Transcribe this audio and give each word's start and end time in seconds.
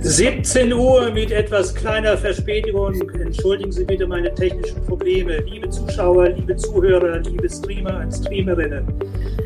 17 0.00 0.72
Uhr 0.72 1.10
mit 1.10 1.32
etwas 1.32 1.74
kleiner 1.74 2.16
Verspätung. 2.16 2.94
Entschuldigen 3.20 3.72
Sie 3.72 3.84
bitte 3.84 4.06
meine 4.06 4.32
technischen 4.32 4.80
Probleme. 4.86 5.38
Liebe 5.40 5.68
Zuschauer, 5.70 6.28
liebe 6.28 6.54
Zuhörer, 6.54 7.18
liebe 7.18 7.50
Streamer 7.50 8.00
und 8.00 8.12
Streamerinnen, 8.12 8.86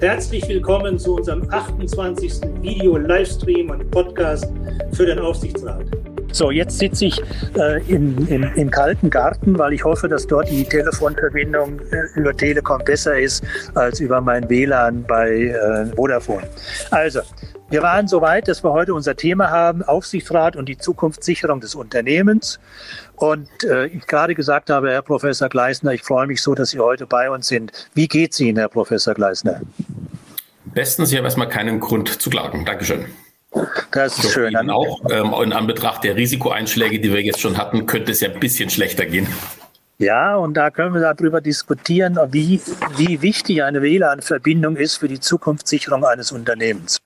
herzlich 0.01 0.47
willkommen 0.49 0.99
zu 0.99 1.17
unserem 1.17 1.49
28. 1.51 2.43
Video-Livestream 2.61 3.71
und 3.71 3.91
Podcast 3.91 4.53
für 4.93 5.07
den 5.07 5.19
Aufsichtsrat. 5.19 5.87
So, 6.33 6.51
jetzt 6.51 6.79
sitze 6.79 7.07
ich 7.07 7.23
äh, 7.59 7.83
in, 7.89 8.27
in, 8.29 8.43
im 8.43 8.71
kalten 8.71 9.11
Garten, 9.11 9.59
weil 9.59 9.75
ich 9.75 9.85
hoffe, 9.85 10.09
dass 10.09 10.27
dort 10.27 10.51
die 10.51 10.65
Telefonverbindung 10.65 11.79
äh, 11.91 12.19
über 12.19 12.35
Telekom 12.35 12.83
besser 12.85 13.19
ist 13.19 13.45
als 13.75 14.01
über 14.01 14.21
mein 14.21 14.49
WLAN 14.49 15.05
bei 15.07 15.31
äh, 15.31 15.87
Vodafone. 15.95 16.47
Also, 16.91 17.21
wir 17.73 17.83
waren 17.83 18.07
so 18.07 18.21
weit, 18.21 18.49
dass 18.49 18.63
wir 18.63 18.71
heute 18.73 18.93
unser 18.93 19.17
Thema 19.17 19.51
haben, 19.51 19.83
Aufsichtsrat 19.83 20.57
und 20.57 20.69
die 20.69 20.77
Zukunftssicherung 20.77 21.61
des 21.61 21.75
Unternehmens. 21.75 22.61
Und 23.17 23.49
äh, 23.65 23.87
ich 23.87 24.07
gerade 24.07 24.35
gesagt 24.35 24.69
habe, 24.69 24.91
Herr 24.91 25.01
Professor 25.01 25.49
Gleisner, 25.49 25.93
ich 25.93 26.03
freue 26.03 26.27
mich 26.27 26.43
so, 26.43 26.55
dass 26.55 26.71
Sie 26.71 26.81
heute 26.81 27.07
bei 27.07 27.31
uns 27.31 27.49
sind. 27.49 27.73
Wie 27.95 28.09
geht 28.09 28.33
es 28.33 28.41
Ihnen, 28.41 28.59
Herr 28.59 28.69
Professor 28.69 29.15
Gleisner? 29.15 29.63
Bestens, 30.67 31.11
ich 31.13 31.17
habe 31.17 31.25
erstmal 31.25 31.49
keinen 31.49 31.81
Grund 31.81 32.21
zu 32.21 32.29
klagen. 32.29 32.67
Dankeschön. 32.67 33.07
Das 33.91 34.19
ist 34.19 34.33
schön. 34.33 34.53
Ihnen 34.53 34.71
auch 34.71 35.01
ähm, 35.11 35.33
in 35.43 35.53
Anbetracht 35.55 36.05
der 36.05 36.17
Risikoeinschläge, 36.17 37.01
die 37.01 37.11
wir 37.11 37.23
jetzt 37.23 37.41
schon 37.41 37.57
hatten, 37.57 37.87
könnte 37.87 38.13
es 38.13 38.21
ja 38.21 38.29
ein 38.29 38.41
bisschen 38.41 38.69
schlechter 38.69 39.07
gehen. 39.07 39.27
Ja, 40.03 40.35
und 40.35 40.55
da 40.55 40.71
können 40.71 40.95
wir 40.95 41.01
darüber 41.01 41.41
diskutieren, 41.41 42.19
wie, 42.33 42.61
wie 42.97 43.23
wichtig 43.23 43.63
eine 43.63 43.83
WLAN-Verbindung 43.83 44.75
ist 44.75 44.97
für 44.97 45.07
die 45.07 45.21
Zukunftssicherung 45.21 46.05
eines 46.05 46.33
Unternehmens. 46.33 47.01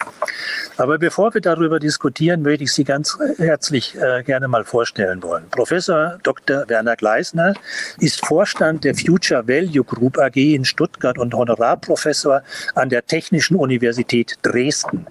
Aber 0.78 0.96
bevor 0.96 1.34
wir 1.34 1.42
darüber 1.42 1.78
diskutieren, 1.78 2.40
möchte 2.40 2.64
ich 2.64 2.72
Sie 2.72 2.84
ganz 2.84 3.18
herzlich 3.36 3.94
äh, 4.00 4.22
gerne 4.22 4.48
mal 4.48 4.64
vorstellen 4.64 5.22
wollen. 5.22 5.44
Professor 5.50 6.18
Dr. 6.22 6.66
Werner 6.68 6.96
Gleisner 6.96 7.52
ist 7.98 8.24
Vorstand 8.24 8.84
der 8.84 8.94
Future 8.94 9.46
Value 9.46 9.84
Group 9.84 10.16
AG 10.16 10.36
in 10.36 10.64
Stuttgart 10.64 11.18
und 11.18 11.34
Honorarprofessor 11.34 12.40
an 12.76 12.88
der 12.88 13.04
Technischen 13.04 13.56
Universität 13.56 14.38
Dresden 14.40 15.06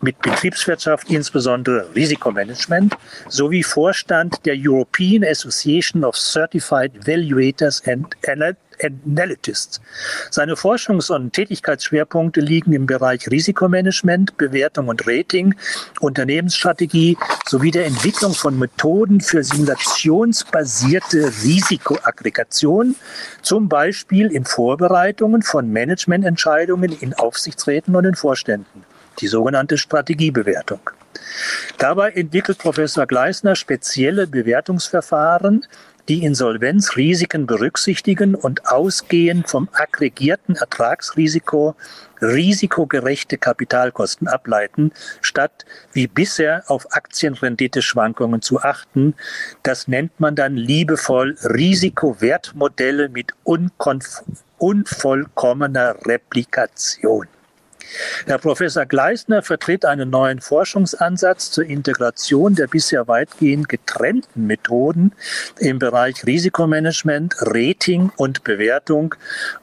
mit 0.00 0.16
Betriebswirtschaft, 0.20 1.10
insbesondere 1.10 1.88
Risikomanagement, 1.92 2.96
sowie 3.28 3.64
Vorstand 3.64 4.46
der 4.46 4.54
European 4.56 5.24
Association 5.24 6.04
of 6.04 6.16
Certified 6.16 6.92
Evaluators 7.16 7.82
and 7.86 8.14
Analytists. 8.82 9.80
Seine 10.30 10.54
Forschungs- 10.54 11.10
und 11.10 11.32
Tätigkeitsschwerpunkte 11.32 12.40
liegen 12.40 12.74
im 12.74 12.84
Bereich 12.86 13.30
Risikomanagement, 13.30 14.36
Bewertung 14.36 14.88
und 14.88 15.06
Rating, 15.06 15.54
Unternehmensstrategie 16.00 17.16
sowie 17.46 17.70
der 17.70 17.86
Entwicklung 17.86 18.34
von 18.34 18.58
Methoden 18.58 19.22
für 19.22 19.42
simulationsbasierte 19.42 21.32
Risikoaggregation, 21.42 22.96
zum 23.40 23.68
Beispiel 23.68 24.30
in 24.30 24.44
Vorbereitungen 24.44 25.40
von 25.42 25.72
Managemententscheidungen 25.72 26.92
in 27.00 27.14
Aufsichtsräten 27.14 27.96
und 27.96 28.04
in 28.04 28.14
Vorständen, 28.14 28.84
die 29.20 29.28
sogenannte 29.28 29.78
Strategiebewertung. 29.78 30.80
Dabei 31.78 32.10
entwickelt 32.10 32.58
Professor 32.58 33.06
Gleisner 33.06 33.56
spezielle 33.56 34.26
Bewertungsverfahren, 34.26 35.64
die 36.08 36.24
Insolvenzrisiken 36.24 37.46
berücksichtigen 37.46 38.34
und 38.34 38.66
ausgehend 38.66 39.48
vom 39.48 39.68
aggregierten 39.72 40.56
Ertragsrisiko 40.56 41.74
risikogerechte 42.20 43.38
Kapitalkosten 43.38 44.28
ableiten, 44.28 44.92
statt 45.20 45.64
wie 45.92 46.06
bisher 46.06 46.64
auf 46.68 46.92
Aktienrenditeschwankungen 46.92 48.42
zu 48.42 48.60
achten. 48.60 49.14
Das 49.62 49.88
nennt 49.88 50.18
man 50.20 50.34
dann 50.34 50.56
liebevoll 50.56 51.36
Risikowertmodelle 51.42 53.08
mit 53.08 53.32
unvollkommener 54.58 55.96
Replikation. 56.06 57.26
Herr 58.26 58.38
Professor 58.38 58.86
Gleisner 58.86 59.42
vertritt 59.42 59.84
einen 59.84 60.10
neuen 60.10 60.40
Forschungsansatz 60.40 61.50
zur 61.50 61.64
Integration 61.64 62.54
der 62.54 62.66
bisher 62.66 63.08
weitgehend 63.08 63.68
getrennten 63.68 64.46
Methoden 64.46 65.12
im 65.58 65.78
Bereich 65.78 66.26
Risikomanagement, 66.26 67.34
Rating 67.40 68.10
und 68.16 68.44
Bewertung 68.44 69.14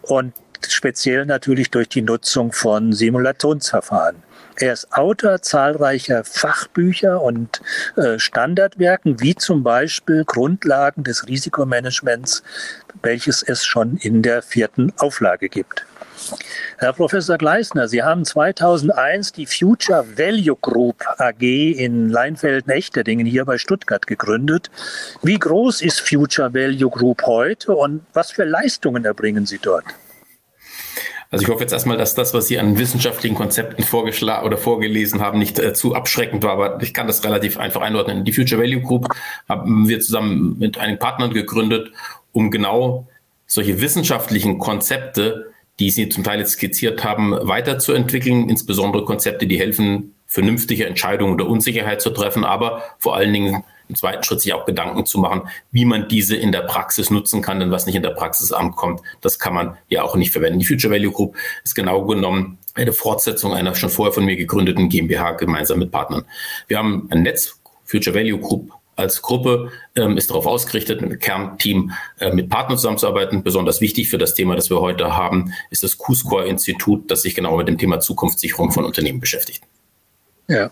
und 0.01 0.34
speziell 0.67 1.25
natürlich 1.25 1.72
durch 1.72 1.89
die 1.89 2.01
Nutzung 2.01 2.51
von 2.51 2.94
Simulationsverfahren. 2.94 4.23
Er 4.58 4.74
ist 4.74 4.94
Autor 4.94 5.41
zahlreicher 5.41 6.24
Fachbücher 6.24 7.22
und 7.22 7.62
äh, 7.96 8.19
Standardwerken, 8.19 9.19
wie 9.19 9.36
zum 9.36 9.64
Beispiel 9.64 10.24
Grundlagen 10.25 11.03
des 11.03 11.28
Risikomanagements, 11.28 12.44
welches 13.02 13.41
es 13.41 13.66
schon 13.66 13.97
in 13.97 14.22
der 14.22 14.41
vierten 14.41 14.94
Auflage 14.97 15.50
gibt. 15.50 15.86
Herr 16.78 16.94
Professor 16.94 17.38
Gleisner, 17.38 17.88
Sie 17.88 18.03
haben 18.03 18.25
2001 18.25 19.34
die 19.34 19.46
Future 19.46 20.06
Value 20.18 20.56
Group 20.62 21.03
AG 21.18 21.41
in 21.41 22.09
Leinfelden-Echterdingen 22.09 23.25
hier 23.25 23.46
bei 23.46 23.58
Stuttgart 23.58 24.08
gegründet. 24.08 24.70
Wie 25.22 25.40
groß 25.40 25.81
ist 25.81 26.00
Future 26.00 26.53
Value 26.53 26.90
Group 26.90 27.24
heute 27.25 27.74
und 27.74 28.06
was 28.14 28.31
für 28.31 28.46
Leistungen 28.46 29.06
erbringen 29.06 29.46
Sie 29.46 29.59
dort? 29.59 29.85
Also 31.34 31.44
ich 31.44 31.50
hoffe 31.50 31.62
jetzt 31.62 31.74
erstmal, 31.74 31.98
dass 31.98 32.14
das, 32.14 32.34
was 32.34 32.48
Sie 32.48 32.60
an 32.60 32.78
wissenschaftlichen 32.78 33.36
Konzepten 33.36 33.82
vorgeschlagen 33.84 34.46
oder 34.46 34.58
vorgelesen 34.58 35.20
haben, 35.20 35.40
nicht 35.40 35.58
äh, 35.58 35.74
zu 35.74 35.96
abschreckend 35.96 36.44
war, 36.44 36.52
aber 36.52 36.82
ich 36.82 36.94
kann 36.94 37.08
das 37.08 37.24
relativ 37.24 37.58
einfach 37.58 37.82
einordnen. 37.82 38.24
Die 38.24 38.32
Future 38.32 38.62
Value 38.62 38.82
Group 38.82 39.08
haben 39.50 39.90
wir 39.90 40.00
zusammen 40.00 40.58
mit 40.60 40.78
einigen 40.78 41.00
Partnern 41.00 41.34
gegründet, 41.34 41.92
um 42.32 42.52
genau 42.52 43.08
solche 43.48 43.82
wissenschaftlichen 43.82 44.60
Konzepte 44.60 45.54
die 45.80 45.90
Sie 45.90 46.10
zum 46.10 46.24
Teil 46.24 46.40
jetzt 46.40 46.52
skizziert 46.52 47.04
haben, 47.04 47.32
weiterzuentwickeln, 47.42 48.50
insbesondere 48.50 49.06
Konzepte, 49.06 49.48
die 49.48 49.60
helfen, 49.60 50.16
vernünftige 50.28 50.86
Entscheidungen 50.86 51.34
oder 51.34 51.48
Unsicherheit 51.48 52.02
zu 52.02 52.12
treffen, 52.12 52.44
aber 52.44 52.84
vor 53.00 53.16
allen 53.16 53.34
Dingen 53.34 53.64
im 53.90 53.96
zweiten 53.96 54.24
Schritt 54.24 54.42
sich 54.42 54.54
auch 54.54 54.66
Gedanken 54.66 55.06
zu 55.06 55.20
machen, 55.20 55.44
wie 55.72 55.86
man 55.86 56.08
diese 56.08 56.36
in 56.36 56.52
der 56.52 56.62
Praxis 56.62 57.10
nutzen 57.10 57.42
kann, 57.42 57.60
denn 57.60 57.72
was 57.72 57.86
nicht 57.86 57.96
in 57.96 58.04
der 58.04 58.12
Praxis 58.12 58.52
ankommt, 58.52 59.02
das 59.22 59.40
kann 59.40 59.54
man 59.54 59.78
ja 59.88 60.04
auch 60.04 60.16
nicht 60.16 60.32
verwenden. 60.32 60.60
Die 60.60 60.66
Future 60.66 60.94
Value 60.94 61.12
Group 61.12 61.36
ist 61.64 61.76
genau 61.76 62.06
genommen 62.06 62.58
eine 62.76 62.94
Fortsetzung 62.94 63.54
einer 63.54 63.76
schon 63.76 63.90
vorher 63.90 64.14
von 64.14 64.26
mir 64.26 64.36
gegründeten 64.36 64.90
GmbH 64.90 65.32
gemeinsam 65.34 65.80
mit 65.80 65.92
Partnern. 65.92 66.26
Wir 66.68 66.78
haben 66.78 67.08
ein 67.12 67.22
Netz, 67.22 67.60
Future 67.86 68.16
Value 68.16 68.40
Group 68.40 68.72
als 68.96 69.22
Gruppe 69.22 69.72
ähm, 69.96 70.18
ist 70.18 70.30
darauf 70.30 70.46
ausgerichtet, 70.46 71.02
mit 71.02 71.10
einem 71.10 71.20
Kernteam 71.20 71.92
äh, 72.20 72.32
mit 72.32 72.50
Partnern 72.50 72.78
zusammenzuarbeiten. 72.78 73.44
Besonders 73.44 73.82
wichtig 73.82 74.10
für 74.10 74.18
das 74.18 74.34
Thema, 74.34 74.56
das 74.56 74.70
wir 74.70 74.82
heute 74.82 75.16
haben, 75.16 75.54
ist 75.72 75.84
das 75.84 75.98
Q-Score-Institut, 75.98 77.10
das 77.10 77.24
sich 77.24 77.36
genau 77.36 77.58
mit 77.58 77.68
dem 77.68 77.78
Thema 77.78 78.00
Zukunftssicherung 78.00 78.72
von 78.72 78.86
Unternehmen 78.86 79.20
beschäftigt. 79.20 79.64
Ja. 80.48 80.70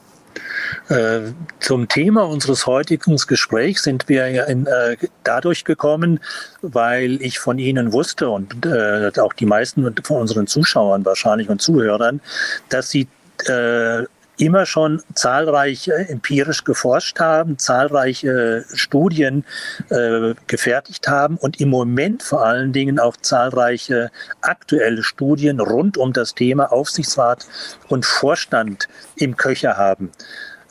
Äh, 0.92 1.32
zum 1.62 1.88
Thema 1.88 2.28
unseres 2.28 2.68
heutigen 2.68 3.16
Gesprächs 3.16 3.84
sind 3.84 4.10
wir 4.10 4.46
in, 4.48 4.66
äh, 4.66 4.98
dadurch 5.24 5.64
gekommen, 5.64 6.20
weil 6.62 7.22
ich 7.22 7.40
von 7.40 7.60
Ihnen 7.60 7.94
wusste 7.94 8.30
und 8.30 8.66
äh, 8.66 9.10
auch 9.22 9.32
die 9.32 9.46
meisten 9.46 9.96
von 10.04 10.18
unseren 10.18 10.48
Zuschauern 10.48 11.06
wahrscheinlich 11.06 11.48
und 11.48 11.62
Zuhörern, 11.62 12.20
dass 12.68 12.90
Sie 12.90 13.08
äh, 13.48 14.04
immer 14.38 14.66
schon 14.66 15.02
zahlreich 15.14 15.88
äh, 15.88 16.08
empirisch 16.10 16.66
geforscht 16.66 17.22
haben, 17.22 17.58
zahlreiche 17.58 18.66
Studien 18.74 19.46
äh, 19.90 20.34
gefertigt 20.48 21.08
haben 21.08 21.38
und 21.38 21.62
im 21.62 21.70
Moment 21.70 22.22
vor 22.22 22.44
allen 22.44 22.74
Dingen 22.74 23.00
auch 23.00 23.16
zahlreiche 23.16 24.12
aktuelle 24.42 25.04
Studien 25.04 25.62
rund 25.62 25.98
um 25.98 26.12
das 26.12 26.36
Thema 26.36 26.72
Aufsichtsrat 26.74 27.48
und 27.88 28.06
Vorstand 28.06 28.90
im 29.16 29.38
Köcher 29.38 29.78
haben. 29.78 30.12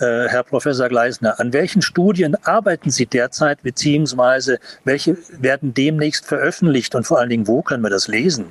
Äh, 0.01 0.29
Herr 0.29 0.45
Professor 0.45 0.89
Gleisner, 0.89 1.39
an 1.39 1.53
welchen 1.53 1.83
Studien 1.83 2.35
arbeiten 2.45 2.91
Sie 2.91 3.07
derzeit, 3.07 3.63
beziehungsweise 3.63 4.59
welche 4.85 5.19
werden 5.39 5.75
demnächst 5.75 6.25
veröffentlicht 6.25 6.95
und 6.95 7.07
vor 7.07 7.19
allen 7.19 7.29
Dingen, 7.29 7.47
wo 7.47 7.63
können 7.63 7.83
wir 7.83 7.91
das 7.91 8.09
lesen? 8.09 8.47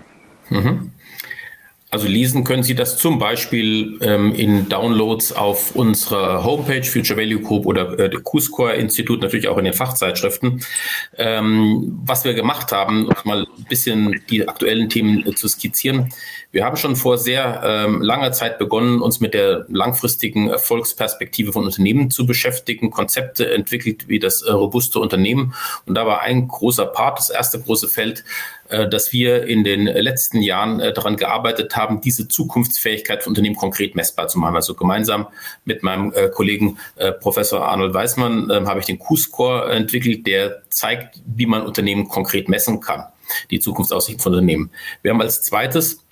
Mhm. 0.50 0.92
Also 1.92 2.08
lesen 2.08 2.44
können 2.44 2.62
Sie 2.62 2.76
das 2.76 2.98
zum 2.98 3.18
Beispiel 3.18 3.98
ähm, 4.02 4.36
in 4.36 4.70
Downloads 4.70 5.32
auf 5.32 5.76
unserer 5.76 6.44
Homepage 6.44 6.84
Future 6.84 7.20
Value 7.20 7.42
Group 7.42 7.66
oder 7.66 7.98
äh, 7.98 8.12
Q-Score 8.12 8.74
Institut, 8.74 9.22
natürlich 9.22 9.48
auch 9.48 9.58
in 9.58 9.66
den 9.66 9.74
Fachzeitschriften. 9.74 10.64
Ähm, 11.18 12.00
was 12.06 12.26
wir 12.26 12.36
gemacht 12.36 12.72
haben, 12.72 13.08
um 13.08 13.16
mal 13.24 13.48
ein 13.58 13.64
bisschen 13.68 14.22
die 14.30 14.48
aktuellen 14.48 14.90
Themen 14.90 15.26
äh, 15.26 15.34
zu 15.34 15.48
skizzieren. 15.48 16.14
Wir 16.52 16.66
haben 16.66 16.78
schon 16.78 16.96
vor 16.96 17.20
sehr 17.20 17.62
ähm, 17.64 18.02
langer 18.02 18.32
Zeit 18.32 18.58
begonnen, 18.58 19.04
uns 19.04 19.20
mit 19.20 19.36
der 19.36 19.66
langfristigen 19.70 20.50
Erfolgsperspektive 20.50 21.54
von 21.54 21.64
Unternehmen 21.64 22.10
zu 22.10 22.26
beschäftigen, 22.26 22.90
Konzepte 22.90 23.54
entwickelt 23.54 24.08
wie 24.08 24.18
das 24.18 24.42
äh, 24.42 24.52
robuste 24.52 25.00
Unternehmen. 25.00 25.54
Und 25.86 25.94
da 25.94 26.08
war 26.08 26.22
ein 26.22 26.48
großer 26.48 26.88
Part, 26.88 27.20
das 27.20 27.30
erste 27.30 27.62
große 27.62 27.88
Feld, 27.88 28.24
äh, 28.70 28.90
dass 28.90 29.14
wir 29.14 29.46
in 29.46 29.64
den 29.64 29.86
letzten 29.86 30.42
Jahren 30.42 30.80
äh, 30.80 30.92
daran 30.92 31.18
gearbeitet 31.18 31.76
haben, 31.76 32.02
diese 32.02 32.28
Zukunftsfähigkeit 32.28 33.24
von 33.24 33.32
Unternehmen 33.32 33.56
konkret 33.56 33.94
messbar 33.96 34.28
zu 34.28 34.40
machen. 34.40 34.56
Also 34.56 34.74
gemeinsam 34.74 35.28
mit 35.66 35.84
meinem 35.84 36.12
äh, 36.14 36.30
Kollegen 36.30 36.80
Professor 37.20 37.68
Arnold 37.68 37.94
Weismann 37.94 38.50
ähm, 38.50 38.68
habe 38.68 38.80
ich 38.80 38.88
den 38.88 38.98
Q-Score 38.98 39.72
entwickelt, 39.72 40.26
der 40.26 40.64
zeigt, 40.70 41.22
wie 41.26 41.46
man 41.46 41.62
Unternehmen 41.62 42.08
konkret 42.08 42.50
messen 42.50 42.80
kann, 42.80 43.06
die 43.52 43.60
Zukunftsaussichten 43.60 44.22
von 44.22 44.34
Unternehmen. 44.34 44.72
Wir 45.04 45.12
haben 45.12 45.22
als 45.22 45.44
zweites 45.44 46.04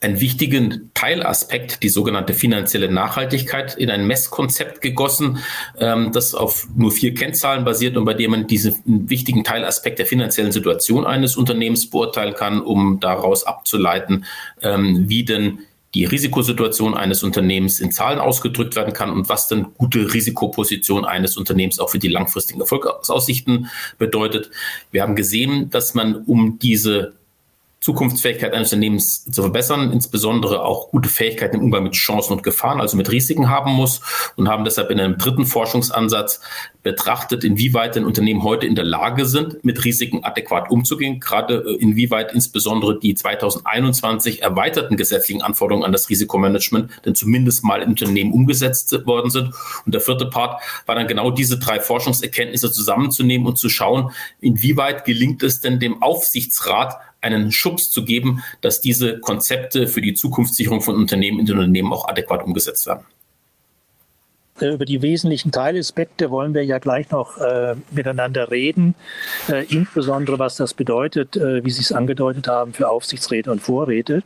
einen 0.00 0.20
wichtigen 0.20 0.90
Teilaspekt, 0.94 1.82
die 1.82 1.90
sogenannte 1.90 2.32
finanzielle 2.32 2.90
Nachhaltigkeit, 2.90 3.76
in 3.76 3.90
ein 3.90 4.06
Messkonzept 4.06 4.80
gegossen, 4.80 5.38
ähm, 5.78 6.10
das 6.12 6.34
auf 6.34 6.68
nur 6.74 6.90
vier 6.90 7.14
Kennzahlen 7.14 7.64
basiert 7.64 7.96
und 7.96 8.06
bei 8.06 8.14
dem 8.14 8.30
man 8.30 8.46
diesen 8.46 8.74
wichtigen 8.86 9.44
Teilaspekt 9.44 9.98
der 9.98 10.06
finanziellen 10.06 10.52
Situation 10.52 11.04
eines 11.04 11.36
Unternehmens 11.36 11.90
beurteilen 11.90 12.34
kann, 12.34 12.62
um 12.62 12.98
daraus 13.00 13.44
abzuleiten, 13.44 14.24
ähm, 14.62 15.08
wie 15.08 15.24
denn 15.24 15.60
die 15.94 16.04
Risikosituation 16.04 16.94
eines 16.94 17.22
Unternehmens 17.22 17.80
in 17.80 17.90
Zahlen 17.90 18.20
ausgedrückt 18.20 18.76
werden 18.76 18.94
kann 18.94 19.10
und 19.10 19.28
was 19.28 19.48
denn 19.48 19.74
gute 19.76 20.14
Risikoposition 20.14 21.04
eines 21.04 21.36
Unternehmens 21.36 21.80
auch 21.80 21.90
für 21.90 21.98
die 21.98 22.08
langfristigen 22.08 22.60
Erfolgsaussichten 22.60 23.68
bedeutet. 23.98 24.50
Wir 24.92 25.02
haben 25.02 25.16
gesehen, 25.16 25.68
dass 25.70 25.94
man 25.94 26.14
um 26.14 26.58
diese 26.60 27.14
Zukunftsfähigkeit 27.80 28.52
eines 28.52 28.72
Unternehmens 28.72 29.24
zu 29.24 29.40
verbessern, 29.40 29.90
insbesondere 29.90 30.62
auch 30.64 30.90
gute 30.90 31.08
Fähigkeiten 31.08 31.56
im 31.56 31.62
Umgang 31.62 31.82
mit 31.82 31.94
Chancen 31.94 32.34
und 32.34 32.42
Gefahren, 32.42 32.78
also 32.78 32.94
mit 32.96 33.10
Risiken 33.10 33.48
haben 33.48 33.72
muss 33.72 34.02
und 34.36 34.48
haben 34.48 34.64
deshalb 34.64 34.90
in 34.90 35.00
einem 35.00 35.16
dritten 35.16 35.46
Forschungsansatz 35.46 36.42
betrachtet, 36.82 37.42
inwieweit 37.42 37.96
denn 37.96 38.04
Unternehmen 38.04 38.42
heute 38.42 38.66
in 38.66 38.74
der 38.74 38.84
Lage 38.84 39.24
sind, 39.24 39.64
mit 39.64 39.82
Risiken 39.82 40.24
adäquat 40.24 40.70
umzugehen, 40.70 41.20
gerade 41.20 41.64
äh, 41.66 41.76
inwieweit 41.76 42.32
insbesondere 42.34 42.98
die 42.98 43.14
2021 43.14 44.42
erweiterten 44.42 44.96
gesetzlichen 44.96 45.40
Anforderungen 45.40 45.84
an 45.84 45.92
das 45.92 46.10
Risikomanagement 46.10 46.90
denn 47.04 47.14
zumindest 47.14 47.64
mal 47.64 47.80
im 47.82 47.90
Unternehmen 47.90 48.32
umgesetzt 48.32 49.06
worden 49.06 49.30
sind. 49.30 49.54
Und 49.86 49.94
der 49.94 50.00
vierte 50.00 50.26
Part 50.26 50.60
war 50.86 50.94
dann 50.94 51.06
genau 51.06 51.30
diese 51.30 51.58
drei 51.58 51.80
Forschungserkenntnisse 51.80 52.70
zusammenzunehmen 52.70 53.46
und 53.46 53.58
zu 53.58 53.68
schauen, 53.68 54.10
inwieweit 54.40 55.04
gelingt 55.04 55.42
es 55.42 55.60
denn 55.60 55.80
dem 55.80 56.02
Aufsichtsrat, 56.02 56.98
einen 57.20 57.52
Schubs 57.52 57.90
zu 57.90 58.04
geben, 58.04 58.42
dass 58.60 58.80
diese 58.80 59.18
Konzepte 59.20 59.86
für 59.86 60.00
die 60.00 60.14
Zukunftssicherung 60.14 60.80
von 60.80 60.96
Unternehmen 60.96 61.40
in 61.40 61.46
den 61.46 61.58
Unternehmen 61.58 61.92
auch 61.92 62.08
adäquat 62.08 62.42
umgesetzt 62.42 62.86
werden. 62.86 63.04
Äh, 64.60 64.74
über 64.74 64.84
die 64.84 65.02
wesentlichen 65.02 65.52
Teilaspekte 65.52 66.30
wollen 66.30 66.54
wir 66.54 66.64
ja 66.64 66.78
gleich 66.78 67.10
noch 67.10 67.38
äh, 67.38 67.74
miteinander 67.90 68.50
reden, 68.50 68.94
äh, 69.48 69.64
insbesondere 69.66 70.38
was 70.38 70.56
das 70.56 70.74
bedeutet, 70.74 71.36
äh, 71.36 71.64
wie 71.64 71.70
Sie 71.70 71.82
es 71.82 71.92
angedeutet 71.92 72.48
haben, 72.48 72.72
für 72.72 72.88
Aufsichtsräte 72.88 73.50
und 73.50 73.60
Vorräte. 73.60 74.22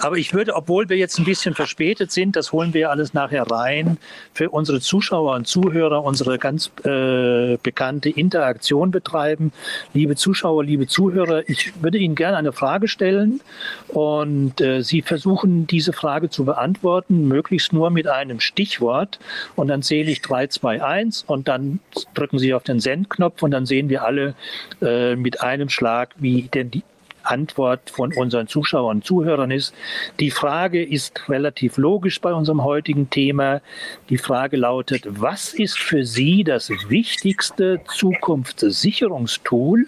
Aber 0.00 0.16
ich 0.16 0.34
würde, 0.34 0.54
obwohl 0.54 0.88
wir 0.88 0.96
jetzt 0.96 1.18
ein 1.18 1.24
bisschen 1.24 1.54
verspätet 1.54 2.12
sind, 2.12 2.36
das 2.36 2.52
holen 2.52 2.74
wir 2.74 2.90
alles 2.90 3.14
nachher 3.14 3.42
rein, 3.50 3.98
für 4.34 4.50
unsere 4.50 4.80
Zuschauer 4.80 5.34
und 5.34 5.46
Zuhörer 5.46 6.04
unsere 6.04 6.38
ganz 6.38 6.70
äh, 6.84 7.56
bekannte 7.62 8.08
Interaktion 8.10 8.90
betreiben. 8.90 9.52
Liebe 9.94 10.16
Zuschauer, 10.16 10.64
liebe 10.64 10.86
Zuhörer, 10.86 11.48
ich 11.48 11.72
würde 11.82 11.98
Ihnen 11.98 12.14
gerne 12.14 12.36
eine 12.36 12.52
Frage 12.52 12.88
stellen 12.88 13.40
und 13.88 14.60
äh, 14.60 14.82
Sie 14.82 15.02
versuchen, 15.02 15.66
diese 15.66 15.92
Frage 15.92 16.30
zu 16.30 16.44
beantworten, 16.44 17.28
möglichst 17.28 17.72
nur 17.72 17.90
mit 17.90 18.06
einem 18.06 18.40
Stichwort. 18.40 19.18
Und 19.56 19.71
dann 19.72 19.82
zähle 19.82 20.10
ich 20.10 20.20
3, 20.20 20.48
2, 20.48 20.84
1 20.84 21.24
und 21.26 21.48
dann 21.48 21.80
drücken 22.12 22.38
Sie 22.38 22.52
auf 22.52 22.62
den 22.62 22.78
Sendknopf 22.78 23.42
und 23.42 23.52
dann 23.52 23.64
sehen 23.64 23.88
wir 23.88 24.04
alle 24.04 24.34
äh, 24.82 25.16
mit 25.16 25.40
einem 25.40 25.70
Schlag, 25.70 26.10
wie 26.18 26.42
denn 26.42 26.70
die 26.70 26.82
Antwort 27.22 27.88
von 27.88 28.12
unseren 28.12 28.48
Zuschauern 28.48 28.98
und 28.98 29.04
Zuhörern 29.04 29.50
ist. 29.50 29.74
Die 30.20 30.30
Frage 30.30 30.84
ist 30.84 31.28
relativ 31.30 31.78
logisch 31.78 32.20
bei 32.20 32.34
unserem 32.34 32.62
heutigen 32.64 33.08
Thema. 33.08 33.62
Die 34.10 34.18
Frage 34.18 34.58
lautet, 34.58 35.04
was 35.08 35.54
ist 35.54 35.78
für 35.78 36.04
Sie 36.04 36.44
das 36.44 36.70
wichtigste 36.88 37.80
Zukunftssicherungstool 37.96 39.86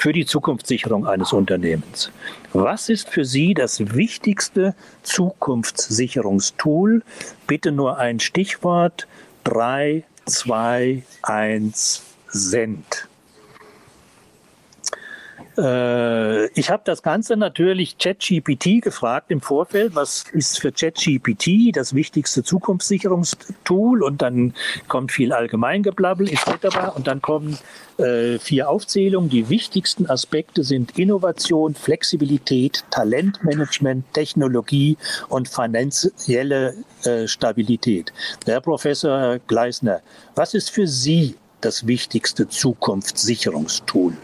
für 0.00 0.12
die 0.14 0.24
Zukunftssicherung 0.24 1.06
eines 1.06 1.34
Unternehmens? 1.34 2.10
Was 2.54 2.88
ist 2.88 3.10
für 3.10 3.26
Sie 3.26 3.52
das 3.52 3.94
wichtigste 3.94 4.74
Zukunftssicherungstool? 5.02 7.02
Bitte 7.46 7.70
nur 7.70 7.98
ein 7.98 8.18
Stichwort. 8.18 9.06
3, 9.44 10.04
2, 10.24 11.02
1, 11.22 12.02
Send. 12.28 13.09
Äh, 15.60 16.46
ich 16.58 16.70
habe 16.70 16.82
das 16.84 17.02
Ganze 17.02 17.36
natürlich 17.36 17.98
ChatGPT 17.98 18.80
gefragt 18.82 19.30
im 19.30 19.40
Vorfeld, 19.42 19.94
was 19.94 20.24
ist 20.32 20.58
für 20.58 20.72
ChatGPT 20.72 21.76
das 21.76 21.94
wichtigste 21.94 22.42
Zukunftssicherungstool 22.42 24.02
und 24.02 24.22
dann 24.22 24.54
kommt 24.88 25.12
viel 25.12 25.32
Allgemeingeblabbel 25.32 26.30
etc. 26.30 26.94
Und 26.94 27.06
dann 27.06 27.20
kommen 27.20 27.58
äh, 27.98 28.38
vier 28.38 28.70
Aufzählungen. 28.70 29.28
Die 29.28 29.50
wichtigsten 29.50 30.08
Aspekte 30.08 30.64
sind 30.64 30.98
Innovation, 30.98 31.74
Flexibilität, 31.74 32.84
Talentmanagement, 32.90 34.04
Technologie 34.14 34.96
und 35.28 35.48
finanzielle 35.48 36.74
äh, 37.04 37.26
Stabilität. 37.26 38.12
Herr 38.46 38.62
Professor 38.62 39.38
Gleisner, 39.46 40.00
was 40.34 40.54
ist 40.54 40.70
für 40.70 40.86
Sie 40.86 41.36
das 41.60 41.86
wichtigste 41.86 42.48
Zukunftssicherungstool? 42.48 44.14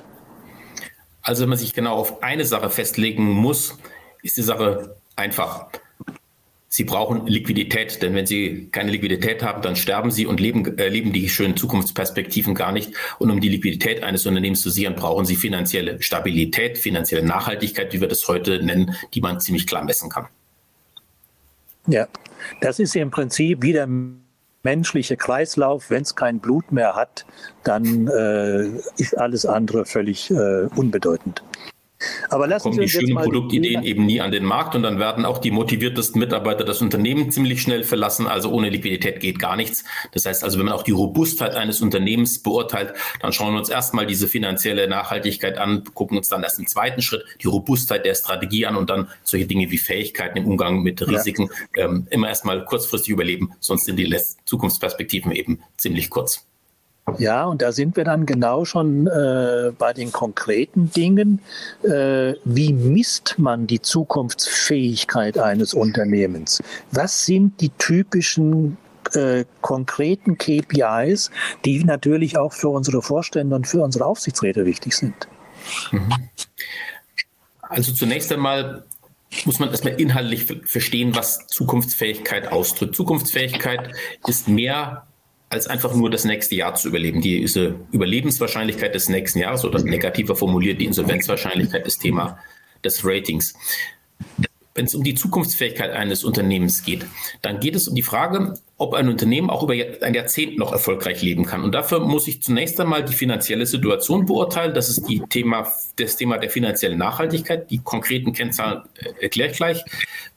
Also 1.26 1.42
wenn 1.42 1.48
man 1.48 1.58
sich 1.58 1.74
genau 1.74 1.94
auf 1.96 2.22
eine 2.22 2.44
Sache 2.44 2.70
festlegen 2.70 3.24
muss, 3.24 3.76
ist 4.22 4.36
die 4.36 4.42
Sache 4.42 4.94
einfach. 5.16 5.66
Sie 6.68 6.84
brauchen 6.84 7.26
Liquidität, 7.26 8.00
denn 8.00 8.14
wenn 8.14 8.26
Sie 8.26 8.68
keine 8.70 8.92
Liquidität 8.92 9.42
haben, 9.42 9.60
dann 9.60 9.74
sterben 9.74 10.12
Sie 10.12 10.24
und 10.24 10.38
leben, 10.38 10.78
äh, 10.78 10.88
leben 10.88 11.12
die 11.12 11.28
schönen 11.28 11.56
Zukunftsperspektiven 11.56 12.54
gar 12.54 12.70
nicht. 12.70 12.92
Und 13.18 13.32
um 13.32 13.40
die 13.40 13.48
Liquidität 13.48 14.04
eines 14.04 14.24
Unternehmens 14.24 14.62
zu 14.62 14.70
sichern, 14.70 14.94
brauchen 14.94 15.26
Sie 15.26 15.34
finanzielle 15.34 16.00
Stabilität, 16.00 16.78
finanzielle 16.78 17.26
Nachhaltigkeit, 17.26 17.92
wie 17.92 18.00
wir 18.00 18.08
das 18.08 18.28
heute 18.28 18.64
nennen, 18.64 18.94
die 19.12 19.20
man 19.20 19.40
ziemlich 19.40 19.66
klar 19.66 19.82
messen 19.82 20.08
kann. 20.08 20.28
Ja, 21.88 22.06
das 22.60 22.78
ist 22.78 22.94
im 22.94 23.10
Prinzip 23.10 23.62
wieder 23.62 23.88
menschliche 24.66 25.16
Kreislauf, 25.16 25.90
wenn 25.90 26.02
es 26.02 26.16
kein 26.16 26.40
Blut 26.40 26.72
mehr 26.72 26.96
hat, 26.96 27.24
dann 27.62 28.08
äh, 28.08 28.66
ist 28.96 29.16
alles 29.16 29.46
andere 29.46 29.84
völlig 29.84 30.28
äh, 30.32 30.66
unbedeutend. 30.74 31.44
Aber 32.28 32.46
lassen 32.46 32.70
kommen 32.70 32.80
die 32.80 32.88
schönen 32.88 33.14
Produktideen 33.16 33.82
eben 33.82 34.06
nie 34.06 34.20
an 34.20 34.30
den 34.30 34.44
Markt 34.44 34.74
und 34.74 34.82
dann 34.82 34.98
werden 34.98 35.24
auch 35.24 35.38
die 35.38 35.50
motiviertesten 35.50 36.18
Mitarbeiter 36.18 36.64
das 36.64 36.82
Unternehmen 36.82 37.30
ziemlich 37.30 37.62
schnell 37.62 37.84
verlassen. 37.84 38.26
Also 38.26 38.50
ohne 38.50 38.70
Liquidität 38.70 39.20
geht 39.20 39.38
gar 39.38 39.56
nichts. 39.56 39.84
Das 40.12 40.26
heißt 40.26 40.44
also, 40.44 40.58
wenn 40.58 40.66
man 40.66 40.74
auch 40.74 40.82
die 40.82 40.92
Robustheit 40.92 41.54
eines 41.54 41.80
Unternehmens 41.80 42.42
beurteilt, 42.42 42.94
dann 43.20 43.32
schauen 43.32 43.54
wir 43.54 43.58
uns 43.58 43.68
erstmal 43.68 44.06
diese 44.06 44.28
finanzielle 44.28 44.88
Nachhaltigkeit 44.88 45.58
an, 45.58 45.84
gucken 45.94 46.16
uns 46.16 46.28
dann 46.28 46.42
erst 46.42 46.58
im 46.58 46.66
zweiten 46.66 47.02
Schritt 47.02 47.24
die 47.42 47.46
Robustheit 47.46 48.04
der 48.04 48.14
Strategie 48.14 48.66
an 48.66 48.76
und 48.76 48.90
dann 48.90 49.08
solche 49.22 49.46
Dinge 49.46 49.70
wie 49.70 49.78
Fähigkeiten 49.78 50.38
im 50.38 50.46
Umgang 50.46 50.82
mit 50.82 51.06
Risiken 51.06 51.50
ja. 51.76 51.84
ähm, 51.84 52.06
immer 52.10 52.28
erstmal 52.28 52.64
kurzfristig 52.64 53.10
überleben, 53.10 53.52
sonst 53.60 53.84
sind 53.84 53.96
die 53.96 54.16
Zukunftsperspektiven 54.44 55.32
eben 55.32 55.60
ziemlich 55.76 56.10
kurz. 56.10 56.46
Ja, 57.18 57.44
und 57.44 57.62
da 57.62 57.70
sind 57.70 57.96
wir 57.96 58.04
dann 58.04 58.26
genau 58.26 58.64
schon 58.64 59.06
äh, 59.06 59.72
bei 59.78 59.92
den 59.92 60.10
konkreten 60.10 60.90
Dingen. 60.90 61.40
Äh, 61.82 62.34
wie 62.44 62.72
misst 62.72 63.38
man 63.38 63.66
die 63.66 63.80
Zukunftsfähigkeit 63.80 65.38
eines 65.38 65.72
Unternehmens? 65.72 66.62
Was 66.90 67.24
sind 67.24 67.60
die 67.60 67.70
typischen 67.70 68.76
äh, 69.14 69.44
konkreten 69.60 70.36
KPIs, 70.36 71.30
die 71.64 71.84
natürlich 71.84 72.38
auch 72.38 72.52
für 72.52 72.70
unsere 72.70 73.00
Vorstände 73.02 73.54
und 73.54 73.68
für 73.68 73.82
unsere 73.82 74.04
Aufsichtsräte 74.04 74.66
wichtig 74.66 74.94
sind? 74.94 75.14
Mhm. 75.92 76.12
Also 77.62 77.92
zunächst 77.92 78.32
einmal 78.32 78.84
muss 79.44 79.58
man 79.58 79.70
erstmal 79.70 80.00
inhaltlich 80.00 80.46
verstehen, 80.64 81.14
was 81.14 81.46
Zukunftsfähigkeit 81.46 82.50
ausdrückt. 82.50 82.96
Zukunftsfähigkeit 82.96 83.92
ist 84.26 84.48
mehr 84.48 85.05
als 85.48 85.66
einfach 85.66 85.94
nur 85.94 86.10
das 86.10 86.24
nächste 86.24 86.56
Jahr 86.56 86.74
zu 86.74 86.88
überleben. 86.88 87.20
Diese 87.20 87.76
Überlebenswahrscheinlichkeit 87.92 88.94
des 88.94 89.08
nächsten 89.08 89.38
Jahres 89.38 89.64
oder 89.64 89.82
negativer 89.82 90.34
formuliert 90.34 90.80
die 90.80 90.86
Insolvenzwahrscheinlichkeit 90.86 91.86
ist 91.86 91.98
Thema 91.98 92.38
des 92.84 93.04
Ratings. 93.04 93.54
wenn 94.74 94.84
es 94.84 94.94
um 94.94 95.02
die 95.02 95.14
Zukunftsfähigkeit 95.14 95.90
eines 95.90 96.22
Unternehmens 96.22 96.84
geht, 96.84 97.06
dann 97.40 97.60
geht 97.60 97.74
es 97.74 97.88
um 97.88 97.94
die 97.94 98.02
Frage, 98.02 98.54
ob 98.76 98.92
ein 98.92 99.08
Unternehmen 99.08 99.48
auch 99.48 99.62
über 99.62 99.72
ein 99.72 100.12
Jahrzehnt 100.12 100.58
noch 100.58 100.70
erfolgreich 100.70 101.22
leben 101.22 101.46
kann. 101.46 101.64
Und 101.64 101.74
dafür 101.74 102.00
muss 102.00 102.28
ich 102.28 102.42
zunächst 102.42 102.78
einmal 102.78 103.02
die 103.02 103.14
finanzielle 103.14 103.64
Situation 103.64 104.26
beurteilen. 104.26 104.74
Das 104.74 104.90
ist 104.90 105.08
die 105.08 105.20
Thema, 105.30 105.66
das 105.96 106.16
Thema 106.16 106.36
der 106.36 106.50
finanziellen 106.50 106.98
Nachhaltigkeit. 106.98 107.70
Die 107.70 107.78
konkreten 107.78 108.34
Kennzahlen 108.34 108.82
äh, 108.98 109.22
erkläre 109.22 109.50
ich 109.50 109.56
gleich. 109.56 109.82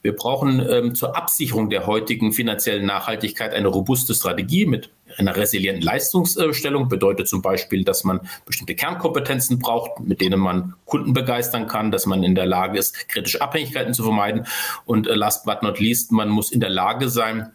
Wir 0.02 0.16
brauchen 0.16 0.66
ähm, 0.70 0.96
zur 0.96 1.18
Absicherung 1.18 1.70
der 1.70 1.86
heutigen 1.86 2.32
finanziellen 2.32 2.86
Nachhaltigkeit 2.86 3.54
eine 3.54 3.68
robuste 3.68 4.14
Strategie 4.14 4.66
mit 4.66 4.90
einer 5.18 5.36
resilienten 5.36 5.84
Leistungsstellung. 5.84 6.90
Bedeutet 6.90 7.28
zum 7.28 7.42
Beispiel, 7.42 7.84
dass 7.84 8.04
man 8.04 8.22
bestimmte 8.46 8.76
Kernkompetenzen 8.76 9.60
braucht, 9.60 10.00
mit 10.00 10.22
denen 10.22 10.40
man 10.40 10.76
Kunden 10.86 11.14
begeistern 11.14 11.68
kann, 11.68 11.92
dass 11.92 12.06
man 12.06 12.24
in 12.24 12.36
der 12.36 12.46
Lage 12.46 12.80
ist, 12.80 13.10
kritische 13.10 13.42
Abhängigkeiten 13.42 13.94
zu 13.94 14.04
vermeiden. 14.04 14.46
Und 14.86 15.08
äh, 15.08 15.16
last 15.16 15.46
but 15.46 15.64
not 15.64 15.80
least, 15.80 16.12
man 16.12 16.30
muss 16.30 16.52
in 16.52 16.60
der 16.60 16.70
Lage 16.70 17.10
sein, 17.10 17.52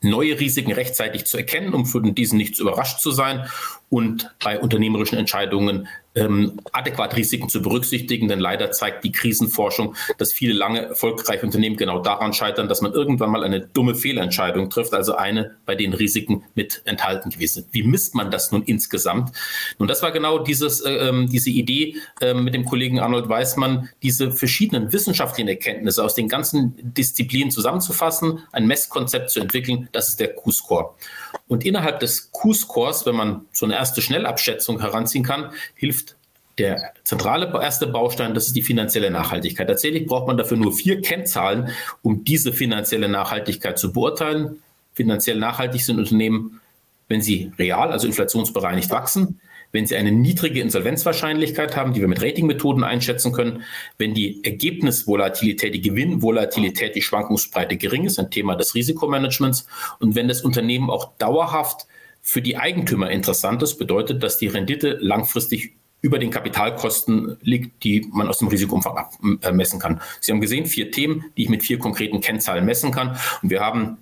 neue 0.00 0.38
Risiken 0.38 0.72
rechtzeitig 0.72 1.24
zu 1.24 1.36
erkennen, 1.36 1.74
um 1.74 1.86
von 1.86 2.14
diesen 2.14 2.36
nicht 2.36 2.58
überrascht 2.58 3.00
zu 3.00 3.10
sein 3.10 3.46
und 3.88 4.34
bei 4.42 4.58
unternehmerischen 4.58 5.18
Entscheidungen 5.18 5.88
ähm, 6.14 6.60
adäquat 6.72 7.16
Risiken 7.16 7.48
zu 7.48 7.62
berücksichtigen. 7.62 8.28
Denn 8.28 8.40
leider 8.40 8.70
zeigt 8.72 9.04
die 9.04 9.12
Krisenforschung, 9.12 9.94
dass 10.18 10.32
viele 10.32 10.52
lange 10.52 10.86
erfolgreiche 10.86 11.44
Unternehmen 11.44 11.76
genau 11.76 12.00
daran 12.00 12.32
scheitern, 12.32 12.68
dass 12.68 12.80
man 12.80 12.92
irgendwann 12.92 13.30
mal 13.30 13.44
eine 13.44 13.60
dumme 13.60 13.94
Fehlentscheidung 13.94 14.70
trifft, 14.70 14.94
also 14.94 15.14
eine, 15.14 15.56
bei 15.66 15.74
denen 15.74 15.94
Risiken 15.94 16.44
mit 16.54 16.82
enthalten 16.84 17.30
gewesen 17.30 17.62
sind. 17.62 17.66
Wie 17.72 17.82
misst 17.82 18.14
man 18.14 18.30
das 18.30 18.52
nun 18.52 18.62
insgesamt? 18.62 19.32
Nun, 19.78 19.88
das 19.88 20.02
war 20.02 20.12
genau 20.12 20.38
dieses, 20.38 20.80
äh, 20.80 20.92
ähm, 21.08 21.28
diese 21.28 21.50
Idee 21.50 21.96
äh, 22.20 22.34
mit 22.34 22.54
dem 22.54 22.64
Kollegen 22.64 23.00
Arnold 23.00 23.28
Weismann, 23.28 23.88
diese 24.02 24.32
verschiedenen 24.32 24.92
wissenschaftlichen 24.92 25.48
Erkenntnisse 25.48 26.04
aus 26.04 26.14
den 26.14 26.28
ganzen 26.28 26.74
Disziplinen 26.94 27.50
zusammenzufassen, 27.50 28.40
ein 28.52 28.66
Messkonzept 28.66 29.30
zu 29.30 29.40
entwickeln. 29.40 29.88
Das 29.92 30.08
ist 30.08 30.20
der 30.20 30.34
Q-Score. 30.34 30.94
Und 31.52 31.66
innerhalb 31.66 32.00
des 32.00 32.32
Q-Scores, 32.32 33.04
wenn 33.04 33.14
man 33.14 33.44
so 33.52 33.66
eine 33.66 33.74
erste 33.74 34.00
Schnellabschätzung 34.00 34.80
heranziehen 34.80 35.22
kann, 35.22 35.50
hilft 35.74 36.16
der 36.56 36.94
zentrale 37.04 37.52
erste 37.62 37.86
Baustein, 37.86 38.32
das 38.32 38.46
ist 38.46 38.56
die 38.56 38.62
finanzielle 38.62 39.10
Nachhaltigkeit. 39.10 39.68
Tatsächlich 39.68 40.06
braucht 40.06 40.26
man 40.26 40.38
dafür 40.38 40.56
nur 40.56 40.72
vier 40.72 41.02
Kennzahlen, 41.02 41.68
um 42.00 42.24
diese 42.24 42.54
finanzielle 42.54 43.06
Nachhaltigkeit 43.06 43.78
zu 43.78 43.92
beurteilen. 43.92 44.62
Finanziell 44.94 45.36
nachhaltig 45.36 45.82
sind 45.84 45.98
Unternehmen, 45.98 46.62
wenn 47.08 47.20
sie 47.20 47.52
real, 47.58 47.92
also 47.92 48.06
inflationsbereinigt 48.06 48.88
wachsen, 48.88 49.38
wenn 49.72 49.86
sie 49.86 49.96
eine 49.96 50.12
niedrige 50.12 50.60
Insolvenzwahrscheinlichkeit 50.60 51.76
haben, 51.76 51.94
die 51.94 52.00
wir 52.00 52.08
mit 52.08 52.22
Ratingmethoden 52.22 52.84
einschätzen 52.84 53.32
können, 53.32 53.62
wenn 53.98 54.14
die 54.14 54.44
Ergebnisvolatilität, 54.44 55.74
die 55.74 55.80
Gewinnvolatilität, 55.80 56.94
die 56.94 57.02
Schwankungsbreite 57.02 57.76
gering 57.76 58.04
ist, 58.04 58.18
ein 58.18 58.30
Thema 58.30 58.54
des 58.54 58.74
Risikomanagements, 58.74 59.66
und 59.98 60.14
wenn 60.14 60.28
das 60.28 60.42
Unternehmen 60.42 60.90
auch 60.90 61.16
dauerhaft 61.16 61.86
für 62.20 62.42
die 62.42 62.56
Eigentümer 62.56 63.10
interessant 63.10 63.62
ist, 63.62 63.78
bedeutet, 63.78 64.22
dass 64.22 64.38
die 64.38 64.46
Rendite 64.46 64.98
langfristig 65.00 65.74
über 66.02 66.18
den 66.18 66.30
Kapitalkosten 66.30 67.36
liegt, 67.42 67.84
die 67.84 68.06
man 68.12 68.28
aus 68.28 68.38
dem 68.38 68.48
Risikoumfang 68.48 69.06
messen 69.52 69.78
kann. 69.78 70.00
Sie 70.20 70.32
haben 70.32 70.40
gesehen, 70.40 70.66
vier 70.66 70.90
Themen, 70.90 71.24
die 71.36 71.44
ich 71.44 71.48
mit 71.48 71.62
vier 71.62 71.78
konkreten 71.78 72.20
Kennzahlen 72.20 72.64
messen 72.64 72.90
kann. 72.90 73.16
Und 73.40 73.50
wir 73.50 73.60
haben 73.60 73.98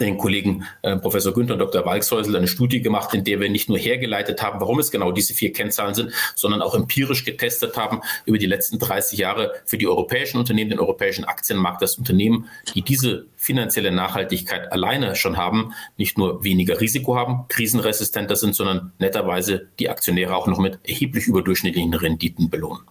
den 0.00 0.18
Kollegen 0.18 0.64
äh, 0.82 0.96
Professor 0.96 1.32
Günther 1.32 1.54
und 1.54 1.60
Dr. 1.60 1.84
Walkshäusel 1.84 2.36
eine 2.36 2.48
Studie 2.48 2.82
gemacht, 2.82 3.14
in 3.14 3.24
der 3.24 3.40
wir 3.40 3.50
nicht 3.50 3.68
nur 3.68 3.78
hergeleitet 3.78 4.42
haben, 4.42 4.60
warum 4.60 4.78
es 4.78 4.90
genau 4.90 5.12
diese 5.12 5.34
vier 5.34 5.52
Kennzahlen 5.52 5.94
sind, 5.94 6.12
sondern 6.34 6.62
auch 6.62 6.74
empirisch 6.74 7.24
getestet 7.24 7.76
haben 7.76 8.00
über 8.24 8.38
die 8.38 8.46
letzten 8.46 8.78
30 8.78 9.18
Jahre 9.18 9.52
für 9.64 9.78
die 9.78 9.86
europäischen 9.86 10.38
Unternehmen, 10.38 10.70
den 10.70 10.80
europäischen 10.80 11.24
Aktienmarkt, 11.24 11.82
das 11.82 11.96
Unternehmen, 11.96 12.48
die 12.74 12.82
diese 12.82 13.26
finanzielle 13.36 13.90
Nachhaltigkeit 13.90 14.70
alleine 14.72 15.16
schon 15.16 15.36
haben, 15.36 15.72
nicht 15.96 16.16
nur 16.18 16.44
weniger 16.44 16.80
Risiko 16.80 17.16
haben, 17.16 17.46
krisenresistenter 17.48 18.36
sind, 18.36 18.54
sondern 18.54 18.92
netterweise 18.98 19.68
die 19.78 19.88
Aktionäre 19.88 20.36
auch 20.36 20.46
noch 20.46 20.58
mit 20.58 20.78
erheblich 20.84 21.26
überdurchschnittlichen 21.26 21.94
Renditen 21.94 22.50
belohnen. 22.50 22.82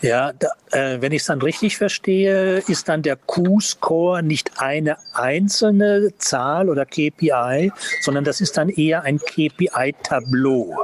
Ja, 0.00 0.32
da, 0.32 0.48
äh, 0.72 1.00
wenn 1.00 1.12
ich 1.12 1.22
es 1.22 1.26
dann 1.26 1.42
richtig 1.42 1.76
verstehe, 1.76 2.58
ist 2.66 2.88
dann 2.88 3.02
der 3.02 3.16
Q-Score 3.16 4.22
nicht 4.22 4.60
eine 4.60 4.96
einzelne 5.14 6.12
Zahl 6.18 6.68
oder 6.68 6.84
KPI, 6.84 7.72
sondern 8.00 8.24
das 8.24 8.40
ist 8.40 8.56
dann 8.56 8.68
eher 8.68 9.02
ein 9.02 9.18
KPI-Tableau. 9.18 10.74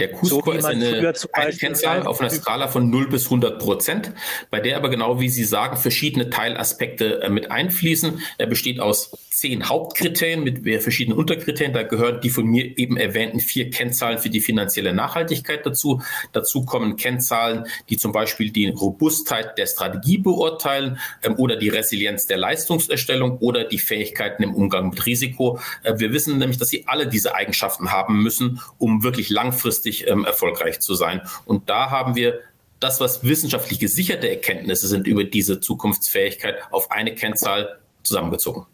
Der 0.00 0.10
Q-Score 0.10 0.44
so, 0.44 0.52
ist 0.52 0.64
eine, 0.64 1.14
eine 1.32 1.52
Kennzahl 1.52 2.04
auf 2.04 2.20
einer 2.20 2.30
Skala 2.30 2.66
von 2.66 2.90
0 2.90 3.08
bis 3.08 3.26
100 3.26 3.60
Prozent, 3.60 4.12
bei 4.50 4.58
der 4.58 4.76
aber 4.76 4.88
genau 4.88 5.20
wie 5.20 5.28
Sie 5.28 5.44
sagen, 5.44 5.76
verschiedene 5.76 6.30
Teilaspekte 6.30 7.22
äh, 7.22 7.28
mit 7.28 7.52
einfließen. 7.52 8.20
Er 8.38 8.46
besteht 8.46 8.80
aus 8.80 9.16
zehn 9.34 9.68
Hauptkriterien 9.68 10.42
mit 10.42 10.64
verschiedenen 10.82 11.18
Unterkriterien. 11.18 11.72
Da 11.72 11.82
gehören 11.82 12.20
die 12.20 12.30
von 12.30 12.44
mir 12.44 12.78
eben 12.78 12.96
erwähnten 12.96 13.40
vier 13.40 13.70
Kennzahlen 13.70 14.18
für 14.18 14.30
die 14.30 14.40
finanzielle 14.40 14.92
Nachhaltigkeit 14.92 15.64
dazu. 15.66 16.02
Dazu 16.32 16.64
kommen 16.64 16.96
Kennzahlen, 16.96 17.66
die 17.88 17.96
zum 17.96 18.12
Beispiel 18.12 18.50
die 18.50 18.68
Robustheit 18.68 19.58
der 19.58 19.66
Strategie 19.66 20.18
beurteilen 20.18 20.98
ähm, 21.22 21.34
oder 21.36 21.56
die 21.56 21.68
Resilienz 21.68 22.26
der 22.26 22.38
Leistungserstellung 22.38 23.38
oder 23.38 23.64
die 23.64 23.78
Fähigkeiten 23.78 24.42
im 24.42 24.54
Umgang 24.54 24.90
mit 24.90 25.04
Risiko. 25.06 25.58
Äh, 25.82 25.98
wir 25.98 26.12
wissen 26.12 26.38
nämlich, 26.38 26.58
dass 26.58 26.68
sie 26.68 26.86
alle 26.86 27.06
diese 27.06 27.34
Eigenschaften 27.34 27.90
haben 27.90 28.22
müssen, 28.22 28.60
um 28.78 29.02
wirklich 29.02 29.30
langfristig 29.30 29.64
langfristig 29.64 30.08
ähm, 30.08 30.24
erfolgreich 30.24 30.80
zu 30.80 30.94
sein. 30.94 31.22
Und 31.44 31.68
da 31.68 31.90
haben 31.90 32.14
wir 32.14 32.40
das, 32.80 33.00
was 33.00 33.24
wissenschaftlich 33.24 33.78
gesicherte 33.78 34.28
Erkenntnisse 34.28 34.88
sind 34.88 35.06
über 35.06 35.24
diese 35.24 35.60
Zukunftsfähigkeit, 35.60 36.56
auf 36.70 36.90
eine 36.90 37.14
Kennzahl 37.14 37.78
zusammengezogen. 38.02 38.66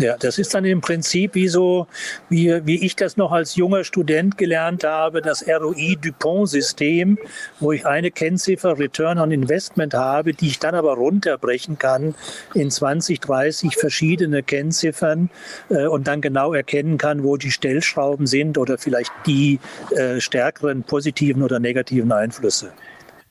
Ja, 0.00 0.16
das 0.16 0.38
ist 0.38 0.54
dann 0.54 0.64
im 0.64 0.80
Prinzip 0.80 1.34
wie 1.34 1.48
so, 1.48 1.88
wie, 2.28 2.64
wie 2.64 2.86
ich 2.86 2.94
das 2.94 3.16
noch 3.16 3.32
als 3.32 3.56
junger 3.56 3.82
Student 3.82 4.38
gelernt 4.38 4.84
habe, 4.84 5.20
das 5.22 5.44
ROI-Dupont-System, 5.48 7.18
wo 7.58 7.72
ich 7.72 7.84
eine 7.84 8.12
Kennziffer 8.12 8.78
Return 8.78 9.18
on 9.18 9.32
Investment 9.32 9.94
habe, 9.94 10.34
die 10.34 10.46
ich 10.46 10.60
dann 10.60 10.76
aber 10.76 10.94
runterbrechen 10.94 11.78
kann 11.78 12.14
in 12.54 12.70
20, 12.70 13.18
30 13.18 13.74
verschiedene 13.74 14.44
Kennziffern 14.44 15.30
äh, 15.68 15.88
und 15.88 16.06
dann 16.06 16.20
genau 16.20 16.54
erkennen 16.54 16.96
kann, 16.96 17.24
wo 17.24 17.36
die 17.36 17.50
Stellschrauben 17.50 18.28
sind 18.28 18.56
oder 18.56 18.78
vielleicht 18.78 19.10
die 19.26 19.58
äh, 19.96 20.20
stärkeren 20.20 20.84
positiven 20.84 21.42
oder 21.42 21.58
negativen 21.58 22.12
Einflüsse. 22.12 22.72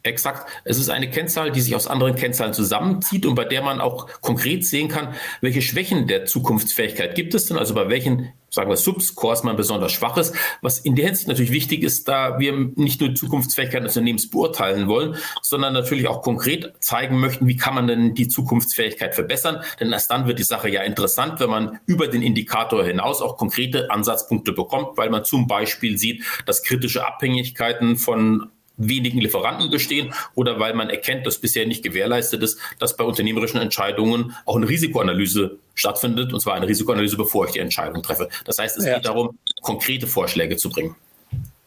Exakt. 0.07 0.49
Es 0.63 0.77
ist 0.77 0.89
eine 0.89 1.09
Kennzahl, 1.09 1.51
die 1.51 1.59
sich 1.59 1.75
aus 1.75 1.85
anderen 1.85 2.15
Kennzahlen 2.15 2.53
zusammenzieht 2.53 3.25
und 3.25 3.35
bei 3.35 3.43
der 3.43 3.61
man 3.61 3.81
auch 3.81 4.07
konkret 4.21 4.65
sehen 4.65 4.87
kann, 4.87 5.13
welche 5.41 5.61
Schwächen 5.61 6.07
der 6.07 6.25
Zukunftsfähigkeit 6.25 7.13
gibt 7.13 7.35
es 7.35 7.47
denn, 7.47 7.57
also 7.57 7.73
bei 7.73 7.89
welchen, 7.89 8.31
sagen 8.49 8.69
wir, 8.69 8.77
Subscores 8.77 9.43
man 9.43 9.57
besonders 9.57 9.91
schwach 9.91 10.15
ist. 10.15 10.33
Was 10.61 10.79
in 10.79 10.95
der 10.95 11.07
Hinsicht 11.07 11.27
natürlich 11.27 11.51
wichtig 11.51 11.83
ist, 11.83 12.07
da 12.07 12.39
wir 12.39 12.53
nicht 12.75 13.01
nur 13.01 13.15
Zukunftsfähigkeit 13.15 13.83
des 13.83 13.97
Unternehmens 13.97 14.29
beurteilen 14.29 14.87
wollen, 14.87 15.17
sondern 15.41 15.73
natürlich 15.73 16.07
auch 16.07 16.21
konkret 16.21 16.73
zeigen 16.79 17.19
möchten, 17.19 17.47
wie 17.47 17.57
kann 17.57 17.75
man 17.75 17.87
denn 17.87 18.15
die 18.15 18.29
Zukunftsfähigkeit 18.29 19.13
verbessern. 19.13 19.61
Denn 19.81 19.91
erst 19.91 20.09
dann 20.09 20.25
wird 20.25 20.39
die 20.39 20.43
Sache 20.43 20.69
ja 20.69 20.83
interessant, 20.83 21.41
wenn 21.41 21.49
man 21.49 21.79
über 21.85 22.07
den 22.07 22.21
Indikator 22.21 22.85
hinaus 22.85 23.21
auch 23.21 23.35
konkrete 23.35 23.91
Ansatzpunkte 23.91 24.53
bekommt, 24.53 24.97
weil 24.97 25.09
man 25.09 25.25
zum 25.25 25.47
Beispiel 25.47 25.97
sieht, 25.97 26.23
dass 26.45 26.63
kritische 26.63 27.05
Abhängigkeiten 27.05 27.97
von 27.97 28.51
wenigen 28.77 29.19
Lieferanten 29.19 29.69
bestehen 29.69 30.13
oder 30.35 30.59
weil 30.59 30.73
man 30.73 30.89
erkennt, 30.89 31.25
dass 31.25 31.39
bisher 31.39 31.65
nicht 31.65 31.83
gewährleistet 31.83 32.41
ist, 32.43 32.59
dass 32.79 32.95
bei 32.95 33.03
unternehmerischen 33.03 33.59
Entscheidungen 33.59 34.35
auch 34.45 34.55
eine 34.55 34.69
Risikoanalyse 34.69 35.57
stattfindet, 35.75 36.33
und 36.33 36.39
zwar 36.39 36.53
eine 36.53 36.67
Risikoanalyse, 36.67 37.17
bevor 37.17 37.45
ich 37.45 37.51
die 37.51 37.59
Entscheidung 37.59 38.03
treffe. 38.03 38.29
Das 38.45 38.59
heißt, 38.59 38.77
es 38.77 38.85
ja. 38.85 38.95
geht 38.95 39.05
darum, 39.05 39.37
konkrete 39.61 40.07
Vorschläge 40.07 40.57
zu 40.57 40.69
bringen. 40.69 40.95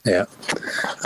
Ja, 0.02 0.26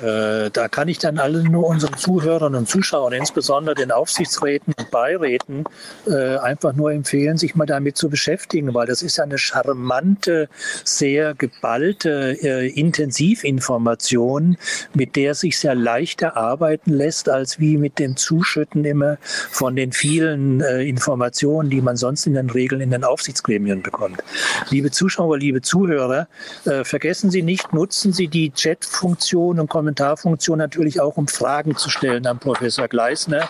äh, 0.02 0.50
da 0.52 0.68
kann 0.68 0.86
ich 0.86 0.98
dann 0.98 1.18
allen 1.18 1.50
nur 1.50 1.66
unseren 1.66 1.96
Zuhörern 1.96 2.54
und 2.54 2.68
Zuschauern, 2.68 3.12
insbesondere 3.12 3.74
den 3.74 3.90
Aufsichtsräten 3.90 4.72
und 4.78 4.92
Beiräten, 4.92 5.64
äh, 6.06 6.36
einfach 6.36 6.74
nur 6.74 6.92
empfehlen, 6.92 7.36
sich 7.36 7.56
mal 7.56 7.66
damit 7.66 7.96
zu 7.96 8.08
beschäftigen, 8.08 8.72
weil 8.72 8.86
das 8.86 9.02
ist 9.02 9.18
eine 9.18 9.36
charmante, 9.36 10.48
sehr 10.84 11.34
geballte 11.34 12.38
äh, 12.40 12.68
Intensivinformation, 12.68 14.58
mit 14.94 15.16
der 15.16 15.34
sich 15.34 15.58
sehr 15.58 15.74
leichter 15.74 16.36
arbeiten 16.36 16.92
lässt, 16.92 17.28
als 17.28 17.58
wie 17.58 17.76
mit 17.76 17.98
dem 17.98 18.16
Zuschütten 18.16 18.84
immer 18.84 19.18
von 19.50 19.74
den 19.74 19.90
vielen 19.90 20.60
äh, 20.60 20.84
Informationen, 20.84 21.68
die 21.68 21.80
man 21.80 21.96
sonst 21.96 22.28
in 22.28 22.34
den 22.34 22.48
Regeln 22.48 22.80
in 22.80 22.92
den 22.92 23.02
Aufsichtsgremien 23.02 23.82
bekommt. 23.82 24.22
Liebe 24.70 24.92
Zuschauer, 24.92 25.36
liebe 25.36 25.62
Zuhörer, 25.62 26.28
äh, 26.64 26.84
vergessen 26.84 27.32
Sie 27.32 27.42
nicht, 27.42 27.72
nutzen 27.72 28.12
Sie 28.12 28.28
die 28.28 28.52
Chat 28.52 28.84
Chatfunktion 28.85 29.59
und 29.61 29.69
Kommentarfunktion 29.69 30.59
natürlich 30.59 31.00
auch, 31.00 31.17
um 31.17 31.29
Fragen 31.29 31.76
zu 31.76 31.91
stellen 31.91 32.26
an 32.26 32.38
Professor 32.38 32.88
Gleisner. 32.88 33.49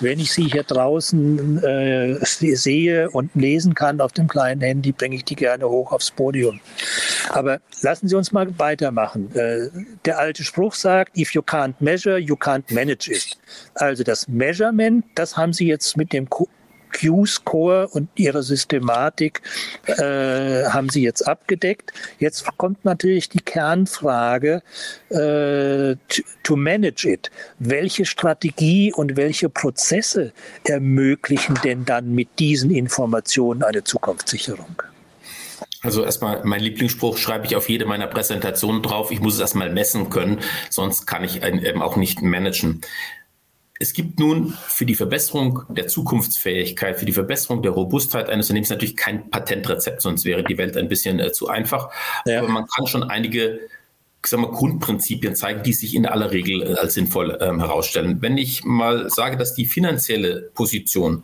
Wenn 0.00 0.18
ich 0.18 0.32
Sie 0.32 0.44
hier 0.44 0.62
draußen 0.62 1.62
äh, 1.62 2.24
sehe 2.24 3.10
und 3.10 3.34
lesen 3.34 3.74
kann 3.74 4.00
auf 4.00 4.12
dem 4.12 4.28
kleinen 4.28 4.60
Handy, 4.60 4.92
bringe 4.92 5.16
ich 5.16 5.24
die 5.24 5.36
gerne 5.36 5.68
hoch 5.68 5.92
aufs 5.92 6.10
Podium. 6.10 6.60
Aber 7.30 7.60
lassen 7.82 8.08
Sie 8.08 8.16
uns 8.16 8.32
mal 8.32 8.58
weitermachen. 8.58 9.34
Äh, 9.34 9.68
der 10.04 10.18
alte 10.18 10.44
Spruch 10.44 10.74
sagt, 10.74 11.16
if 11.16 11.34
you 11.34 11.42
can't 11.42 11.74
measure, 11.80 12.18
you 12.18 12.34
can't 12.34 12.72
manage 12.72 13.10
it. 13.10 13.38
Also 13.74 14.04
das 14.04 14.28
Measurement, 14.28 15.04
das 15.14 15.36
haben 15.36 15.52
Sie 15.52 15.66
jetzt 15.66 15.96
mit 15.96 16.12
dem 16.12 16.28
Q-Score 16.90 17.88
und 17.88 18.08
ihre 18.16 18.42
Systematik 18.42 19.42
äh, 19.86 20.64
haben 20.64 20.88
sie 20.88 21.02
jetzt 21.02 21.26
abgedeckt. 21.26 21.92
Jetzt 22.18 22.44
kommt 22.56 22.84
natürlich 22.84 23.28
die 23.28 23.40
Kernfrage 23.40 24.62
äh, 25.08 25.96
to, 26.42 26.56
manage 26.56 27.08
it. 27.08 27.30
Welche 27.58 28.04
Strategie 28.04 28.92
und 28.92 29.16
welche 29.16 29.48
Prozesse 29.48 30.32
ermöglichen 30.64 31.58
denn 31.64 31.84
dann 31.84 32.14
mit 32.14 32.28
diesen 32.38 32.70
Informationen 32.70 33.62
eine 33.62 33.84
Zukunftssicherung? 33.84 34.82
Also 35.82 36.04
erstmal, 36.04 36.44
mein 36.44 36.60
Lieblingsspruch 36.60 37.16
schreibe 37.16 37.46
ich 37.46 37.56
auf 37.56 37.70
jede 37.70 37.86
meiner 37.86 38.06
Präsentationen 38.06 38.82
drauf. 38.82 39.10
Ich 39.10 39.20
muss 39.20 39.34
es 39.34 39.40
erstmal 39.40 39.70
messen 39.70 40.10
können, 40.10 40.40
sonst 40.68 41.06
kann 41.06 41.24
ich 41.24 41.42
auch 41.80 41.96
nicht 41.96 42.20
managen. 42.20 42.82
Es 43.82 43.94
gibt 43.94 44.20
nun 44.20 44.52
für 44.68 44.84
die 44.84 44.94
Verbesserung 44.94 45.62
der 45.70 45.88
Zukunftsfähigkeit, 45.88 46.98
für 46.98 47.06
die 47.06 47.14
Verbesserung 47.14 47.62
der 47.62 47.72
Robustheit 47.72 48.28
eines 48.28 48.46
Unternehmens 48.46 48.68
natürlich 48.68 48.94
kein 48.94 49.30
Patentrezept, 49.30 50.02
sonst 50.02 50.26
wäre 50.26 50.44
die 50.44 50.58
Welt 50.58 50.76
ein 50.76 50.86
bisschen 50.86 51.18
äh, 51.18 51.32
zu 51.32 51.48
einfach. 51.48 51.90
Ja. 52.26 52.40
Aber 52.40 52.48
man 52.48 52.66
kann 52.66 52.86
schon 52.86 53.04
einige 53.04 53.60
sagen 54.26 54.42
wir, 54.42 54.50
Grundprinzipien 54.50 55.34
zeigen, 55.34 55.62
die 55.62 55.72
sich 55.72 55.94
in 55.94 56.04
aller 56.04 56.30
Regel 56.30 56.62
äh, 56.62 56.74
als 56.74 56.92
sinnvoll 56.92 57.38
ähm, 57.40 57.58
herausstellen. 57.58 58.18
Wenn 58.20 58.36
ich 58.36 58.64
mal 58.64 59.08
sage, 59.08 59.38
dass 59.38 59.54
die 59.54 59.64
finanzielle 59.64 60.50
Position 60.52 61.22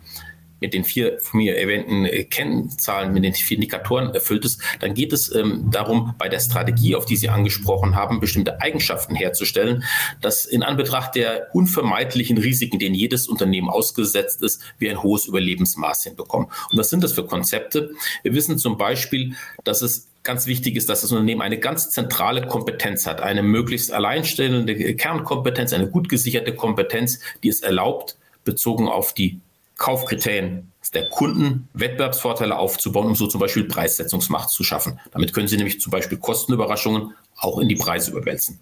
mit 0.61 0.75
den 0.75 0.85
vier 0.85 1.19
von 1.21 1.39
mir 1.39 1.59
erwähnten 1.59 2.05
äh, 2.05 2.25
Kennzahlen, 2.25 3.13
mit 3.13 3.25
den 3.25 3.35
vier 3.35 3.57
Indikatoren 3.57 4.15
erfüllt 4.15 4.45
ist, 4.45 4.61
dann 4.81 4.95
geht 4.95 5.13
es 5.13 5.35
ähm, 5.35 5.71
darum, 5.71 6.15
bei 6.19 6.29
der 6.29 6.41
Strategie, 6.41 6.95
auf 6.95 7.07
die 7.07 7.17
Sie 7.17 7.29
angesprochen 7.29 7.95
haben, 7.95 8.21
bestimmte 8.21 8.61
Eigenschaften 8.61 9.15
herzustellen, 9.15 9.85
dass 10.21 10.47
in 10.47 10.63
Anbetracht 10.63 11.15
der 11.15 11.49
unvermeidlichen 11.53 12.39
Risiken, 12.39 12.79
denen 12.79 12.95
jedes 12.95 13.29
Unternehmen 13.29 13.69
ausgesetzt 13.69 14.43
ist, 14.43 14.63
wir 14.79 14.91
ein 14.91 15.03
hohes 15.03 15.27
Überlebensmaß 15.27 16.05
hinbekommen. 16.05 16.49
Und 16.71 16.79
was 16.79 16.91
sind 16.91 17.05
das 17.05 17.13
für 17.13 17.25
Konzepte? 17.25 17.91
Wir 18.23 18.35
wissen 18.35 18.59
zum 18.59 18.79
Beispiel, 18.79 19.35
dass 19.65 19.83
es 19.83 20.09
ganz 20.23 20.47
wichtig 20.47 20.77
ist, 20.77 20.89
dass 20.89 21.03
das 21.03 21.13
Unternehmen 21.13 21.41
eine 21.41 21.59
ganz 21.59 21.91
zentrale 21.91 22.47
Kompetenz 22.47 23.07
hat, 23.07 23.21
eine 23.21 23.43
möglichst 23.43 23.93
alleinstellende 23.93 24.95
Kernkompetenz, 24.95 25.73
eine 25.73 25.89
gut 25.89 26.09
gesicherte 26.09 26.55
Kompetenz, 26.55 27.21
die 27.43 27.49
es 27.49 27.61
erlaubt, 27.61 28.17
bezogen 28.45 28.89
auf 28.89 29.15
die 29.15 29.41
Kaufkriterien 29.77 30.73
der 30.95 31.09
Kunden 31.09 31.69
Wettbewerbsvorteile 31.75 32.57
aufzubauen, 32.57 33.09
um 33.09 33.15
so 33.15 33.27
zum 33.27 33.41
Beispiel 33.41 33.65
Preissetzungsmacht 33.65 34.51
zu 34.51 34.65
schaffen. 34.65 35.01
Damit 35.11 35.33
können 35.35 35.49
Sie 35.49 35.57
nämlich 35.57 35.81
zum 35.81 35.91
Beispiel 35.91 36.19
Kostenüberraschungen 36.19 37.15
auch 37.37 37.59
in 37.59 37.69
die 37.69 37.77
Preise 37.77 38.13
überwälzen. 38.13 38.61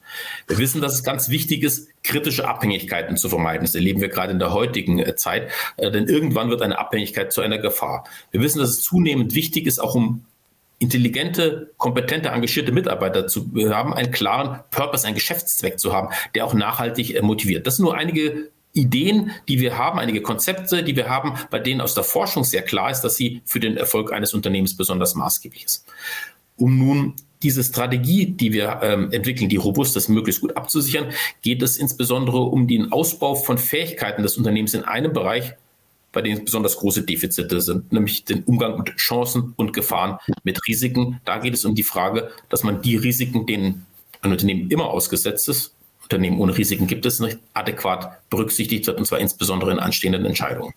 Wir 0.49 0.59
wissen, 0.59 0.81
dass 0.81 0.95
es 0.95 1.05
ganz 1.05 1.29
wichtig 1.29 1.63
ist, 1.63 1.89
kritische 2.03 2.49
Abhängigkeiten 2.49 3.17
zu 3.17 3.29
vermeiden. 3.29 3.65
Das 3.65 3.75
erleben 3.75 4.01
wir 4.01 4.09
gerade 4.09 4.33
in 4.33 4.39
der 4.39 4.53
heutigen 4.53 4.99
äh, 4.99 5.15
Zeit, 5.15 5.51
äh, 5.77 5.91
denn 5.91 6.09
irgendwann 6.09 6.51
wird 6.51 6.63
eine 6.63 6.79
Abhängigkeit 6.79 7.33
zu 7.33 7.41
einer 7.41 7.59
Gefahr. 7.59 8.05
Wir 8.33 8.41
wissen, 8.41 8.59
dass 8.59 8.71
es 8.71 8.83
zunehmend 8.83 9.35
wichtig 9.35 9.67
ist, 9.67 9.79
auch 9.79 9.95
um 9.95 10.25
intelligente, 10.81 11.73
kompetente, 11.77 12.31
engagierte 12.31 12.73
Mitarbeiter 12.73 13.29
zu 13.29 13.49
haben, 13.71 13.95
einen 13.95 14.11
klaren 14.11 14.61
Purpose, 14.71 15.07
einen 15.07 15.15
Geschäftszweck 15.15 15.79
zu 15.79 15.93
haben, 15.93 16.09
der 16.35 16.45
auch 16.45 16.55
nachhaltig 16.55 17.15
äh, 17.15 17.23
motiviert. 17.23 17.67
Das 17.67 17.77
sind 17.77 17.85
nur 17.85 17.97
einige 17.97 18.51
Ideen, 18.75 19.31
die 19.49 19.61
wir 19.61 19.79
haben, 19.79 19.99
einige 19.99 20.21
Konzepte, 20.21 20.83
die 20.83 20.97
wir 20.97 21.09
haben, 21.09 21.35
bei 21.51 21.61
denen 21.61 21.81
aus 21.81 21.95
der 21.95 22.05
Forschung 22.05 22.45
sehr 22.45 22.63
klar 22.63 22.91
ist, 22.91 23.03
dass 23.03 23.17
sie 23.17 23.41
für 23.45 23.61
den 23.61 23.77
Erfolg 23.77 24.13
eines 24.13 24.35
Unternehmens 24.35 24.77
besonders 24.77 25.15
maßgeblich 25.15 25.65
ist. 25.65 25.87
Um 26.57 26.79
nun 26.79 27.15
diese 27.43 27.63
Strategie, 27.63 28.27
die 28.27 28.53
wir 28.53 28.81
ähm, 28.83 29.13
entwickeln, 29.13 29.49
die 29.49 29.57
robust 29.57 29.97
ist, 29.97 30.09
möglichst 30.09 30.41
gut 30.41 30.57
abzusichern, 30.57 31.13
geht 31.43 31.63
es 31.63 31.77
insbesondere 31.77 32.39
um 32.39 32.67
den 32.67 32.91
Ausbau 32.91 33.35
von 33.35 33.59
Fähigkeiten 33.59 34.23
des 34.23 34.37
Unternehmens 34.37 34.75
in 34.75 34.83
einem 34.83 35.13
Bereich, 35.13 35.53
bei 36.11 36.23
dem 36.23 36.45
besonders 36.45 36.77
große 36.77 37.03
Defizite 37.03 37.61
sind, 37.61 37.93
nämlich 37.93 38.25
den 38.25 38.45
Umgang 38.45 38.79
mit 38.79 38.97
Chancen 38.97 39.53
und 39.57 39.73
Gefahren, 39.73 40.19
mit 40.43 40.67
Risiken. 40.67 41.21
Da 41.25 41.39
geht 41.39 41.55
es 41.55 41.65
um 41.65 41.75
die 41.75 41.83
Frage, 41.83 42.31
dass 42.49 42.63
man 42.63 42.83
die 42.83 42.97
Risiken, 42.97 43.47
denen 43.47 43.87
ein 44.23 44.33
Unternehmen 44.33 44.71
immer 44.71 44.87
ausgesetzt 44.87 45.49
ist, 45.49 45.75
Unternehmen 46.05 46.39
ohne 46.39 46.57
Risiken 46.57 46.87
gibt 46.87 47.05
es 47.07 47.21
nicht, 47.21 47.39
adäquat 47.53 48.19
berücksichtigt 48.31 48.87
wird, 48.87 48.99
und 48.99 49.07
zwar 49.07 49.19
insbesondere 49.19 49.73
in 49.73 49.79
anstehenden 49.79 50.25
Entscheidungen. 50.25 50.73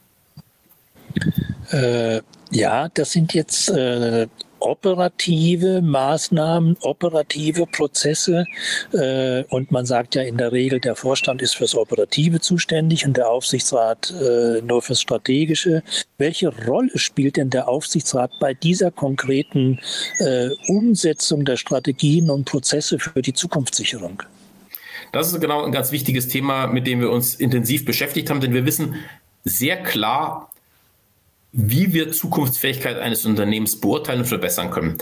Äh, 1.71 2.21
ja, 2.51 2.89
das 2.89 3.11
sind 3.11 3.33
jetzt 3.33 3.69
äh, 3.69 4.27
operative 4.59 5.81
Maßnahmen, 5.81 6.77
operative 6.81 7.65
Prozesse. 7.67 8.45
Äh, 8.93 9.43
und 9.49 9.71
man 9.71 9.85
sagt 9.85 10.15
ja 10.15 10.21
in 10.21 10.37
der 10.37 10.51
Regel, 10.51 10.79
der 10.79 10.95
Vorstand 10.95 11.41
ist 11.41 11.55
fürs 11.55 11.75
Operative 11.75 12.39
zuständig 12.39 13.05
und 13.05 13.17
der 13.17 13.29
Aufsichtsrat 13.29 14.11
äh, 14.11 14.61
nur 14.61 14.81
fürs 14.81 15.01
Strategische. 15.01 15.83
Welche 16.17 16.49
Rolle 16.65 16.97
spielt 16.97 17.37
denn 17.37 17.49
der 17.49 17.67
Aufsichtsrat 17.67 18.31
bei 18.39 18.53
dieser 18.53 18.91
konkreten 18.91 19.79
äh, 20.19 20.49
Umsetzung 20.67 21.45
der 21.45 21.57
Strategien 21.57 22.29
und 22.29 22.45
Prozesse 22.45 22.99
für 22.99 23.21
die 23.21 23.33
Zukunftssicherung? 23.33 24.23
Das 25.11 25.31
ist 25.31 25.39
genau 25.39 25.63
ein 25.63 25.71
ganz 25.71 25.91
wichtiges 25.91 26.27
Thema, 26.27 26.67
mit 26.67 26.87
dem 26.87 26.99
wir 26.99 27.11
uns 27.11 27.35
intensiv 27.35 27.85
beschäftigt 27.85 28.29
haben, 28.29 28.41
denn 28.41 28.53
wir 28.53 28.65
wissen 28.65 28.95
sehr 29.43 29.81
klar, 29.81 30.51
wie 31.53 31.93
wir 31.93 32.11
Zukunftsfähigkeit 32.11 32.99
eines 32.99 33.25
Unternehmens 33.25 33.79
beurteilen 33.79 34.19
und 34.19 34.25
verbessern 34.25 34.69
können. 34.69 34.97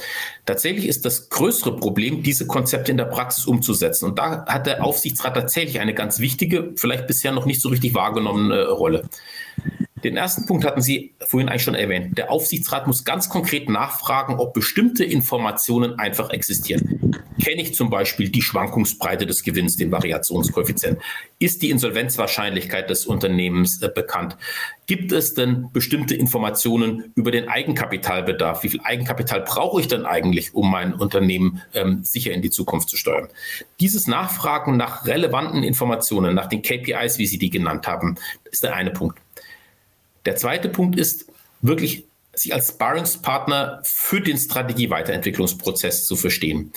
Tatsächlich 0.46 0.88
ist 0.88 1.04
das 1.04 1.30
größere 1.30 1.76
Problem, 1.76 2.24
diese 2.24 2.48
Konzepte 2.48 2.92
in 2.92 2.98
der 2.98 3.06
Praxis 3.06 3.46
umzusetzen. 3.46 4.06
Und 4.06 4.20
da 4.20 4.46
hat 4.46 4.68
der 4.68 4.84
Aufsichtsrat 4.84 5.34
tatsächlich 5.34 5.80
eine 5.80 5.94
ganz 5.94 6.20
wichtige, 6.20 6.72
vielleicht 6.78 7.08
bisher 7.08 7.32
noch 7.32 7.46
nicht 7.46 7.62
so 7.62 7.70
richtig 7.70 7.94
wahrgenommene 7.94 8.70
Rolle. 8.70 9.10
Den 10.04 10.18
ersten 10.18 10.46
Punkt 10.46 10.66
hatten 10.66 10.82
Sie 10.82 11.16
vorhin 11.26 11.48
eigentlich 11.48 11.64
schon 11.64 11.74
erwähnt. 11.74 12.18
Der 12.18 12.30
Aufsichtsrat 12.30 12.86
muss 12.86 13.06
ganz 13.06 13.30
konkret 13.30 13.70
nachfragen, 13.70 14.36
ob 14.36 14.54
bestimmte 14.54 15.06
Informationen 15.06 15.98
einfach 15.98 16.32
existieren. 16.32 17.24
Kenne 17.42 17.62
ich 17.62 17.76
zum 17.76 17.90
Beispiel 17.90 18.30
die 18.30 18.42
Schwankungsbreite 18.42 19.26
des 19.26 19.44
Gewinns, 19.44 19.78
den 19.78 19.92
Variationskoeffizient? 19.92 21.00
Ist 21.40 21.62
die 21.62 21.70
Insolvenzwahrscheinlichkeit 21.70 22.90
des 22.90 23.06
Unternehmens 23.06 23.82
äh, 23.82 23.90
bekannt? 23.94 24.36
Gibt 24.86 25.14
es 25.14 25.34
denn 25.34 25.70
bestimmte 25.72 26.14
Informationen 26.16 27.14
über 27.16 27.32
den 27.32 27.48
Eigenkapitalbedarf? 27.48 28.64
Wie 28.64 28.70
viel 28.70 28.82
Eigenkapital 28.84 29.42
brauche 29.42 29.80
ich 29.80 29.88
denn 29.88 30.06
eigentlich, 30.06 30.54
um 30.54 30.70
mein 30.70 30.94
Unternehmen 30.94 31.62
ähm, 31.74 32.04
sicher 32.04 32.32
in 32.32 32.42
die 32.42 32.50
Zukunft 32.50 32.90
zu 32.90 32.98
steuern? 32.98 33.30
Dieses 33.80 34.08
Nachfragen 34.08 34.76
nach 34.76 35.06
relevanten 35.06 35.64
Informationen, 35.64 36.36
nach 36.36 36.48
den 36.48 36.62
KPIs, 36.62 37.18
wie 37.18 37.28
Sie 37.28 37.38
die 37.38 37.50
genannt 37.50 37.88
haben, 37.88 38.16
ist 38.52 38.64
der 38.64 38.76
eine 38.76 38.92
Punkt. 38.92 39.25
Der 40.26 40.36
zweite 40.36 40.70
Punkt 40.70 40.98
ist 40.98 41.26
wirklich 41.62 42.06
sich 42.34 42.54
als 42.54 42.70
Sparringspartner 42.70 43.82
für 43.84 44.22
den 44.22 44.38
Strategieweiterentwicklungsprozess 44.38 46.06
zu 46.06 46.16
verstehen. 46.16 46.74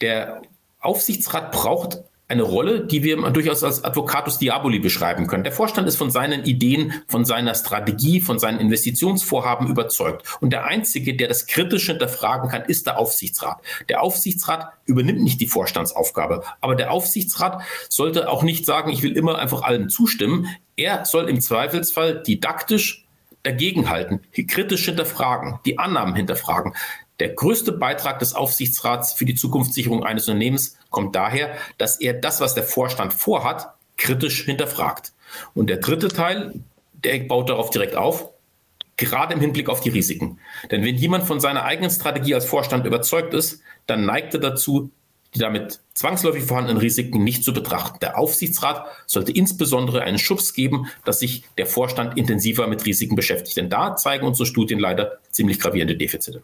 Der 0.00 0.42
Aufsichtsrat 0.80 1.52
braucht 1.52 2.02
eine 2.30 2.42
Rolle, 2.42 2.84
die 2.84 3.02
wir 3.02 3.16
durchaus 3.30 3.64
als 3.64 3.82
Advocatus 3.82 4.38
Diaboli 4.38 4.78
beschreiben 4.78 5.26
können. 5.26 5.44
Der 5.44 5.52
Vorstand 5.52 5.88
ist 5.88 5.96
von 5.96 6.10
seinen 6.10 6.44
Ideen, 6.44 6.92
von 7.06 7.24
seiner 7.24 7.54
Strategie, 7.54 8.20
von 8.20 8.38
seinen 8.38 8.60
Investitionsvorhaben 8.60 9.66
überzeugt. 9.66 10.26
Und 10.40 10.52
der 10.52 10.66
Einzige, 10.66 11.16
der 11.16 11.28
das 11.28 11.46
kritisch 11.46 11.86
hinterfragen 11.86 12.50
kann, 12.50 12.62
ist 12.66 12.86
der 12.86 12.98
Aufsichtsrat. 12.98 13.62
Der 13.88 14.02
Aufsichtsrat 14.02 14.68
übernimmt 14.84 15.22
nicht 15.22 15.40
die 15.40 15.46
Vorstandsaufgabe. 15.46 16.44
Aber 16.60 16.74
der 16.74 16.92
Aufsichtsrat 16.92 17.62
sollte 17.88 18.28
auch 18.28 18.42
nicht 18.42 18.66
sagen, 18.66 18.90
ich 18.90 19.02
will 19.02 19.16
immer 19.16 19.38
einfach 19.38 19.62
allem 19.62 19.88
zustimmen. 19.88 20.48
Er 20.78 21.04
soll 21.04 21.28
im 21.28 21.40
Zweifelsfall 21.40 22.22
didaktisch 22.22 23.04
dagegenhalten, 23.42 24.20
kritisch 24.46 24.84
hinterfragen, 24.84 25.58
die 25.66 25.78
Annahmen 25.78 26.14
hinterfragen. 26.14 26.74
Der 27.18 27.30
größte 27.30 27.72
Beitrag 27.72 28.20
des 28.20 28.34
Aufsichtsrats 28.34 29.12
für 29.12 29.24
die 29.24 29.34
Zukunftssicherung 29.34 30.04
eines 30.04 30.28
Unternehmens 30.28 30.78
kommt 30.90 31.16
daher, 31.16 31.56
dass 31.78 32.00
er 32.00 32.14
das, 32.14 32.40
was 32.40 32.54
der 32.54 32.62
Vorstand 32.62 33.12
vorhat, 33.12 33.74
kritisch 33.96 34.44
hinterfragt. 34.44 35.12
Und 35.52 35.68
der 35.68 35.78
dritte 35.78 36.08
Teil, 36.08 36.54
der 36.92 37.18
baut 37.24 37.50
darauf 37.50 37.70
direkt 37.70 37.96
auf, 37.96 38.30
gerade 38.96 39.34
im 39.34 39.40
Hinblick 39.40 39.68
auf 39.68 39.80
die 39.80 39.90
Risiken. 39.90 40.38
Denn 40.70 40.84
wenn 40.84 40.94
jemand 40.94 41.24
von 41.24 41.40
seiner 41.40 41.64
eigenen 41.64 41.90
Strategie 41.90 42.34
als 42.34 42.44
Vorstand 42.44 42.86
überzeugt 42.86 43.34
ist, 43.34 43.62
dann 43.86 44.06
neigt 44.06 44.34
er 44.34 44.40
dazu, 44.40 44.90
die 45.34 45.38
damit 45.38 45.80
zwangsläufig 45.94 46.44
vorhandenen 46.44 46.78
Risiken 46.78 47.22
nicht 47.22 47.44
zu 47.44 47.52
betrachten. 47.52 47.98
Der 48.00 48.18
Aufsichtsrat 48.18 48.86
sollte 49.06 49.32
insbesondere 49.32 50.02
einen 50.02 50.18
Schubs 50.18 50.54
geben, 50.54 50.86
dass 51.04 51.20
sich 51.20 51.44
der 51.58 51.66
Vorstand 51.66 52.16
intensiver 52.16 52.66
mit 52.66 52.86
Risiken 52.86 53.16
beschäftigt. 53.16 53.56
Denn 53.56 53.68
da 53.68 53.96
zeigen 53.96 54.26
unsere 54.26 54.46
Studien 54.46 54.78
leider 54.78 55.18
ziemlich 55.30 55.60
gravierende 55.60 55.96
Defizite. 55.96 56.42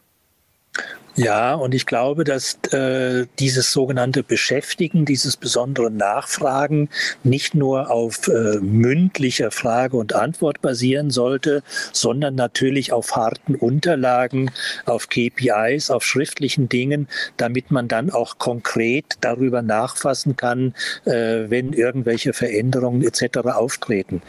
Ja, 1.16 1.55
und 1.55 1.74
ich 1.74 1.87
glaube, 1.87 2.24
dass 2.24 2.59
äh, 2.72 3.27
dieses 3.38 3.70
sogenannte 3.70 4.24
Beschäftigen, 4.24 5.05
dieses 5.05 5.37
besondere 5.37 5.88
Nachfragen 5.88 6.88
nicht 7.22 7.55
nur 7.55 7.90
auf 7.90 8.27
äh, 8.27 8.59
mündlicher 8.61 9.53
Frage 9.53 9.96
und 9.96 10.12
Antwort 10.12 10.61
basieren 10.61 11.11
sollte, 11.11 11.62
sondern 11.92 12.35
natürlich 12.35 12.92
auf 12.92 13.14
harten 13.14 13.55
Unterlagen, 13.55 14.50
auf 14.87 15.09
KPIs, 15.09 15.90
auf 15.90 16.05
schriftlichen 16.05 16.68
Dingen, 16.68 17.07
damit 17.37 17.70
man 17.70 17.87
dann 17.87 18.11
auch 18.11 18.38
konkret 18.38 19.05
darüber 19.20 19.62
nachfassen 19.62 20.35
kann, 20.35 20.74
äh, 21.05 21.48
wenn 21.48 21.72
irgendwelche 21.72 22.33
Veränderungen 22.33 23.03
etc. 23.03 23.38
auftreten. 23.55 24.20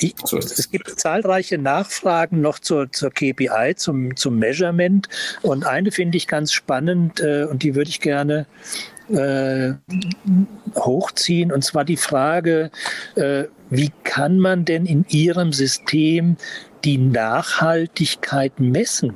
Ich, 0.00 0.16
so 0.24 0.38
es 0.38 0.70
gibt 0.72 0.98
zahlreiche 0.98 1.58
Nachfragen 1.58 2.40
noch 2.40 2.58
zur, 2.58 2.90
zur 2.90 3.10
KPI, 3.10 3.74
zum, 3.76 4.16
zum 4.16 4.40
Measurement 4.40 5.08
und 5.42 5.64
eine 5.64 5.92
finde 5.92 6.18
ich 6.18 6.31
ganz 6.32 6.54
spannend 6.54 7.20
äh, 7.20 7.44
und 7.44 7.62
die 7.62 7.74
würde 7.74 7.90
ich 7.90 8.00
gerne 8.00 8.46
äh, 9.10 9.74
hochziehen. 10.74 11.52
Und 11.52 11.62
zwar 11.62 11.84
die 11.84 11.98
Frage, 11.98 12.70
äh, 13.16 13.44
wie 13.68 13.92
kann 14.02 14.38
man 14.38 14.64
denn 14.64 14.86
in 14.86 15.04
Ihrem 15.10 15.52
System 15.52 16.38
die 16.84 16.96
Nachhaltigkeit 16.96 18.58
messen? 18.58 19.12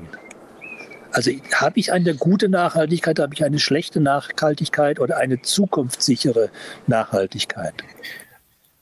Also 1.10 1.30
habe 1.54 1.80
ich 1.80 1.90
eine 1.90 2.14
gute 2.14 2.50
Nachhaltigkeit, 2.50 3.18
habe 3.18 3.32
ich 3.32 3.42
eine 3.42 3.60
schlechte 3.60 4.00
Nachhaltigkeit 4.00 5.00
oder 5.00 5.16
eine 5.16 5.40
zukunftssichere 5.40 6.50
Nachhaltigkeit? 6.86 7.72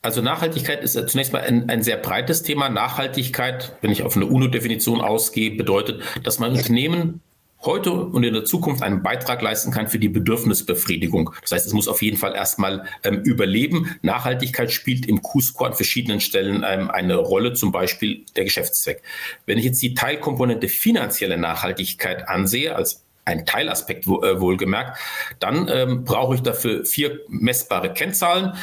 Also 0.02 0.22
Nachhaltigkeit 0.22 0.82
ist 0.82 0.94
zunächst 1.08 1.32
mal 1.32 1.42
ein, 1.42 1.70
ein 1.70 1.84
sehr 1.84 1.98
breites 1.98 2.42
Thema. 2.42 2.68
Nachhaltigkeit, 2.68 3.76
wenn 3.80 3.92
ich 3.92 4.02
auf 4.02 4.16
eine 4.16 4.26
UNO-Definition 4.26 5.00
ausgehe, 5.00 5.52
bedeutet, 5.52 6.02
dass 6.24 6.40
man 6.40 6.50
Unternehmen 6.50 7.20
heute 7.66 7.92
und 7.92 8.24
in 8.24 8.34
der 8.34 8.44
Zukunft 8.44 8.82
einen 8.82 9.02
Beitrag 9.02 9.42
leisten 9.42 9.70
kann 9.70 9.88
für 9.88 9.98
die 9.98 10.08
Bedürfnisbefriedigung. 10.08 11.30
Das 11.42 11.52
heißt, 11.52 11.66
es 11.66 11.72
muss 11.72 11.88
auf 11.88 12.02
jeden 12.02 12.16
Fall 12.16 12.34
erstmal 12.34 12.86
ähm, 13.02 13.22
überleben. 13.22 13.96
Nachhaltigkeit 14.02 14.72
spielt 14.72 15.06
im 15.06 15.22
Q-Score 15.22 15.70
an 15.70 15.76
verschiedenen 15.76 16.20
Stellen 16.20 16.64
ähm, 16.66 16.90
eine 16.90 17.16
Rolle, 17.16 17.52
zum 17.54 17.72
Beispiel 17.72 18.24
der 18.36 18.44
Geschäftszweck. 18.44 19.02
Wenn 19.46 19.58
ich 19.58 19.64
jetzt 19.64 19.82
die 19.82 19.94
Teilkomponente 19.94 20.68
finanzielle 20.68 21.38
Nachhaltigkeit 21.38 22.28
ansehe, 22.28 22.74
als 22.74 23.04
ein 23.24 23.46
Teilaspekt 23.46 24.06
äh, 24.06 24.40
wohlgemerkt, 24.40 24.98
dann 25.38 25.68
ähm, 25.68 26.04
brauche 26.04 26.34
ich 26.34 26.42
dafür 26.42 26.84
vier 26.84 27.20
messbare 27.28 27.92
Kennzahlen. 27.92 28.54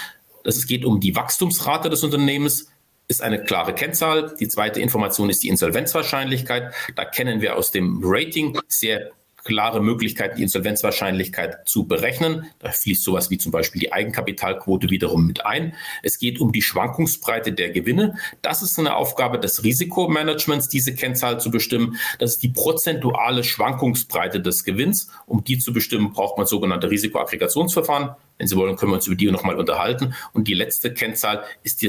Es 0.43 0.65
geht 0.65 0.85
um 0.85 0.99
die 0.99 1.15
Wachstumsrate 1.15 1.89
des 1.89 2.03
Unternehmens, 2.03 2.70
ist 3.11 3.21
eine 3.21 3.43
klare 3.43 3.75
Kennzahl. 3.75 4.33
Die 4.39 4.47
zweite 4.47 4.79
Information 4.79 5.29
ist 5.29 5.43
die 5.43 5.49
Insolvenzwahrscheinlichkeit. 5.49 6.73
Da 6.95 7.05
kennen 7.05 7.41
wir 7.41 7.57
aus 7.57 7.71
dem 7.71 7.99
Rating 8.03 8.57
sehr 8.67 9.11
klare 9.43 9.81
Möglichkeiten, 9.81 10.37
die 10.37 10.43
Insolvenzwahrscheinlichkeit 10.43 11.67
zu 11.67 11.85
berechnen. 11.85 12.45
Da 12.59 12.71
fließt 12.71 13.03
sowas 13.03 13.29
wie 13.29 13.37
zum 13.37 13.51
Beispiel 13.51 13.81
die 13.81 13.91
Eigenkapitalquote 13.91 14.89
wiederum 14.89 15.25
mit 15.27 15.45
ein. 15.45 15.73
Es 16.03 16.19
geht 16.19 16.39
um 16.39 16.51
die 16.51 16.61
Schwankungsbreite 16.61 17.51
der 17.51 17.71
Gewinne. 17.71 18.15
Das 18.41 18.61
ist 18.61 18.77
eine 18.79 18.95
Aufgabe 18.95 19.39
des 19.39 19.63
Risikomanagements, 19.63 20.69
diese 20.69 20.93
Kennzahl 20.93 21.39
zu 21.39 21.51
bestimmen. 21.51 21.97
Das 22.19 22.33
ist 22.33 22.43
die 22.43 22.49
prozentuale 22.49 23.43
Schwankungsbreite 23.43 24.39
des 24.39 24.63
Gewinns. 24.63 25.09
Um 25.25 25.43
die 25.43 25.57
zu 25.57 25.73
bestimmen, 25.73 26.13
braucht 26.13 26.37
man 26.37 26.47
sogenannte 26.47 26.89
Risikoaggregationsverfahren. 26.89 28.15
Wenn 28.37 28.47
Sie 28.47 28.55
wollen, 28.55 28.75
können 28.75 28.91
wir 28.91 28.95
uns 28.95 29.07
über 29.07 29.15
die 29.15 29.29
nochmal 29.31 29.57
unterhalten. 29.57 30.13
Und 30.33 30.47
die 30.47 30.53
letzte 30.53 30.93
Kennzahl 30.93 31.43
ist 31.63 31.81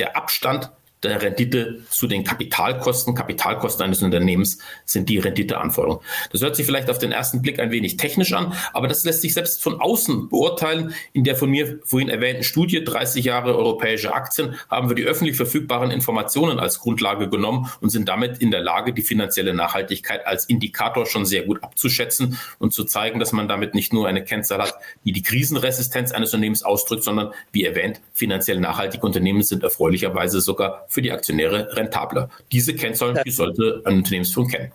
der 0.00 0.16
Abstand 0.16 0.72
der 1.02 1.22
Rendite 1.22 1.80
zu 1.88 2.06
den 2.06 2.24
Kapitalkosten. 2.24 3.14
Kapitalkosten 3.14 3.84
eines 3.84 4.02
Unternehmens 4.02 4.58
sind 4.84 5.08
die 5.08 5.18
Renditeanforderungen. 5.18 6.04
Das 6.32 6.42
hört 6.42 6.56
sich 6.56 6.66
vielleicht 6.66 6.90
auf 6.90 6.98
den 6.98 7.12
ersten 7.12 7.42
Blick 7.42 7.58
ein 7.58 7.70
wenig 7.70 7.96
technisch 7.96 8.32
an, 8.32 8.52
aber 8.72 8.88
das 8.88 9.04
lässt 9.04 9.22
sich 9.22 9.34
selbst 9.34 9.62
von 9.62 9.80
außen 9.80 10.28
beurteilen. 10.28 10.94
In 11.12 11.24
der 11.24 11.36
von 11.36 11.50
mir 11.50 11.78
vorhin 11.84 12.08
erwähnten 12.08 12.44
Studie 12.44 12.84
30 12.84 13.24
Jahre 13.24 13.56
europäische 13.56 14.12
Aktien 14.12 14.56
haben 14.70 14.88
wir 14.88 14.96
die 14.96 15.04
öffentlich 15.04 15.36
verfügbaren 15.36 15.90
Informationen 15.90 16.58
als 16.60 16.80
Grundlage 16.80 17.28
genommen 17.28 17.70
und 17.80 17.90
sind 17.90 18.08
damit 18.08 18.38
in 18.38 18.50
der 18.50 18.60
Lage, 18.60 18.92
die 18.92 19.02
finanzielle 19.02 19.54
Nachhaltigkeit 19.54 20.26
als 20.26 20.44
Indikator 20.44 21.06
schon 21.06 21.24
sehr 21.24 21.42
gut 21.42 21.62
abzuschätzen 21.62 22.38
und 22.58 22.72
zu 22.72 22.84
zeigen, 22.84 23.20
dass 23.20 23.32
man 23.32 23.48
damit 23.48 23.74
nicht 23.74 23.92
nur 23.92 24.06
eine 24.06 24.24
Kennzahl 24.24 24.60
hat, 24.60 24.74
die 25.04 25.12
die 25.12 25.22
Krisenresistenz 25.22 26.12
eines 26.12 26.34
Unternehmens 26.34 26.62
ausdrückt, 26.62 27.04
sondern 27.04 27.32
wie 27.52 27.64
erwähnt, 27.64 28.00
finanziell 28.12 28.60
nachhaltige 28.60 29.04
Unternehmen 29.04 29.42
sind 29.42 29.62
erfreulicherweise 29.62 30.40
sogar 30.40 30.86
für 30.90 31.00
die 31.00 31.12
Aktionäre 31.12 31.74
rentabler. 31.76 32.28
Diese 32.52 32.74
Kennzahlen, 32.74 33.18
die 33.24 33.30
sollte 33.30 33.80
ein 33.84 33.98
Unternehmensführung 33.98 34.50
kennen. 34.50 34.72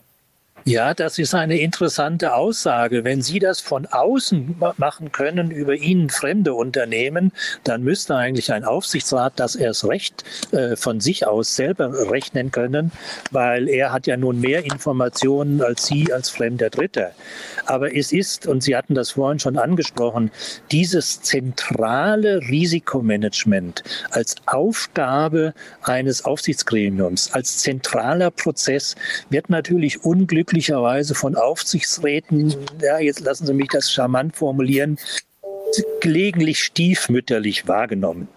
Ja, 0.68 0.96
das 0.96 1.20
ist 1.20 1.36
eine 1.36 1.60
interessante 1.60 2.34
Aussage. 2.34 3.04
Wenn 3.04 3.22
Sie 3.22 3.38
das 3.38 3.62
von 3.62 3.86
außen 3.86 4.56
machen 4.78 5.12
können 5.12 5.52
über 5.52 5.76
Ihnen 5.76 6.10
fremde 6.10 6.56
Unternehmen, 6.56 7.32
dann 7.64 7.84
müsste 7.84 8.16
eigentlich 8.16 8.52
ein 8.52 8.64
Aufsichtsrat 8.64 9.34
das 9.36 9.56
erst 9.56 9.86
recht 9.86 10.24
äh, 10.54 10.76
von 10.76 11.02
sich 11.02 11.28
aus 11.28 11.56
selber 11.56 12.10
rechnen 12.10 12.50
können, 12.50 12.92
weil 13.30 13.70
er 13.70 13.92
hat 13.92 14.08
ja 14.08 14.18
nun 14.18 14.42
mehr 14.42 14.66
Informationen 14.66 15.62
als 15.62 15.86
Sie 15.86 16.12
als 16.12 16.32
fremder 16.32 16.72
Dritter. 16.72 17.12
Aber 17.68 17.96
es 17.96 18.12
ist, 18.12 18.48
und 18.48 18.64
Sie 18.64 18.76
hatten 18.76 18.96
das 18.96 19.12
vorhin 19.12 19.38
schon 19.38 19.60
angesprochen, 19.60 20.32
dieses 20.72 21.22
zentrale 21.22 22.40
Risikomanagement 22.40 23.84
als 24.10 24.34
Aufgabe 24.48 25.54
eines 25.84 26.26
Aufsichtsgremiums, 26.26 27.34
als 27.34 27.60
zentraler 27.60 28.32
Prozess 28.32 28.96
wird 29.30 29.52
natürlich 29.52 30.04
unglücklich 30.04 30.55
üblicherweise 30.56 31.16
von 31.16 31.36
Aufsichtsräten, 31.36 32.56
ja, 32.82 32.98
jetzt 32.98 33.20
lassen 33.20 33.46
Sie 33.46 33.54
mich 33.54 33.68
das 33.68 33.92
charmant 33.92 34.38
formulieren, 34.38 34.98
gelegentlich 36.00 36.64
stiefmütterlich 36.64 37.68
wahrgenommen. 37.68 38.30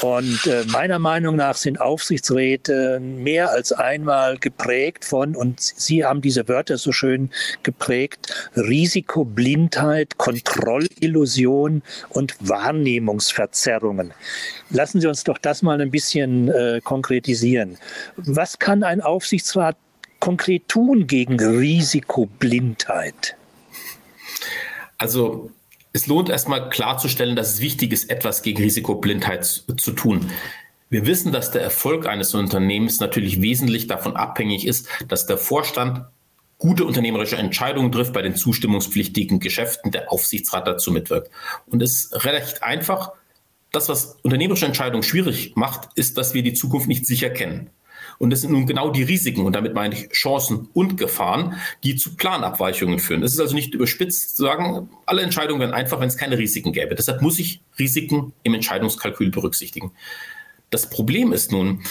Und 0.00 0.46
äh, 0.46 0.62
meiner 0.68 1.00
Meinung 1.00 1.34
nach 1.34 1.56
sind 1.56 1.80
Aufsichtsräte 1.80 3.00
mehr 3.00 3.50
als 3.50 3.72
einmal 3.72 4.38
geprägt 4.38 5.04
von, 5.04 5.34
und 5.34 5.58
Sie 5.60 6.04
haben 6.04 6.20
diese 6.22 6.46
Wörter 6.46 6.78
so 6.78 6.92
schön 6.92 7.30
geprägt, 7.64 8.32
Risikoblindheit, 8.54 10.18
Kontrollillusion 10.18 11.82
und 12.10 12.36
Wahrnehmungsverzerrungen. 12.38 14.12
Lassen 14.70 15.00
Sie 15.00 15.08
uns 15.08 15.24
doch 15.24 15.38
das 15.38 15.62
mal 15.62 15.80
ein 15.80 15.90
bisschen 15.90 16.48
äh, 16.48 16.80
konkretisieren. 16.84 17.76
Was 18.16 18.60
kann 18.60 18.84
ein 18.84 19.00
Aufsichtsrat 19.00 19.76
konkret 20.20 20.68
tun 20.68 21.06
gegen 21.06 21.40
Risikoblindheit? 21.40 23.36
Also 24.98 25.50
es 25.92 26.06
lohnt 26.06 26.28
erstmal 26.28 26.68
klarzustellen, 26.68 27.34
dass 27.34 27.54
es 27.54 27.60
wichtig 27.60 27.92
ist, 27.92 28.10
etwas 28.10 28.42
gegen 28.42 28.62
Risikoblindheit 28.62 29.44
zu 29.44 29.92
tun. 29.92 30.30
Wir 30.88 31.06
wissen, 31.06 31.32
dass 31.32 31.50
der 31.50 31.62
Erfolg 31.62 32.06
eines 32.06 32.34
Unternehmens 32.34 33.00
natürlich 33.00 33.40
wesentlich 33.40 33.86
davon 33.86 34.16
abhängig 34.16 34.66
ist, 34.66 34.88
dass 35.08 35.26
der 35.26 35.38
Vorstand 35.38 36.04
gute 36.58 36.84
unternehmerische 36.84 37.36
Entscheidungen 37.36 37.90
trifft 37.90 38.12
bei 38.12 38.22
den 38.22 38.36
zustimmungspflichtigen 38.36 39.40
Geschäften, 39.40 39.90
der 39.90 40.12
Aufsichtsrat 40.12 40.66
dazu 40.66 40.92
mitwirkt. 40.92 41.30
Und 41.66 41.82
es 41.82 42.04
ist 42.04 42.24
recht 42.24 42.62
einfach. 42.62 43.12
Das, 43.72 43.88
was 43.88 44.16
unternehmerische 44.22 44.66
Entscheidungen 44.66 45.04
schwierig 45.04 45.54
macht, 45.54 45.88
ist, 45.94 46.18
dass 46.18 46.34
wir 46.34 46.42
die 46.42 46.54
Zukunft 46.54 46.88
nicht 46.88 47.06
sicher 47.06 47.30
kennen. 47.30 47.70
Und 48.20 48.28
das 48.28 48.42
sind 48.42 48.52
nun 48.52 48.66
genau 48.66 48.90
die 48.90 49.02
Risiken, 49.02 49.46
und 49.46 49.56
damit 49.56 49.72
meine 49.72 49.94
ich 49.94 50.10
Chancen 50.10 50.68
und 50.74 50.98
Gefahren, 50.98 51.54
die 51.82 51.96
zu 51.96 52.16
Planabweichungen 52.16 52.98
führen. 52.98 53.22
Es 53.22 53.32
ist 53.32 53.40
also 53.40 53.54
nicht 53.54 53.72
überspitzt 53.72 54.36
zu 54.36 54.42
sagen, 54.42 54.90
alle 55.06 55.22
Entscheidungen 55.22 55.58
wären 55.58 55.72
einfach, 55.72 56.00
wenn 56.00 56.08
es 56.08 56.18
keine 56.18 56.36
Risiken 56.36 56.74
gäbe. 56.74 56.94
Deshalb 56.94 57.22
muss 57.22 57.38
ich 57.38 57.62
Risiken 57.78 58.34
im 58.42 58.52
Entscheidungskalkül 58.52 59.30
berücksichtigen. 59.30 59.92
Das 60.68 60.90
Problem 60.90 61.32
ist 61.32 61.50
nun, 61.50 61.82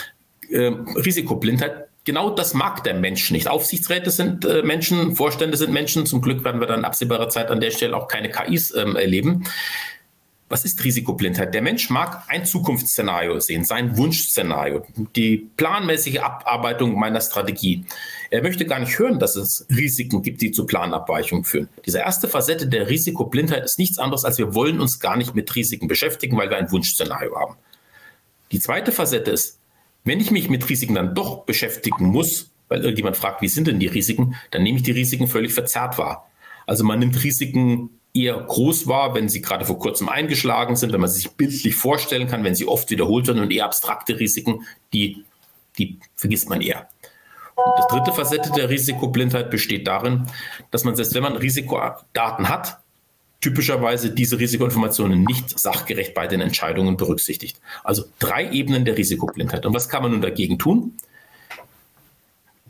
äh, 0.52 0.72
Risikoblindheit 0.96 1.88
genau 2.06 2.30
das 2.30 2.54
mag 2.54 2.84
der 2.84 2.94
Mensch 2.94 3.32
nicht. 3.32 3.48
Aufsichtsräte 3.48 4.12
sind 4.12 4.46
äh, 4.46 4.62
Menschen, 4.62 5.16
Vorstände 5.16 5.58
sind 5.58 5.74
Menschen. 5.74 6.06
Zum 6.06 6.22
Glück 6.22 6.44
werden 6.44 6.62
wir 6.62 6.68
dann 6.68 6.82
in 6.82 6.86
absehbarer 6.86 7.30
Zeit 7.30 7.50
an 7.50 7.60
der 7.60 7.72
Stelle 7.72 7.98
auch 7.98 8.08
keine 8.08 8.30
KIs 8.30 8.76
ähm, 8.76 8.96
erleben. 8.96 9.46
Was 10.50 10.66
ist 10.66 10.84
Risikoblindheit? 10.84 11.54
Der 11.54 11.62
Mensch 11.62 11.92
mag 11.92 12.24
ein 12.28 12.44
Zukunftsszenario 12.44 13.40
sehen, 13.40 13.66
sein 13.66 13.96
Wunschszenario, 13.98 14.84
die 15.16 15.48
planmäßige 15.58 16.18
Abarbeitung 16.18 16.98
meiner 16.98 17.22
Strategie. 17.22 17.86
Er 18.32 18.42
möchte 18.42 18.66
gar 18.66 18.80
nicht 18.80 18.98
hören, 18.98 19.20
dass 19.20 19.36
es 19.36 19.68
Risiken 19.70 20.24
gibt, 20.24 20.42
die 20.42 20.52
zu 20.52 20.66
Planabweichungen 20.66 21.44
führen. 21.44 21.70
Diese 21.86 22.00
erste 22.00 22.28
Facette 22.28 22.68
der 22.68 22.90
Risikoblindheit 22.90 23.64
ist 23.64 23.78
nichts 23.78 24.00
anderes, 24.00 24.26
als 24.26 24.40
wir 24.40 24.56
wollen 24.56 24.82
uns 24.82 25.00
gar 25.00 25.18
nicht 25.18 25.36
mit 25.36 25.56
Risiken 25.56 25.88
beschäftigen, 25.88 26.36
weil 26.36 26.50
wir 26.50 26.58
ein 26.58 26.72
Wunschszenario 26.72 27.40
haben. 27.40 27.56
Die 28.52 28.60
zweite 28.60 28.92
Facette 28.92 29.30
ist, 29.30 29.60
wenn 30.04 30.20
ich 30.20 30.32
mich 30.32 30.50
mit 30.50 30.68
Risiken 30.68 30.96
dann 30.96 31.14
doch 31.14 31.46
beschäftigen 31.46 32.08
muss, 32.08 32.50
weil 32.70 32.82
irgendjemand 32.82 33.18
fragt, 33.18 33.44
wie 33.44 33.48
sind 33.48 33.68
denn 33.68 33.80
die 33.80 33.88
Risiken, 33.88 34.36
dann 34.50 34.64
nehme 34.64 34.78
ich 34.78 34.84
die 34.84 34.92
Risiken 34.92 35.28
völlig 35.28 35.54
verzerrt 35.54 36.00
wahr. 36.00 36.28
Also 36.66 36.84
man 36.84 36.98
nimmt 36.98 37.24
Risiken 37.24 37.99
eher 38.14 38.40
groß 38.40 38.88
war, 38.88 39.14
wenn 39.14 39.30
sie 39.30 39.42
gerade 39.42 39.66
vor 39.66 39.80
kurzem 39.80 40.10
eingeschlagen 40.10 40.76
sind, 40.76 40.94
wenn 40.94 41.02
man 41.02 41.10
sich 41.10 41.32
bildlich 41.32 41.76
vorstellen 41.76 42.28
kann, 42.28 42.44
wenn 42.44 42.56
sie 42.56 42.68
oft 42.68 42.90
wiederholt 42.90 43.28
werden 43.28 43.42
und 43.42 43.52
eher 43.52 43.66
abstrakte 43.66 44.20
Risiken, 44.20 44.66
die, 44.94 45.24
die 45.78 46.00
vergisst 46.16 46.50
man 46.50 46.62
eher. 46.62 46.90
Das 47.78 47.88
dritte 47.88 48.14
Facette 48.14 48.52
der 48.52 48.70
Risikoblindheit 48.70 49.52
besteht 49.52 49.88
darin, 49.88 50.28
dass 50.72 50.86
man 50.86 50.96
selbst 50.96 51.14
wenn 51.14 51.24
man 51.24 51.36
Risikodaten 51.36 52.50
hat, 52.50 52.80
typischerweise 53.42 54.12
diese 54.12 54.40
Risikoinformationen 54.40 55.24
nicht 55.24 55.58
sachgerecht 55.58 56.14
bei 56.14 56.28
den 56.28 56.42
Entscheidungen 56.42 56.98
berücksichtigt. 56.98 57.60
Also 57.84 58.06
drei 58.20 58.50
Ebenen 58.50 58.86
der 58.86 58.98
Risikoblindheit. 58.98 59.66
Und 59.66 59.74
was 59.74 59.88
kann 59.88 60.04
man 60.04 60.12
nun 60.12 60.22
dagegen 60.22 60.60
tun? 60.60 60.98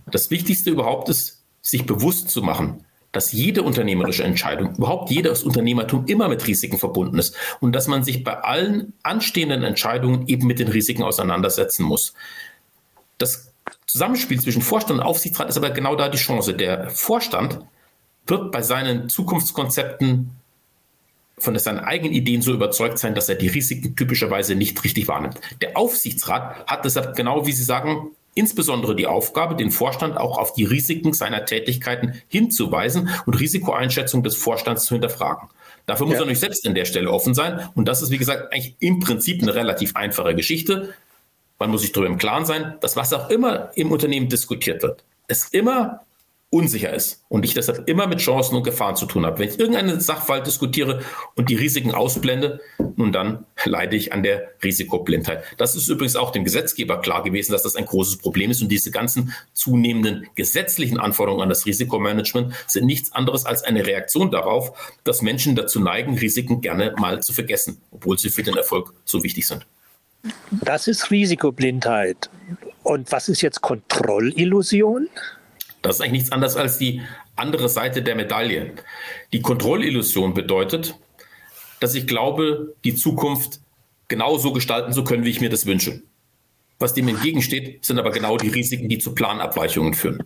Das 0.06 0.32
Wichtigste 0.32 0.70
überhaupt 0.70 1.10
ist, 1.10 1.42
sich 1.62 1.86
bewusst 1.86 2.30
zu 2.30 2.42
machen, 2.42 2.86
dass 3.12 3.32
jede 3.32 3.64
unternehmerische 3.64 4.24
Entscheidung, 4.24 4.76
überhaupt 4.76 5.10
jedes 5.10 5.44
Unternehmertum 5.44 6.06
immer 6.06 6.28
mit 6.28 6.46
Risiken 6.48 6.78
verbunden 6.78 7.18
ist 7.18 7.36
und 7.60 7.74
dass 7.74 7.88
man 7.88 8.04
sich 8.04 8.24
bei 8.24 8.40
allen 8.40 8.94
anstehenden 9.04 9.64
Entscheidungen 9.64 10.28
eben 10.28 10.48
mit 10.48 10.60
den 10.60 10.68
Risiken 10.68 11.04
auseinandersetzen 11.04 11.84
muss. 11.84 12.14
Das 13.18 13.52
Zusammenspiel 13.88 14.40
zwischen 14.40 14.62
Vorstand 14.62 15.00
und 15.00 15.06
Aufsichtsrat 15.06 15.50
ist 15.50 15.58
aber 15.58 15.72
genau 15.72 15.96
da 15.96 16.10
die 16.10 16.18
Chance. 16.18 16.54
Der 16.54 16.90
Vorstand 16.90 17.60
wird 18.28 18.52
bei 18.52 18.62
seinen 18.62 19.10
Zukunftskonzepten 19.10 20.32
von 21.40 21.58
seinen 21.58 21.80
eigenen 21.80 22.14
Ideen 22.14 22.42
so 22.42 22.54
überzeugt 22.54 23.00
sein, 23.00 23.16
dass 23.16 23.30
er 23.30 23.36
die 23.36 23.48
Risiken 23.48 23.96
typischerweise 23.96 24.56
nicht 24.56 24.84
richtig 24.84 25.08
wahrnimmt. 25.08 25.40
Der 25.62 25.78
Aufsichtsrat 25.78 26.68
hat 26.68 26.86
deshalb 26.86 27.16
genau, 27.16 27.48
wie 27.48 27.54
Sie 27.54 27.64
sagen, 27.64 28.12
insbesondere 28.40 28.96
die 28.96 29.06
Aufgabe, 29.06 29.56
den 29.56 29.70
Vorstand 29.70 30.18
auch 30.18 30.38
auf 30.38 30.54
die 30.54 30.64
Risiken 30.64 31.12
seiner 31.14 31.46
Tätigkeiten 31.46 32.14
hinzuweisen 32.30 33.10
und 33.26 33.40
Risikoeinschätzung 33.40 34.24
des 34.24 34.36
Vorstands 34.36 34.86
zu 34.86 34.96
hinterfragen. 34.96 35.50
Dafür 35.86 36.06
muss 36.06 36.14
ja. 36.14 36.20
er 36.20 36.22
natürlich 36.22 36.40
selbst 36.40 36.66
an 36.66 36.74
der 36.74 36.86
Stelle 36.86 37.12
offen 37.12 37.34
sein. 37.34 37.68
Und 37.76 37.88
das 37.88 38.02
ist, 38.02 38.12
wie 38.12 38.18
gesagt, 38.18 38.54
eigentlich 38.54 38.76
im 38.80 39.02
Prinzip 39.02 39.42
eine 39.42 39.54
relativ 39.54 39.96
einfache 39.96 40.36
Geschichte. 40.36 40.94
Man 41.60 41.70
muss 41.70 41.82
sich 41.82 41.92
darüber 41.92 42.10
im 42.10 42.18
Klaren 42.18 42.46
sein, 42.46 42.76
dass 42.80 42.96
was 42.96 43.12
auch 43.12 43.30
immer 43.30 43.72
im 43.76 43.92
Unternehmen 43.92 44.30
diskutiert 44.30 44.82
wird, 44.82 45.04
es 45.28 45.50
immer 45.50 46.02
unsicher 46.52 46.92
ist 46.92 47.24
und 47.30 47.46
ich 47.46 47.54
deshalb 47.54 47.88
immer 47.88 48.08
mit 48.08 48.20
Chancen 48.20 48.56
und 48.56 48.64
Gefahren 48.64 48.96
zu 48.96 49.06
tun 49.06 49.26
habe. 49.26 49.38
Wenn 49.38 49.50
ich 49.50 49.60
irgendeinen 49.60 50.00
Sachverhalt 50.00 50.48
diskutiere 50.48 51.02
und 51.36 51.50
die 51.50 51.56
Risiken 51.56 51.94
ausblende, 51.94 52.60
nun 52.96 53.12
dann 53.12 53.46
leide 53.66 53.96
ich 53.96 54.14
an 54.14 54.24
der 54.24 54.50
Risikoblindheit. 54.64 55.44
Das 55.58 55.76
ist 55.76 55.88
übrigens 55.90 56.16
auch 56.16 56.32
dem 56.32 56.44
Gesetzgeber 56.44 57.02
klar 57.02 57.24
gewesen, 57.24 57.52
dass 57.52 57.62
das 57.62 57.76
ein 57.76 57.86
großes 57.86 58.18
Problem 58.18 58.50
ist 58.50 58.64
und 58.64 58.70
diese 58.70 58.90
ganzen 58.90 59.34
zunehmenden 59.54 60.28
gesetzlichen 60.34 61.00
Anforderungen 61.00 61.44
an 61.44 61.50
das 61.50 61.68
Risikomanagement 61.68 62.54
sind 62.66 62.86
nichts 62.86 63.12
anderes 63.12 63.46
als 63.46 63.62
eine 63.64 63.86
Reaktion 63.86 64.32
darauf, 64.32 64.96
dass 65.04 65.22
Menschen 65.22 65.56
dazu 65.56 65.80
neigen, 65.80 66.18
Risiken 66.18 66.62
gerne 66.62 66.96
mal 66.98 67.22
zu 67.22 67.32
vergessen, 67.32 67.80
obwohl 67.92 68.18
sie 68.18 68.32
für 68.32 68.42
den 68.42 68.58
Erfolg 68.58 68.94
so 69.06 69.24
wichtig 69.24 69.46
sind. 69.46 69.68
Das 70.52 70.88
ist 70.88 71.12
Risikoblindheit. 71.12 72.30
Und 72.84 73.12
was 73.12 73.30
ist 73.30 73.42
jetzt 73.42 73.62
Kontrollillusion? 73.62 75.08
Das 75.82 75.96
ist 75.96 76.02
eigentlich 76.02 76.22
nichts 76.22 76.32
anderes 76.32 76.56
als 76.56 76.78
die 76.78 77.02
andere 77.36 77.70
Seite 77.70 78.02
der 78.02 78.16
Medaille. 78.16 78.74
Die 79.32 79.42
Kontrollillusion 79.42 80.34
bedeutet, 80.34 80.96
dass 81.80 81.96
ich 81.96 82.08
glaube, 82.08 82.76
die 82.84 82.96
Zukunft 82.96 83.62
genau 84.08 84.38
so 84.38 84.52
gestalten 84.52 84.92
zu 84.92 85.04
können, 85.04 85.24
wie 85.24 85.30
ich 85.30 85.40
mir 85.40 85.50
das 85.50 85.66
wünsche. 85.66 86.02
Was 86.80 86.94
dem 86.94 87.08
entgegensteht, 87.08 87.84
sind 87.86 88.00
aber 88.00 88.12
genau 88.12 88.38
die 88.38 88.50
Risiken, 88.50 88.90
die 88.90 89.00
zu 89.00 89.14
Planabweichungen 89.14 89.94
führen. 89.94 90.24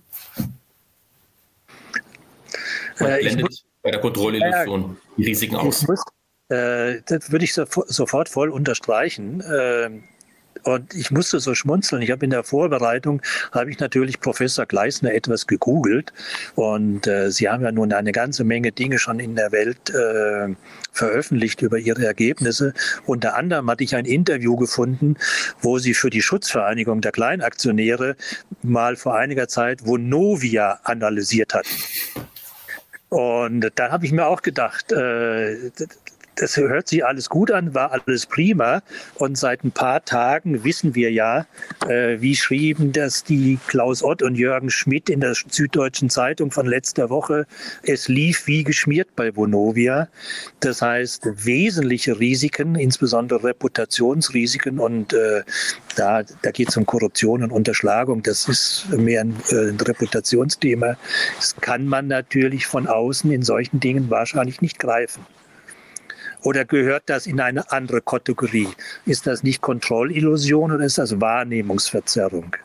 Man 3.00 3.12
äh, 3.12 3.20
blendet 3.22 3.46
muss, 3.46 3.66
bei 3.82 3.92
der 3.92 4.00
Kontrollillusion 4.00 4.84
äh, 4.84 5.16
die 5.18 5.26
Risiken 5.26 5.56
aus. 5.56 5.88
Muss, 5.88 6.02
äh, 6.50 7.02
das 7.06 7.32
würde 7.32 7.46
ich 7.46 7.54
so, 7.54 7.66
sofort 7.66 8.30
voll 8.30 8.50
unterstreichen. 8.50 9.42
Und 10.64 10.94
ich 10.96 11.12
musste 11.12 11.40
so 11.40 11.54
schmunzeln. 11.54 12.02
Ich 12.02 12.12
habe 12.12 12.24
in 12.26 12.32
der 12.32 12.44
Vorbereitung, 12.44 13.22
habe 13.52 13.70
ich 13.70 13.80
natürlich 13.80 14.20
Professor 14.20 14.66
Gleisner 14.66 15.14
etwas 15.14 15.46
gegoogelt. 15.46 16.14
Und 16.56 17.06
äh, 17.06 17.32
Sie 17.32 17.50
haben 17.50 17.64
ja 17.64 17.72
nun 17.72 17.92
eine 17.92 18.12
ganze 18.12 18.44
Menge 18.44 18.72
Dinge 18.72 18.98
schon 18.98 19.20
in 19.20 19.36
der 19.36 19.52
Welt 19.52 19.90
äh, 19.90 20.56
veröffentlicht 20.92 21.62
über 21.62 21.78
Ihre 21.78 22.06
Ergebnisse. 22.06 22.74
Unter 23.06 23.36
anderem 23.36 23.70
hatte 23.70 23.84
ich 23.84 23.96
ein 23.96 24.06
Interview 24.06 24.56
gefunden, 24.56 25.18
wo 25.62 25.80
Sie 25.80 25.94
für 25.94 26.10
die 26.10 26.22
Schutzvereinigung 26.22 27.02
der 27.02 27.12
Kleinaktionäre 27.12 28.16
mal 28.62 28.96
vor 28.96 29.16
einiger 29.16 29.48
Zeit 29.48 29.86
Vonovia 29.86 30.80
analysiert 30.84 31.54
hatten. 31.54 31.76
Und 33.10 33.70
da 33.76 33.92
habe 33.92 34.08
ich 34.08 34.12
mir 34.12 34.26
auch 34.26 34.42
gedacht, 34.42 34.92
äh, 34.92 35.70
das 36.36 36.58
hört 36.58 36.88
sich 36.88 37.06
alles 37.06 37.30
gut 37.30 37.52
an, 37.52 37.74
war 37.74 37.92
alles 37.92 38.26
prima. 38.26 38.82
Und 39.16 39.38
seit 39.38 39.64
ein 39.64 39.72
paar 39.72 40.04
Tagen 40.04 40.64
wissen 40.64 40.96
wir 40.96 41.12
ja, 41.12 41.46
äh, 41.88 42.20
wie 42.22 42.36
schrieben 42.36 42.92
das 42.92 43.24
die 43.24 43.60
Klaus 43.68 44.04
Ott 44.04 44.22
und 44.22 44.36
Jürgen 44.36 44.70
Schmidt 44.70 45.10
in 45.10 45.20
der 45.20 45.34
Süddeutschen 45.34 46.10
Zeitung 46.10 46.52
von 46.52 46.66
letzter 46.66 47.10
Woche. 47.10 47.46
Es 47.84 48.08
lief 48.08 48.48
wie 48.48 48.64
geschmiert 48.64 49.16
bei 49.16 49.36
Vonovia. 49.36 50.08
Das 50.60 50.82
heißt, 50.82 51.46
wesentliche 51.46 52.20
Risiken, 52.20 52.76
insbesondere 52.76 53.44
Reputationsrisiken 53.44 54.80
und 54.80 55.14
äh, 55.14 55.44
da, 55.96 56.24
da 56.42 56.52
geht 56.52 56.70
es 56.70 56.78
um 56.78 56.86
Korruption 56.86 57.44
und 57.44 57.52
Unterschlagung. 57.52 58.24
Das 58.24 58.48
ist 58.48 58.88
mehr 58.90 59.22
ein, 59.22 59.36
äh, 59.50 59.70
ein 59.70 59.80
Reputationsthema. 59.80 60.98
Das 61.36 61.56
kann 61.62 61.88
man 61.88 62.08
natürlich 62.08 62.66
von 62.66 62.88
außen 62.88 63.32
in 63.32 63.44
solchen 63.44 63.80
Dingen 63.80 64.10
wahrscheinlich 64.10 64.62
nicht 64.62 64.80
greifen. 64.80 65.26
Oder 66.44 66.66
gehört 66.66 67.04
das 67.08 67.26
in 67.26 67.40
eine 67.40 67.72
andere 67.72 68.02
Kategorie? 68.02 68.68
Ist 69.06 69.28
das 69.28 69.44
nicht 69.44 69.62
Kontrollillusion 69.62 70.72
oder 70.72 70.84
ist 70.84 70.98
das 70.98 71.20
Wahrnehmungsverzerrung? 71.20 72.56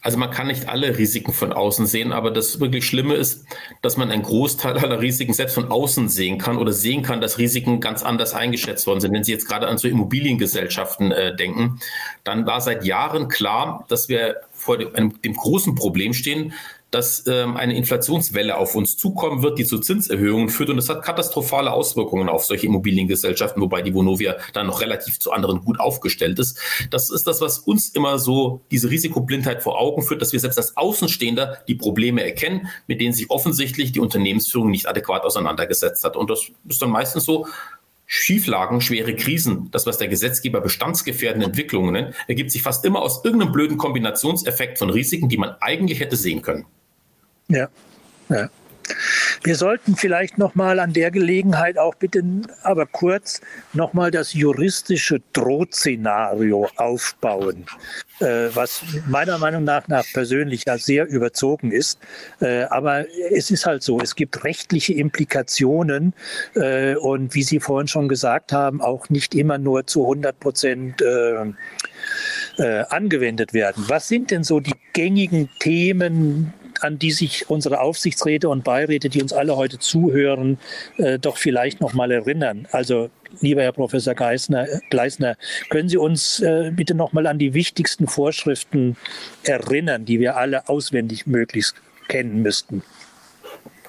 Also 0.00 0.16
man 0.16 0.30
kann 0.30 0.46
nicht 0.46 0.68
alle 0.68 0.96
Risiken 0.96 1.32
von 1.32 1.52
außen 1.52 1.86
sehen, 1.86 2.12
aber 2.12 2.30
das 2.30 2.60
wirklich 2.60 2.86
Schlimme 2.86 3.14
ist, 3.14 3.44
dass 3.82 3.96
man 3.96 4.12
einen 4.12 4.22
Großteil 4.22 4.78
aller 4.78 5.00
Risiken 5.00 5.34
selbst 5.34 5.54
von 5.54 5.70
außen 5.70 6.08
sehen 6.08 6.38
kann 6.38 6.56
oder 6.56 6.72
sehen 6.72 7.02
kann, 7.02 7.20
dass 7.20 7.38
Risiken 7.38 7.80
ganz 7.80 8.04
anders 8.04 8.32
eingeschätzt 8.32 8.86
worden 8.86 9.00
sind. 9.00 9.12
Wenn 9.12 9.24
Sie 9.24 9.32
jetzt 9.32 9.48
gerade 9.48 9.66
an 9.66 9.76
so 9.76 9.88
Immobiliengesellschaften 9.88 11.10
äh, 11.10 11.34
denken, 11.34 11.80
dann 12.22 12.46
war 12.46 12.60
seit 12.60 12.84
Jahren 12.84 13.28
klar, 13.28 13.84
dass 13.88 14.08
wir 14.08 14.36
vor 14.52 14.78
dem, 14.78 14.94
einem, 14.94 15.20
dem 15.20 15.34
großen 15.34 15.74
Problem 15.74 16.14
stehen, 16.14 16.52
dass 16.90 17.26
ähm, 17.26 17.56
eine 17.56 17.76
Inflationswelle 17.76 18.56
auf 18.56 18.74
uns 18.74 18.96
zukommen 18.96 19.42
wird, 19.42 19.58
die 19.58 19.64
zu 19.64 19.78
Zinserhöhungen 19.78 20.48
führt. 20.48 20.70
Und 20.70 20.76
das 20.76 20.88
hat 20.88 21.02
katastrophale 21.02 21.72
Auswirkungen 21.72 22.28
auf 22.28 22.44
solche 22.44 22.66
Immobiliengesellschaften, 22.66 23.60
wobei 23.60 23.82
die 23.82 23.94
Vonovia 23.94 24.36
dann 24.54 24.66
noch 24.66 24.80
relativ 24.80 25.18
zu 25.18 25.32
anderen 25.32 25.60
gut 25.60 25.80
aufgestellt 25.80 26.38
ist. 26.38 26.58
Das 26.90 27.10
ist 27.10 27.26
das, 27.26 27.40
was 27.40 27.58
uns 27.58 27.90
immer 27.90 28.18
so 28.18 28.62
diese 28.70 28.90
Risikoblindheit 28.90 29.62
vor 29.62 29.78
Augen 29.78 30.02
führt, 30.02 30.22
dass 30.22 30.32
wir 30.32 30.40
selbst 30.40 30.58
als 30.58 30.76
Außenstehender 30.76 31.58
die 31.68 31.74
Probleme 31.74 32.24
erkennen, 32.24 32.68
mit 32.86 33.00
denen 33.00 33.12
sich 33.12 33.30
offensichtlich 33.30 33.92
die 33.92 34.00
Unternehmensführung 34.00 34.70
nicht 34.70 34.88
adäquat 34.88 35.24
auseinandergesetzt 35.24 36.04
hat. 36.04 36.16
Und 36.16 36.30
das 36.30 36.50
ist 36.68 36.80
dann 36.80 36.90
meistens 36.90 37.24
so, 37.24 37.46
Schieflagen, 38.10 38.80
schwere 38.80 39.14
Krisen, 39.14 39.70
das, 39.70 39.84
was 39.84 39.98
der 39.98 40.08
Gesetzgeber 40.08 40.62
bestandsgefährdende 40.62 41.44
Entwicklungen 41.44 41.92
nennt, 41.92 42.14
ergibt 42.26 42.50
sich 42.50 42.62
fast 42.62 42.82
immer 42.86 43.02
aus 43.02 43.22
irgendeinem 43.22 43.52
blöden 43.52 43.76
Kombinationseffekt 43.76 44.78
von 44.78 44.88
Risiken, 44.88 45.28
die 45.28 45.36
man 45.36 45.54
eigentlich 45.60 46.00
hätte 46.00 46.16
sehen 46.16 46.40
können. 46.40 46.64
Ja, 47.48 47.68
ja. 48.28 48.50
Wir 49.42 49.56
sollten 49.56 49.96
vielleicht 49.96 50.38
noch 50.38 50.54
mal 50.54 50.80
an 50.80 50.92
der 50.92 51.10
Gelegenheit 51.10 51.78
auch 51.78 51.94
bitte, 51.94 52.22
aber 52.62 52.86
kurz 52.86 53.40
noch 53.72 53.92
mal 53.92 54.10
das 54.10 54.32
juristische 54.32 55.20
Drohszenario 55.32 56.68
aufbauen, 56.76 57.66
äh, 58.20 58.48
was 58.54 58.82
meiner 59.06 59.38
Meinung 59.38 59.64
nach, 59.64 59.88
nach 59.88 60.04
persönlich 60.12 60.64
ja 60.66 60.78
sehr 60.78 61.06
überzogen 61.06 61.70
ist. 61.70 61.98
Äh, 62.40 62.62
aber 62.64 63.04
es 63.30 63.50
ist 63.50 63.66
halt 63.66 63.82
so, 63.82 64.00
es 64.00 64.14
gibt 64.14 64.44
rechtliche 64.44 64.94
Implikationen 64.94 66.14
äh, 66.54 66.96
und 66.96 67.34
wie 67.34 67.42
Sie 67.42 67.60
vorhin 67.60 67.88
schon 67.88 68.08
gesagt 68.08 68.52
haben, 68.52 68.80
auch 68.80 69.08
nicht 69.08 69.34
immer 69.34 69.58
nur 69.58 69.86
zu 69.86 70.02
100 70.02 70.40
Prozent 70.40 71.02
äh, 71.02 71.52
äh, 72.58 72.84
angewendet 72.88 73.52
werden. 73.54 73.84
Was 73.88 74.08
sind 74.08 74.30
denn 74.30 74.44
so 74.44 74.60
die 74.60 74.74
gängigen 74.92 75.48
Themen, 75.60 76.52
an 76.80 76.98
die 76.98 77.12
sich 77.12 77.48
unsere 77.48 77.80
Aufsichtsräte 77.80 78.48
und 78.48 78.64
Beiräte, 78.64 79.08
die 79.08 79.22
uns 79.22 79.32
alle 79.32 79.56
heute 79.56 79.78
zuhören, 79.78 80.58
äh, 80.96 81.18
doch 81.18 81.36
vielleicht 81.36 81.80
noch 81.80 81.92
mal 81.92 82.10
erinnern. 82.10 82.66
Also, 82.72 83.10
lieber 83.40 83.62
Herr 83.62 83.72
Professor 83.72 84.14
Geisner, 84.14 84.66
Gleisner, 84.90 85.36
können 85.70 85.88
Sie 85.88 85.96
uns 85.96 86.40
äh, 86.40 86.70
bitte 86.74 86.94
noch 86.94 87.12
mal 87.12 87.26
an 87.26 87.38
die 87.38 87.54
wichtigsten 87.54 88.06
Vorschriften 88.06 88.96
erinnern, 89.44 90.04
die 90.04 90.20
wir 90.20 90.36
alle 90.36 90.68
auswendig 90.68 91.26
möglichst 91.26 91.76
kennen 92.08 92.42
müssten? 92.42 92.82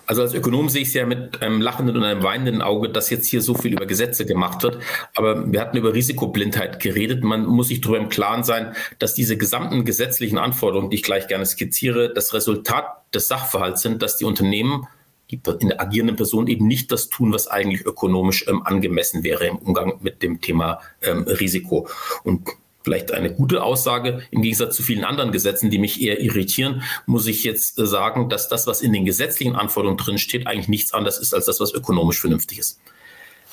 Also 0.10 0.24
als 0.24 0.34
Ökonom 0.34 0.69
sehe 0.69 0.82
ich 0.82 0.88
es 0.88 0.95
ja 0.95 1.06
mit 1.06 1.39
einem 1.43 1.62
lachenden 1.62 1.95
und 1.95 2.04
einem 2.04 2.24
weinenden 2.24 2.63
Auge, 2.63 2.89
dass 2.89 3.12
jetzt 3.12 3.28
hier 3.28 3.43
so 3.43 3.54
viel 3.54 3.74
über 3.74 3.86
Gesetze 3.86 4.26
gemacht 4.26 4.63
wird. 4.63 4.80
Aber 5.13 5.52
wir 5.52 5.62
hatten 5.62 5.78
über 5.78 5.93
Risikoblindheit 5.93 6.80
geredet. 6.80 7.24
Man 7.24 7.45
muss 7.45 7.67
sich 7.67 7.80
darüber 7.80 8.00
im 8.00 8.10
Klaren 8.10 8.43
sein, 8.43 8.74
dass 8.98 9.13
diese 9.13 9.38
gesamten 9.38 9.86
gesetzlichen 9.86 10.39
Anforderungen, 10.39 10.89
die 10.89 10.95
ich 10.95 11.04
gleich 11.04 11.28
gerne 11.28 11.45
skizziere, 11.45 12.12
das 12.12 12.34
Resultat 12.34 12.86
des 13.13 13.28
Sachverhalts 13.28 13.84
sind, 13.84 14.02
dass 14.02 14.17
die 14.17 14.26
Unternehmen 14.26 14.88
die 15.30 15.39
in 15.60 15.67
der 15.67 15.80
agierenden 15.80 16.15
Person 16.15 16.48
eben 16.48 16.65
nicht 16.65 16.91
das 16.91 17.10
tun, 17.10 17.32
was 17.32 17.45
eigentlich 17.45 17.86
ökonomisch 17.86 18.48
ähm, 18.48 18.63
angemessen 18.63 19.24
wäre 19.24 19.45
im 19.45 19.58
Umgang 19.58 20.00
mit 20.02 20.24
dem 20.24 20.41
Thema 20.41 20.80
ähm, 21.04 21.22
Risiko. 21.28 21.88
Und 22.24 22.50
vielleicht 22.84 23.12
eine 23.12 23.34
gute 23.34 23.63
Aussage. 23.63 24.24
Im 24.32 24.42
Gegensatz 24.42 24.76
zu 24.76 24.84
vielen 24.84 25.04
anderen 25.04 25.32
Gesetzen, 25.32 25.70
die 25.70 25.78
mich 25.78 26.02
eher 26.02 26.22
irritieren, 26.22 26.84
muss 27.06 27.28
ich 27.28 27.44
jetzt 27.44 27.78
äh, 27.80 27.86
sagen, 27.86 28.30
dass 28.30 28.48
das, 28.48 28.68
was 28.68 28.82
in 28.82 28.94
den 28.94 29.06
gesetzlichen 29.06 29.56
Anforderungen 29.56 29.98
drin 29.98 30.18
steht, 30.18 30.48
eigentlich 30.48 30.70
nichts 30.70 30.94
anderes 30.94 31.20
ist 31.20 31.34
als 31.34 31.46
das, 31.46 31.60
was 31.60 31.74
ökonomisch 31.74 32.20
vernünftig 32.20 32.60
ist. 32.60 32.80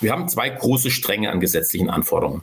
Wir 0.01 0.12
haben 0.12 0.29
zwei 0.29 0.49
große 0.51 0.91
Stränge 0.91 1.31
an 1.31 1.41
gesetzlichen 1.41 1.91
Anforderungen. 1.91 2.43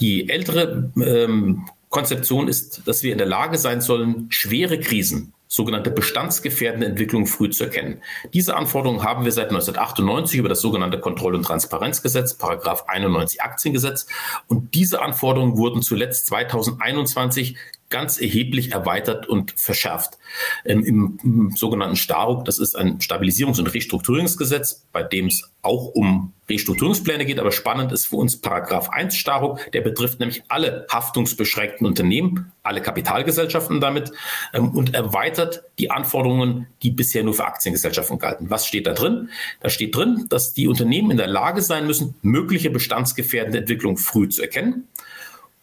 Die 0.00 0.28
ältere 0.28 0.90
ähm, 0.96 1.66
Konzeption 1.90 2.48
ist, 2.48 2.82
dass 2.86 3.02
wir 3.02 3.12
in 3.12 3.18
der 3.18 3.26
Lage 3.26 3.58
sein 3.58 3.80
sollen, 3.80 4.26
schwere 4.30 4.80
Krisen, 4.80 5.32
sogenannte 5.52 5.90
bestandsgefährdende 5.90 6.86
Entwicklungen 6.86 7.26
früh 7.26 7.50
zu 7.50 7.64
erkennen. 7.64 8.00
Diese 8.32 8.56
Anforderungen 8.56 9.02
haben 9.02 9.24
wir 9.24 9.32
seit 9.32 9.48
1998 9.48 10.38
über 10.38 10.48
das 10.48 10.60
sogenannte 10.60 11.00
Kontroll- 11.00 11.34
und 11.34 11.42
Transparenzgesetz, 11.42 12.34
Paragraph 12.34 12.84
91 12.86 13.42
Aktiengesetz. 13.42 14.06
Und 14.46 14.74
diese 14.74 15.02
Anforderungen 15.02 15.56
wurden 15.56 15.82
zuletzt 15.82 16.26
2021 16.26 17.56
ganz 17.90 18.20
erheblich 18.20 18.72
erweitert 18.72 19.28
und 19.28 19.52
verschärft. 19.56 20.18
Ähm, 20.64 21.18
im, 21.22 21.52
sogenannten 21.56 21.96
STARUG, 21.96 22.44
das 22.44 22.58
ist 22.58 22.76
ein 22.76 22.98
Stabilisierungs- 22.98 23.58
und 23.58 23.74
Restrukturierungsgesetz, 23.74 24.86
bei 24.92 25.02
dem 25.02 25.26
es 25.26 25.50
auch 25.62 25.88
um 25.88 26.32
Restrukturierungspläne 26.48 27.26
geht, 27.26 27.38
aber 27.38 27.52
spannend 27.52 27.92
ist 27.92 28.06
für 28.06 28.16
uns 28.16 28.40
Paragraph 28.40 28.88
1 28.90 29.16
STARUG, 29.16 29.70
der 29.72 29.82
betrifft 29.82 30.20
nämlich 30.20 30.42
alle 30.48 30.86
haftungsbeschränkten 30.90 31.86
Unternehmen, 31.86 32.52
alle 32.62 32.80
Kapitalgesellschaften 32.80 33.80
damit 33.80 34.12
ähm, 34.54 34.70
und 34.70 34.94
erweitert 34.94 35.64
die 35.78 35.90
Anforderungen, 35.90 36.68
die 36.82 36.92
bisher 36.92 37.24
nur 37.24 37.34
für 37.34 37.44
Aktiengesellschaften 37.44 38.18
galten. 38.18 38.50
Was 38.50 38.66
steht 38.66 38.86
da 38.86 38.94
drin? 38.94 39.30
Da 39.60 39.68
steht 39.68 39.94
drin, 39.94 40.26
dass 40.28 40.54
die 40.54 40.68
Unternehmen 40.68 41.10
in 41.10 41.16
der 41.16 41.26
Lage 41.26 41.60
sein 41.60 41.86
müssen, 41.86 42.14
mögliche 42.22 42.70
bestandsgefährdende 42.70 43.58
Entwicklungen 43.58 43.96
früh 43.96 44.28
zu 44.28 44.42
erkennen 44.42 44.88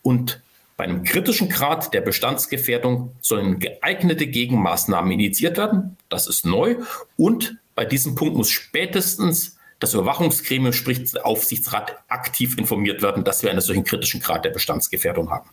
und 0.01 0.41
bei 0.77 0.83
einem 0.83 1.03
kritischen 1.03 1.49
Grad 1.49 1.93
der 1.93 2.01
Bestandsgefährdung 2.01 3.15
sollen 3.19 3.59
geeignete 3.59 4.27
Gegenmaßnahmen 4.27 5.11
initiiert 5.11 5.57
werden. 5.57 5.97
Das 6.07 6.27
ist 6.27 6.45
neu. 6.45 6.75
Und 7.17 7.57
bei 7.73 7.83
diesem 7.83 8.13
Punkt 8.13 8.37
muss 8.37 8.51
spätestens 8.51 9.57
das 9.79 9.95
Überwachungsgremium, 9.95 10.73
sprich 10.73 11.11
der 11.11 11.25
Aufsichtsrat, 11.25 11.97
aktiv 12.07 12.57
informiert 12.57 13.01
werden, 13.01 13.23
dass 13.23 13.41
wir 13.41 13.49
einen 13.49 13.61
solchen 13.61 13.83
kritischen 13.83 14.21
Grad 14.21 14.45
der 14.45 14.51
Bestandsgefährdung 14.51 15.31
haben. 15.31 15.49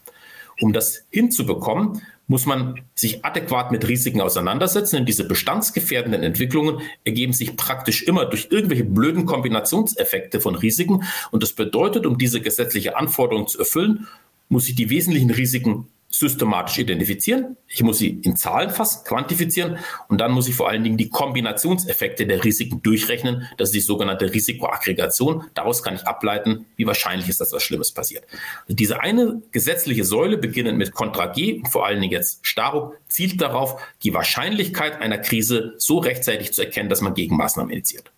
Um 0.60 0.72
das 0.72 1.04
hinzubekommen, 1.10 2.02
muss 2.26 2.46
man 2.46 2.80
sich 2.94 3.24
adäquat 3.24 3.70
mit 3.70 3.86
Risiken 3.86 4.20
auseinandersetzen, 4.20 4.96
denn 4.96 5.06
diese 5.06 5.26
bestandsgefährdenden 5.26 6.22
Entwicklungen 6.22 6.80
ergeben 7.04 7.32
sich 7.32 7.56
praktisch 7.56 8.02
immer 8.02 8.24
durch 8.24 8.48
irgendwelche 8.50 8.84
blöden 8.84 9.26
Kombinationseffekte 9.26 10.40
von 10.40 10.54
Risiken. 10.54 11.04
Und 11.30 11.42
das 11.42 11.52
bedeutet, 11.52 12.06
um 12.06 12.16
diese 12.16 12.40
gesetzliche 12.40 12.96
Anforderung 12.96 13.46
zu 13.46 13.58
erfüllen, 13.58 14.06
muss 14.48 14.68
ich 14.68 14.74
die 14.74 14.90
wesentlichen 14.90 15.30
Risiken 15.30 15.88
systematisch 16.14 16.78
identifizieren. 16.78 17.56
Ich 17.66 17.82
muss 17.82 17.98
sie 17.98 18.20
in 18.22 18.36
Zahlen 18.36 18.70
fassen, 18.70 19.04
quantifizieren 19.04 19.78
und 20.08 20.20
dann 20.20 20.30
muss 20.30 20.46
ich 20.46 20.54
vor 20.54 20.68
allen 20.68 20.84
Dingen 20.84 20.96
die 20.96 21.08
Kombinationseffekte 21.08 22.24
der 22.24 22.44
Risiken 22.44 22.82
durchrechnen. 22.82 23.48
Das 23.56 23.70
ist 23.70 23.74
die 23.74 23.80
sogenannte 23.80 24.32
Risikoaggregation. 24.32 25.44
Daraus 25.54 25.82
kann 25.82 25.96
ich 25.96 26.06
ableiten, 26.06 26.66
wie 26.76 26.86
wahrscheinlich 26.86 27.28
ist, 27.28 27.40
dass 27.40 27.52
was 27.52 27.64
Schlimmes 27.64 27.90
passiert. 27.90 28.24
Also 28.62 28.76
diese 28.76 29.00
eine 29.00 29.42
gesetzliche 29.50 30.04
Säule, 30.04 30.38
beginnend 30.38 30.78
mit 30.78 30.92
Contra 30.92 31.26
G 31.26 31.54
und 31.54 31.68
vor 31.68 31.84
allen 31.84 32.00
Dingen 32.00 32.12
jetzt 32.12 32.46
Staruk, 32.46 32.96
zielt 33.08 33.40
darauf, 33.40 33.82
die 34.04 34.14
Wahrscheinlichkeit 34.14 35.00
einer 35.00 35.18
Krise 35.18 35.74
so 35.78 35.98
rechtzeitig 35.98 36.52
zu 36.52 36.62
erkennen, 36.62 36.88
dass 36.88 37.00
man 37.00 37.14
Gegenmaßnahmen 37.14 37.72
initiiert. 37.72 38.12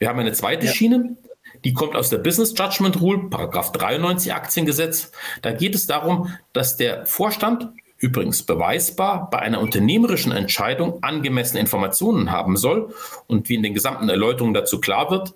Wir 0.00 0.08
haben 0.08 0.18
eine 0.18 0.32
zweite 0.32 0.66
ja. 0.66 0.72
Schiene, 0.72 1.16
die 1.64 1.72
kommt 1.72 1.96
aus 1.96 2.10
der 2.10 2.18
Business 2.18 2.54
Judgment 2.56 3.00
Rule, 3.00 3.30
Paragraph 3.30 3.72
93 3.72 4.34
Aktiengesetz. 4.34 5.10
Da 5.42 5.52
geht 5.52 5.74
es 5.74 5.86
darum, 5.86 6.28
dass 6.52 6.76
der 6.76 7.06
Vorstand 7.06 7.70
übrigens 7.96 8.42
beweisbar 8.42 9.30
bei 9.30 9.38
einer 9.38 9.60
unternehmerischen 9.60 10.30
Entscheidung 10.30 11.02
angemessene 11.02 11.60
Informationen 11.60 12.30
haben 12.30 12.56
soll. 12.58 12.94
Und 13.26 13.48
wie 13.48 13.54
in 13.54 13.62
den 13.62 13.72
gesamten 13.72 14.08
Erläuterungen 14.10 14.52
dazu 14.52 14.78
klar 14.78 15.10
wird, 15.10 15.34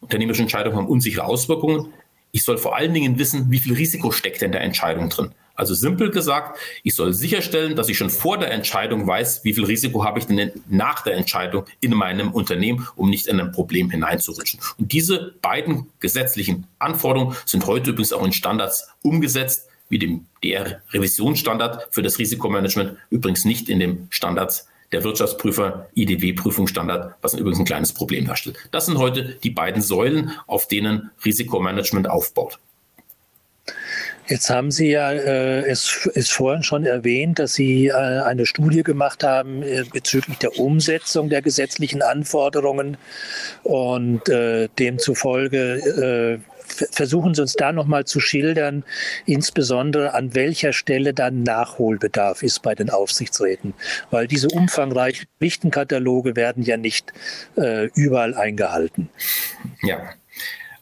unternehmerische 0.00 0.42
Entscheidungen 0.42 0.76
haben 0.76 0.86
unsichere 0.86 1.24
Auswirkungen. 1.24 1.92
Ich 2.30 2.44
soll 2.44 2.58
vor 2.58 2.76
allen 2.76 2.94
Dingen 2.94 3.18
wissen, 3.18 3.50
wie 3.50 3.58
viel 3.58 3.74
Risiko 3.74 4.12
steckt 4.12 4.42
in 4.42 4.52
der 4.52 4.60
Entscheidung 4.60 5.08
drin. 5.08 5.32
Also 5.56 5.74
simpel 5.74 6.10
gesagt, 6.10 6.58
ich 6.82 6.94
soll 6.94 7.12
sicherstellen, 7.12 7.74
dass 7.74 7.88
ich 7.88 7.96
schon 7.96 8.10
vor 8.10 8.38
der 8.38 8.52
Entscheidung 8.52 9.06
weiß, 9.06 9.42
wie 9.44 9.54
viel 9.54 9.64
Risiko 9.64 10.04
habe 10.04 10.18
ich 10.18 10.26
denn 10.26 10.52
nach 10.68 11.02
der 11.02 11.14
Entscheidung 11.14 11.64
in 11.80 11.94
meinem 11.94 12.32
Unternehmen, 12.32 12.86
um 12.94 13.10
nicht 13.10 13.26
in 13.26 13.40
ein 13.40 13.52
Problem 13.52 13.90
hineinzurutschen. 13.90 14.60
Und 14.78 14.92
diese 14.92 15.34
beiden 15.40 15.86
gesetzlichen 15.98 16.66
Anforderungen 16.78 17.36
sind 17.46 17.66
heute 17.66 17.90
übrigens 17.90 18.12
auch 18.12 18.24
in 18.24 18.32
Standards 18.32 18.88
umgesetzt, 19.02 19.68
wie 19.88 19.98
dem 19.98 20.26
DR-Revisionsstandard 20.42 21.88
für 21.90 22.02
das 22.02 22.18
Risikomanagement, 22.18 22.98
übrigens 23.10 23.44
nicht 23.44 23.68
in 23.68 23.80
dem 23.80 24.08
Standards 24.10 24.68
der 24.92 25.04
Wirtschaftsprüfer 25.04 25.88
IDW-Prüfungsstandard, 25.94 27.14
was 27.20 27.34
übrigens 27.34 27.58
ein 27.58 27.64
kleines 27.64 27.92
Problem 27.92 28.26
darstellt. 28.26 28.56
Das 28.70 28.86
sind 28.86 28.98
heute 28.98 29.36
die 29.42 29.50
beiden 29.50 29.82
Säulen, 29.82 30.32
auf 30.46 30.68
denen 30.68 31.10
Risikomanagement 31.24 32.08
aufbaut. 32.08 32.58
Jetzt 34.28 34.50
haben 34.50 34.70
Sie 34.70 34.90
ja 34.90 35.12
äh, 35.12 35.60
es, 35.68 36.08
es 36.14 36.30
vorhin 36.30 36.62
schon 36.62 36.84
erwähnt, 36.84 37.38
dass 37.38 37.54
Sie 37.54 37.88
äh, 37.88 37.92
eine 37.92 38.46
Studie 38.46 38.82
gemacht 38.82 39.22
haben 39.22 39.62
äh, 39.62 39.84
bezüglich 39.92 40.38
der 40.38 40.58
Umsetzung 40.58 41.28
der 41.28 41.42
gesetzlichen 41.42 42.02
Anforderungen 42.02 42.96
und 43.62 44.28
äh, 44.28 44.68
demzufolge 44.78 46.40
äh, 46.40 46.56
versuchen 46.90 47.34
Sie 47.34 47.42
uns 47.42 47.54
da 47.54 47.72
nochmal 47.72 48.04
zu 48.04 48.20
schildern, 48.20 48.84
insbesondere 49.24 50.14
an 50.14 50.34
welcher 50.34 50.72
Stelle 50.72 51.14
dann 51.14 51.42
Nachholbedarf 51.42 52.42
ist 52.42 52.62
bei 52.62 52.74
den 52.74 52.90
Aufsichtsräten, 52.90 53.74
weil 54.10 54.26
diese 54.26 54.48
umfangreichen 54.48 55.28
Pflichtenkataloge 55.38 56.36
werden 56.36 56.62
ja 56.62 56.76
nicht 56.76 57.12
äh, 57.56 57.86
überall 57.94 58.34
eingehalten. 58.34 59.08
Ja. 59.82 60.00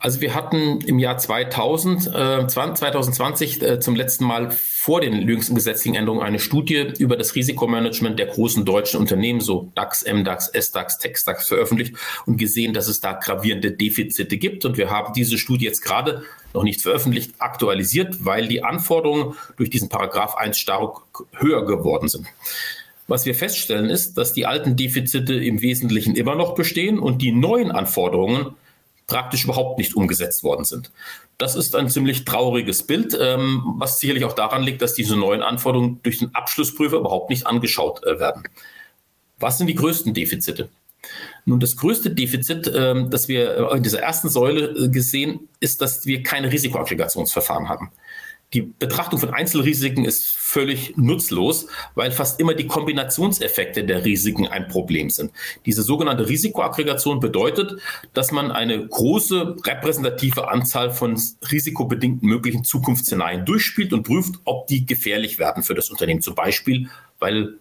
Also 0.05 0.21
wir 0.21 0.35
hatten 0.35 0.83
im 0.83 0.99
Jahr 0.99 1.17
2000, 1.17 2.09
äh, 2.15 2.47
2020 2.47 3.63
äh, 3.63 3.81
zum 3.81 3.97
letzten 3.97 4.27
Mal 4.27 4.51
vor 4.51 5.01
den 5.01 5.27
jüngsten 5.27 5.55
gesetzlichen 5.55 5.95
Änderungen 5.95 6.23
eine 6.23 6.41
Studie 6.41 6.93
über 6.99 7.17
das 7.17 7.35
Risikomanagement 7.35 8.19
der 8.19 8.27
großen 8.27 8.67
deutschen 8.67 9.01
Unternehmen, 9.01 9.41
so 9.41 9.73
DAX, 9.75 10.05
MDAX, 10.05 10.53
SDAX, 10.53 10.99
TechSDAX 10.99 11.49
veröffentlicht 11.49 11.95
und 12.27 12.37
gesehen, 12.37 12.75
dass 12.75 12.87
es 12.87 13.01
da 13.01 13.15
gravierende 13.15 13.73
Defizite 13.73 14.37
gibt. 14.37 14.67
Und 14.67 14.77
wir 14.77 14.91
haben 14.91 15.15
diese 15.15 15.39
Studie 15.39 15.65
jetzt 15.65 15.81
gerade 15.81 16.23
noch 16.53 16.65
nicht 16.65 16.83
veröffentlicht, 16.83 17.37
aktualisiert, 17.39 18.27
weil 18.27 18.47
die 18.47 18.63
Anforderungen 18.63 19.37
durch 19.57 19.71
diesen 19.71 19.89
Paragraph 19.89 20.35
1 20.35 20.59
stark 20.59 21.01
höher 21.33 21.65
geworden 21.65 22.09
sind. 22.09 22.27
Was 23.07 23.25
wir 23.25 23.35
feststellen 23.35 23.89
ist, 23.89 24.19
dass 24.19 24.35
die 24.35 24.45
alten 24.45 24.77
Defizite 24.77 25.33
im 25.33 25.63
Wesentlichen 25.63 26.15
immer 26.15 26.35
noch 26.35 26.55
bestehen 26.55 26.99
und 26.99 27.23
die 27.23 27.33
neuen 27.33 27.71
Anforderungen 27.71 28.55
praktisch 29.07 29.45
überhaupt 29.45 29.79
nicht 29.79 29.95
umgesetzt 29.95 30.43
worden 30.43 30.65
sind. 30.65 30.91
Das 31.39 31.57
ist 31.57 31.75
ein 31.75 31.91
ziemlich 31.91 32.25
trauriges 32.25 32.87
Bild, 32.87 33.17
ähm, 33.21 33.75
was 33.79 33.99
sicherlich 33.99 34.25
auch 34.25 34.33
daran 34.33 34.63
liegt, 34.63 34.83
dass 34.83 34.95
diese 34.95 35.17
neuen 35.17 35.43
Anforderungen 35.43 36.01
durch 36.03 36.19
den 36.19 36.35
Abschlussprüfer 36.35 36.97
überhaupt 36.97 37.31
nicht 37.31 37.47
angeschaut 37.47 38.05
äh, 38.05 38.19
werden. 38.19 38.45
Was 39.39 39.59
sind 39.59 39.67
die 39.67 39.75
größten 39.75 40.15
Defizite? 40.15 40.71
Nun, 41.45 41.61
das 41.61 41.77
größte 41.77 42.11
Defizit, 42.11 42.71
ähm, 42.75 43.11
das 43.11 43.29
wir 43.29 43.73
in 43.73 43.83
dieser 43.83 44.01
ersten 44.01 44.29
Säule 44.29 44.69
äh, 44.71 44.89
gesehen, 44.89 45.49
ist, 45.61 45.83
dass 45.83 46.07
wir 46.07 46.23
keine 46.23 46.51
Risikoaggregationsverfahren 46.51 47.69
haben. 47.69 47.91
Die 48.53 48.63
Betrachtung 48.63 49.19
von 49.19 49.31
Einzelrisiken 49.31 50.05
ist 50.05 50.27
völlig 50.27 50.97
nutzlos, 50.97 51.67
weil 51.97 52.13
fast 52.13 52.39
immer 52.39 52.55
die 52.55 52.69
Kombinationseffekte 52.69 53.83
der 53.85 54.05
Risiken 54.05 54.47
ein 54.47 54.69
Problem 54.69 55.11
sind. 55.11 55.33
Diese 55.67 55.83
sogenannte 55.83 56.29
Risikoaggregation 56.29 57.19
bedeutet, 57.19 57.81
dass 58.13 58.31
man 58.31 58.53
eine 58.53 58.87
große 58.87 59.57
repräsentative 59.65 60.49
Anzahl 60.49 60.91
von 60.91 61.21
risikobedingten 61.51 62.29
möglichen 62.29 62.63
Zukunftsszenarien 62.63 63.45
durchspielt 63.45 63.93
und 63.93 64.05
prüft, 64.05 64.37
ob 64.45 64.69
die 64.69 64.87
gefährlich 64.87 65.41
werden 65.41 65.65
für 65.65 65.75
das 65.75 65.91
Unternehmen. 65.91 66.21
Zum 66.21 66.37
Beispiel, 66.37 66.89
weil 67.19 67.55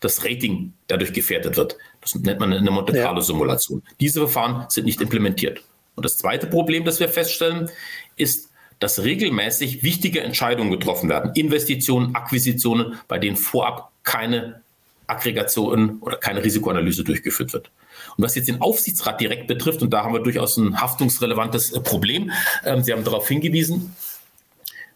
das 0.00 0.24
Rating 0.24 0.72
dadurch 0.86 1.12
gefährdet 1.12 1.56
wird. 1.56 1.76
Das 2.00 2.14
nennt 2.14 2.40
man 2.40 2.52
eine 2.52 2.70
Monte 2.70 2.92
Carlo 2.92 3.20
Simulation. 3.20 3.82
Diese 4.00 4.20
Verfahren 4.20 4.66
sind 4.68 4.86
nicht 4.86 5.00
implementiert. 5.00 5.62
Und 5.96 6.04
das 6.04 6.16
zweite 6.16 6.46
Problem, 6.46 6.84
das 6.84 7.00
wir 7.00 7.08
feststellen, 7.08 7.70
ist, 8.16 8.47
dass 8.78 9.02
regelmäßig 9.02 9.82
wichtige 9.82 10.20
Entscheidungen 10.20 10.70
getroffen 10.70 11.08
werden. 11.08 11.32
Investitionen, 11.34 12.14
Akquisitionen, 12.14 12.98
bei 13.08 13.18
denen 13.18 13.36
vorab 13.36 13.90
keine 14.04 14.62
Aggregation 15.08 15.98
oder 16.00 16.16
keine 16.16 16.44
Risikoanalyse 16.44 17.02
durchgeführt 17.02 17.52
wird. 17.52 17.70
Und 18.16 18.24
was 18.24 18.34
jetzt 18.34 18.48
den 18.48 18.60
Aufsichtsrat 18.60 19.20
direkt 19.20 19.46
betrifft, 19.46 19.82
und 19.82 19.90
da 19.90 20.04
haben 20.04 20.12
wir 20.12 20.22
durchaus 20.22 20.56
ein 20.56 20.80
haftungsrelevantes 20.80 21.72
äh, 21.72 21.80
Problem, 21.80 22.30
ähm, 22.64 22.82
Sie 22.82 22.92
haben 22.92 23.04
darauf 23.04 23.26
hingewiesen, 23.26 23.96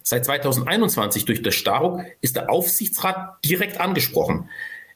seit 0.02 0.24
2021 0.24 1.24
durch 1.24 1.42
das 1.42 1.54
Staruk 1.54 2.02
ist 2.20 2.36
der 2.36 2.50
Aufsichtsrat 2.50 3.38
direkt 3.44 3.80
angesprochen. 3.80 4.48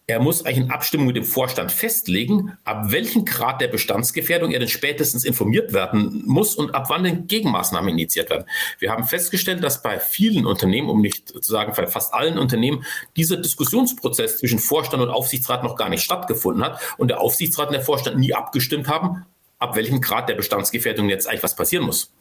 Er 0.09 0.21
muss 0.21 0.45
eigentlich 0.45 0.59
in 0.59 0.71
Abstimmung 0.71 1.09
mit 1.09 1.17
dem 1.17 1.25
Vorstand 1.25 1.73
festlegen, 1.73 2.57
ab 2.63 2.93
welchem 2.93 3.25
Grad 3.25 3.61
der 3.61 3.67
Bestandsgefährdung 3.67 4.53
er 4.53 4.61
denn 4.61 4.69
spätestens 4.69 5.25
informiert 5.25 5.73
werden 5.73 6.23
muss 6.27 6.55
und 6.55 6.77
ab 6.77 6.91
wann 6.91 7.03
denn 7.03 7.27
Gegenmaßnahmen 7.27 7.91
initiiert 7.91 8.31
werden. 8.31 8.47
Wir 8.79 8.93
haben 8.93 9.03
festgestellt, 9.03 9.65
dass 9.65 9.83
bei 9.83 9.99
vielen 9.99 10.47
Unternehmen, 10.47 10.89
um 10.89 11.01
nicht 11.01 11.29
zu 11.29 11.53
sagen 11.53 11.73
bei 11.77 11.89
fast 11.89 12.15
allen 12.15 12.39
Unternehmen, 12.39 12.85
dieser 13.17 13.37
Diskussionsprozess 13.37 14.39
zwischen 14.39 14.61
Vorstand 14.61 15.03
und 15.03 15.11
Aufsichtsrat 15.11 15.65
noch 15.65 15.75
gar 15.75 15.89
nicht 15.89 16.05
stattgefunden 16.05 16.65
hat 16.65 16.81
und 16.99 17.09
der 17.09 17.21
Aufsichtsrat 17.21 17.69
und 17.69 17.75
der 17.75 17.83
Vorstand 17.83 18.17
nie 18.19 18.33
abgestimmt 18.33 18.87
haben, 18.87 19.27
ab 19.59 19.75
welchem 19.75 20.01
Grad 20.01 20.29
der 20.29 20.37
Bestandsgefährdung 20.37 21.09
jetzt 21.09 21.29
eigentlich 21.29 21.43
was 21.43 21.57
passieren 21.57 21.85
muss. 21.85 22.13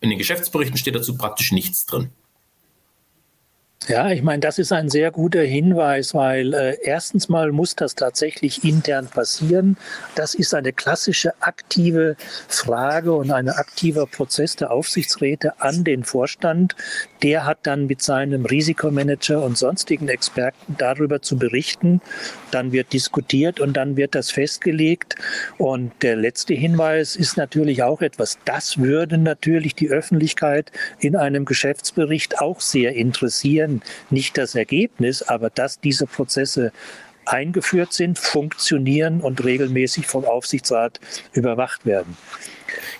In 0.00 0.08
den 0.08 0.18
Geschäftsberichten 0.18 0.78
steht 0.78 0.94
dazu 0.94 1.18
praktisch 1.18 1.52
nichts 1.52 1.84
drin. 1.84 2.10
Ja, 3.88 4.10
ich 4.10 4.24
meine, 4.24 4.40
das 4.40 4.58
ist 4.58 4.72
ein 4.72 4.88
sehr 4.88 5.12
guter 5.12 5.42
Hinweis, 5.42 6.12
weil 6.12 6.54
äh, 6.54 6.76
erstens 6.82 7.28
mal 7.28 7.52
muss 7.52 7.76
das 7.76 7.94
tatsächlich 7.94 8.64
intern 8.64 9.06
passieren. 9.06 9.76
Das 10.16 10.34
ist 10.34 10.54
eine 10.54 10.72
klassische 10.72 11.40
aktive 11.40 12.16
Frage 12.48 13.12
und 13.12 13.30
ein 13.30 13.48
aktiver 13.48 14.08
Prozess 14.08 14.56
der 14.56 14.72
Aufsichtsräte 14.72 15.60
an 15.60 15.84
den 15.84 16.02
Vorstand. 16.02 16.74
Der 17.22 17.46
hat 17.46 17.58
dann 17.62 17.86
mit 17.86 18.02
seinem 18.02 18.44
Risikomanager 18.44 19.44
und 19.44 19.56
sonstigen 19.56 20.08
Experten 20.08 20.74
darüber 20.78 21.22
zu 21.22 21.38
berichten. 21.38 22.00
Dann 22.50 22.72
wird 22.72 22.92
diskutiert 22.92 23.60
und 23.60 23.76
dann 23.76 23.96
wird 23.96 24.16
das 24.16 24.32
festgelegt. 24.32 25.14
Und 25.58 25.92
der 26.02 26.16
letzte 26.16 26.54
Hinweis 26.54 27.14
ist 27.14 27.36
natürlich 27.36 27.84
auch 27.84 28.02
etwas, 28.02 28.36
das 28.46 28.78
würde 28.78 29.16
natürlich 29.16 29.76
die 29.76 29.90
Öffentlichkeit 29.90 30.72
in 30.98 31.14
einem 31.14 31.44
Geschäftsbericht 31.44 32.40
auch 32.40 32.60
sehr 32.60 32.96
interessieren 32.96 33.75
nicht 34.10 34.38
das 34.38 34.54
Ergebnis, 34.54 35.22
aber 35.22 35.50
dass 35.50 35.80
diese 35.80 36.06
Prozesse 36.06 36.72
eingeführt 37.24 37.92
sind, 37.92 38.18
funktionieren 38.18 39.20
und 39.20 39.44
regelmäßig 39.44 40.06
vom 40.06 40.24
Aufsichtsrat 40.24 41.00
überwacht 41.32 41.84
werden. 41.84 42.16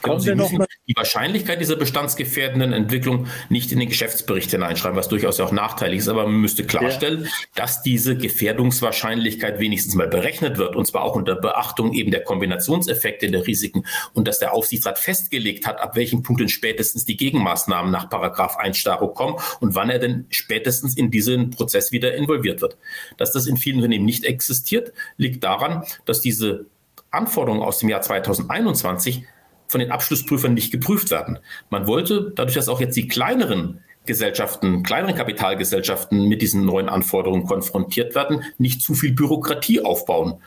Genau, 0.03 0.19
Sie 0.19 0.35
müssen 0.35 0.65
die 0.87 0.97
Wahrscheinlichkeit 0.97 1.61
dieser 1.61 1.77
bestandsgefährdenden 1.77 2.73
Entwicklung 2.73 3.27
nicht 3.49 3.73
in 3.73 3.81
den 3.81 3.89
Geschäftsbericht 3.89 4.51
hineinschreiben, 4.51 4.97
was 4.97 5.09
durchaus 5.09 5.41
auch 5.41 5.53
nachteilig 5.53 5.99
ist, 5.99 6.09
aber 6.09 6.25
man 6.25 6.41
müsste 6.41 6.65
klarstellen, 6.65 7.25
ja. 7.25 7.31
dass 7.55 7.83
diese 7.83 8.17
Gefährdungswahrscheinlichkeit 8.17 9.59
wenigstens 9.59 9.95
mal 9.95 10.09
berechnet 10.09 10.59
wird, 10.59 10.77
und 10.77 10.87
zwar 10.87 11.03
auch 11.03 11.17
unter 11.17 11.35
Beachtung 11.35 11.93
eben 11.93 12.11
der 12.11 12.23
Kombinationseffekte 12.23 13.31
der 13.31 13.47
Risiken 13.47 13.85
und 14.15 14.29
dass 14.29 14.39
der 14.39 14.53
Aufsichtsrat 14.53 14.99
festgelegt 14.99 15.67
hat, 15.67 15.81
ab 15.81 15.97
welchem 15.97 16.23
Punkt 16.23 16.41
denn 16.41 16.49
spätestens 16.49 17.05
die 17.05 17.17
Gegenmaßnahmen 17.17 17.91
nach 17.91 18.09
Paragraph 18.09 18.57
1 18.57 18.77
Staro 18.77 19.09
kommen 19.09 19.37
und 19.61 19.75
wann 19.75 19.91
er 19.91 19.99
denn 19.99 20.27
spätestens 20.31 20.97
in 20.97 21.11
diesen 21.11 21.51
Prozess 21.51 21.93
wieder 21.93 22.15
involviert 22.15 22.61
wird. 22.61 22.77
Dass 23.17 23.33
das 23.33 23.47
in 23.47 23.57
vielen 23.57 23.77
Unternehmen 23.77 24.05
nicht 24.05 24.25
existiert, 24.25 24.93
liegt 25.17 25.43
daran, 25.43 25.85
dass 26.05 26.21
diese 26.21 26.67
Anforderungen 27.11 27.63
aus 27.63 27.79
dem 27.79 27.89
Jahr 27.89 28.03
2021 28.03 29.25
von 29.69 29.81
den 29.81 29.91
Abschlussprüfern 29.91 30.55
nicht 30.55 30.71
geprüft 30.71 31.11
werden. 31.11 31.39
Man 31.71 31.87
wollte, 31.87 32.33
dadurch, 32.35 32.55
dass 32.55 32.69
auch 32.69 32.81
jetzt 32.81 32.97
die 32.97 33.09
kleineren 33.09 33.81
Gesellschaften, 34.07 34.83
kleineren 34.83 35.17
Kapitalgesellschaften 35.17 36.29
mit 36.29 36.41
diesen 36.41 36.65
neuen 36.65 36.89
Anforderungen 36.89 37.47
konfrontiert 37.47 38.15
werden, 38.15 38.45
nicht 38.59 38.81
zu 38.81 38.95
viel 38.95 39.13
Bürokratie 39.13 39.81
aufbauen. 39.81 40.41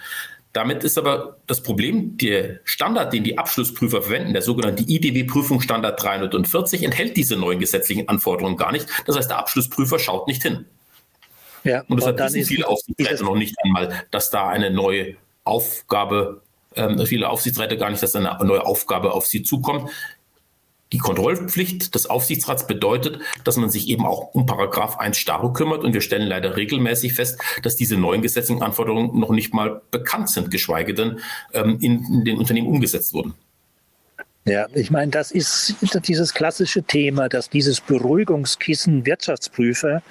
Damit 0.53 0.84
ist 0.84 0.97
aber 0.97 1.38
das 1.45 1.61
Problem, 1.61 2.17
der 2.17 2.59
Standard, 2.63 3.13
den 3.13 3.24
die 3.24 3.38
Abschlussprüfer 3.38 4.01
verwenden, 4.01 4.34
der 4.34 4.41
sogenannte 4.41 4.84
IDW-Prüfungsstandard 4.84 6.01
340, 6.01 6.82
enthält 6.84 7.17
diese 7.17 7.36
neuen 7.36 7.59
gesetzlichen 7.59 8.07
Anforderungen 8.07 8.57
gar 8.57 8.72
nicht. 8.72 8.88
Das 9.05 9.15
heißt, 9.15 9.30
der 9.30 9.38
Abschlussprüfer 9.38 9.99
schaut 9.99 10.28
nicht 10.28 10.41
hin. 10.41 10.65
Ja, 11.63 11.84
und 11.88 11.97
deshalb 11.97 12.17
wissen 12.20 12.45
viele 12.45 12.67
Aufsichtsräte 12.67 13.24
noch 13.24 13.36
nicht 13.36 13.55
einmal, 13.63 14.05
dass 14.09 14.32
da 14.32 14.47
eine 14.47 14.72
neue 14.72 15.17
Aufgabe 15.43 16.41
ähm, 16.76 17.05
viele 17.05 17.30
Aufsichtsräte 17.30 17.78
gar 17.78 17.89
nicht, 17.89 18.03
dass 18.03 18.15
eine 18.15 18.38
neue 18.43 18.65
Aufgabe 18.65 19.13
auf 19.13 19.26
sie 19.26 19.43
zukommt. 19.43 19.89
Die 20.91 20.97
Kontrollpflicht 20.97 21.93
des 21.93 22.07
Aufsichtsrats 22.07 22.65
bedeutet, 22.65 23.20
dass 23.43 23.57
man 23.57 23.70
sich 23.70 23.89
eben 23.89 24.07
auch 24.07 24.34
um 24.34 24.47
Paragraph 24.47 24.97
1 24.97 25.17
Staro 25.17 25.53
kümmert 25.53 25.84
und 25.84 25.93
wir 25.93 26.01
stellen 26.01 26.28
leider 26.28 26.57
regelmäßig 26.57 27.13
fest, 27.13 27.39
dass 27.61 27.76
diese 27.76 27.95
neuen 27.95 28.24
gesetzlichen 28.24 28.63
Anforderungen 28.63 29.20
noch 29.20 29.30
nicht 29.30 29.53
mal 29.53 29.82
bekannt 29.91 30.30
sind, 30.30 30.49
geschweige 30.49 30.95
denn 30.95 31.20
ähm, 31.53 31.78
in, 31.80 32.03
in 32.05 32.26
den 32.26 32.38
Unternehmen 32.38 32.67
umgesetzt 32.67 33.13
wurden. 33.13 33.36
Ja, 34.46 34.68
ich 34.74 34.90
meine, 34.90 35.12
das 35.12 35.32
ist 35.32 35.76
dieses 36.08 36.34
klassische 36.34 36.82
Thema, 36.82 37.30
dass 37.30 37.50
dieses 37.50 37.82
Beruhigungskissen 37.82 39.06
Wirtschaftsprüfer 39.06 40.02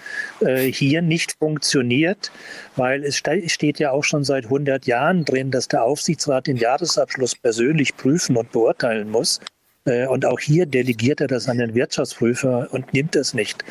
äh, 0.41 0.71
hier 0.71 1.03
nicht 1.03 1.35
funktioniert, 1.39 2.31
weil 2.77 3.05
es 3.05 3.17
ste 3.17 3.49
steht 3.49 3.79
ja 3.81 3.91
auch 3.91 4.05
schon 4.05 4.25
seit 4.25 4.45
100 4.45 4.87
Jahren 4.87 5.25
drin, 5.25 5.51
dass 5.51 5.67
der 5.67 5.83
Aufsichtsrat 5.83 6.47
den 6.47 6.57
Jahresabschluss 6.57 7.35
persönlich 7.35 7.97
prüfen 7.97 8.37
und 8.37 8.53
beurteilen 8.53 9.11
muss. 9.11 9.41
Äh, 9.89 10.07
und 10.07 10.25
auch 10.27 10.39
hier 10.39 10.67
delegiert 10.67 11.21
er 11.21 11.27
das 11.27 11.49
an 11.49 11.59
den 11.59 11.75
Wirtschaftsprüfer 11.75 12.69
und 12.71 12.93
nimmt 12.93 13.17
es 13.17 13.35
nicht. 13.35 13.65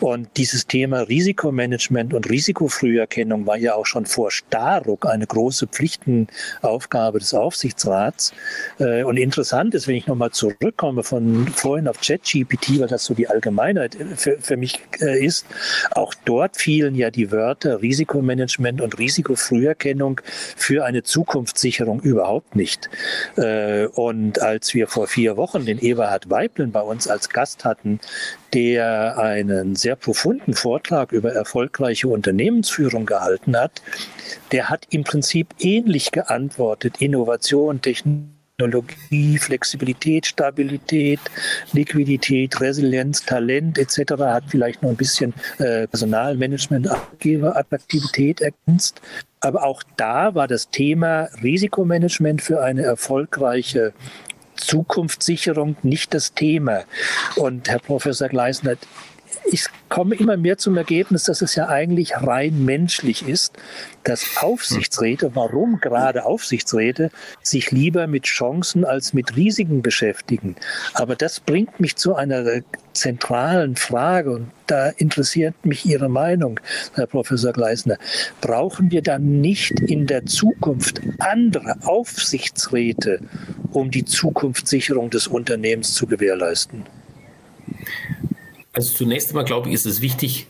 Und 0.00 0.28
dieses 0.36 0.66
Thema 0.66 1.00
Risikomanagement 1.00 2.14
und 2.14 2.28
Risikofrüherkennung 2.28 3.46
war 3.46 3.56
ja 3.56 3.74
auch 3.74 3.86
schon 3.86 4.06
vor 4.06 4.30
Starruck 4.30 5.06
eine 5.06 5.26
große 5.26 5.66
Pflichtenaufgabe 5.66 7.18
des 7.18 7.34
Aufsichtsrats. 7.34 8.32
Äh, 8.78 9.04
und 9.04 9.16
interessant 9.16 9.74
ist, 9.74 9.88
wenn 9.88 9.96
ich 9.96 10.06
nochmal 10.06 10.30
zurückkomme 10.30 11.02
von 11.02 11.48
vorhin 11.48 11.88
auf 11.88 12.00
ChatGPT, 12.00 12.80
weil 12.80 12.88
das 12.88 13.04
so 13.04 13.14
die 13.14 13.28
Allgemeinheit 13.28 13.96
für, 14.16 14.38
für 14.38 14.56
mich 14.56 14.80
äh, 15.00 15.24
ist, 15.24 15.46
auch 15.92 16.14
dort 16.24 16.56
fielen 16.56 16.94
ja 16.94 17.10
die 17.10 17.30
Wörter 17.30 17.80
Risikomanagement 17.80 18.80
und 18.80 18.98
Risikofrüherkennung 18.98 20.20
für 20.56 20.84
eine 20.84 21.02
Zukunftssicherung 21.02 22.00
überhaupt 22.00 22.56
nicht. 22.56 22.90
Und 23.36 24.40
als 24.40 24.74
wir 24.74 24.86
vor 24.86 25.06
vier 25.06 25.36
Wochen 25.36 25.61
Wochen 25.62 25.66
den 25.66 25.78
Eberhard 25.78 26.28
Weiblen 26.28 26.72
bei 26.72 26.80
uns 26.80 27.08
als 27.08 27.28
Gast 27.28 27.64
hatten, 27.64 28.00
der 28.52 29.18
einen 29.18 29.76
sehr 29.76 29.96
profunden 29.96 30.54
Vortrag 30.54 31.12
über 31.12 31.32
erfolgreiche 31.32 32.08
Unternehmensführung 32.08 33.06
gehalten 33.06 33.56
hat, 33.56 33.82
der 34.50 34.68
hat 34.68 34.86
im 34.90 35.04
Prinzip 35.04 35.48
ähnlich 35.60 36.10
geantwortet. 36.10 37.00
Innovation, 37.00 37.80
Technologie, 37.80 39.38
Flexibilität, 39.38 40.26
Stabilität, 40.26 41.20
Liquidität, 41.72 42.60
Resilienz, 42.60 43.24
Talent 43.24 43.78
etc. 43.78 44.12
hat 44.18 44.44
vielleicht 44.48 44.82
noch 44.82 44.90
ein 44.90 44.96
bisschen 44.96 45.32
äh, 45.58 45.86
Personalmanagement, 45.86 46.88
Attraktivität 46.90 48.40
ergänzt. 48.40 49.00
Aber 49.40 49.64
auch 49.64 49.82
da 49.96 50.34
war 50.34 50.46
das 50.46 50.70
Thema 50.70 51.28
Risikomanagement 51.42 52.42
für 52.42 52.62
eine 52.62 52.82
erfolgreiche 52.82 53.92
Zukunftssicherung 54.66 55.76
nicht 55.82 56.14
das 56.14 56.34
Thema. 56.34 56.84
Und 57.36 57.68
Herr 57.68 57.78
Professor 57.78 58.28
Gleisner, 58.28 58.76
ich 59.50 59.66
komme 59.88 60.14
immer 60.14 60.36
mehr 60.36 60.58
zum 60.58 60.76
Ergebnis, 60.76 61.24
dass 61.24 61.42
es 61.42 61.54
ja 61.54 61.68
eigentlich 61.68 62.14
rein 62.16 62.64
menschlich 62.64 63.26
ist, 63.28 63.54
dass 64.04 64.24
Aufsichtsräte, 64.40 65.34
warum 65.34 65.80
gerade 65.80 66.24
Aufsichtsräte, 66.24 67.10
sich 67.42 67.70
lieber 67.70 68.06
mit 68.06 68.24
Chancen 68.24 68.84
als 68.84 69.12
mit 69.12 69.36
Risiken 69.36 69.82
beschäftigen. 69.82 70.56
Aber 70.94 71.16
das 71.16 71.40
bringt 71.40 71.80
mich 71.80 71.96
zu 71.96 72.14
einer 72.14 72.62
zentralen 72.92 73.76
Frage 73.76 74.30
und 74.32 74.50
da 74.66 74.88
interessiert 74.88 75.54
mich 75.64 75.84
Ihre 75.84 76.08
Meinung, 76.08 76.60
Herr 76.94 77.06
Professor 77.06 77.52
Gleisner. 77.52 77.98
Brauchen 78.40 78.90
wir 78.90 79.02
dann 79.02 79.40
nicht 79.40 79.80
in 79.80 80.06
der 80.06 80.26
Zukunft 80.26 81.00
andere 81.18 81.76
Aufsichtsräte, 81.82 83.20
um 83.72 83.90
die 83.90 84.04
Zukunftssicherung 84.04 85.10
des 85.10 85.26
Unternehmens 85.26 85.94
zu 85.94 86.06
gewährleisten? 86.06 86.84
Also 88.72 88.94
zunächst 88.94 89.30
einmal 89.30 89.44
glaube 89.44 89.68
ich, 89.68 89.74
ist 89.74 89.86
es 89.86 90.00
wichtig 90.00 90.46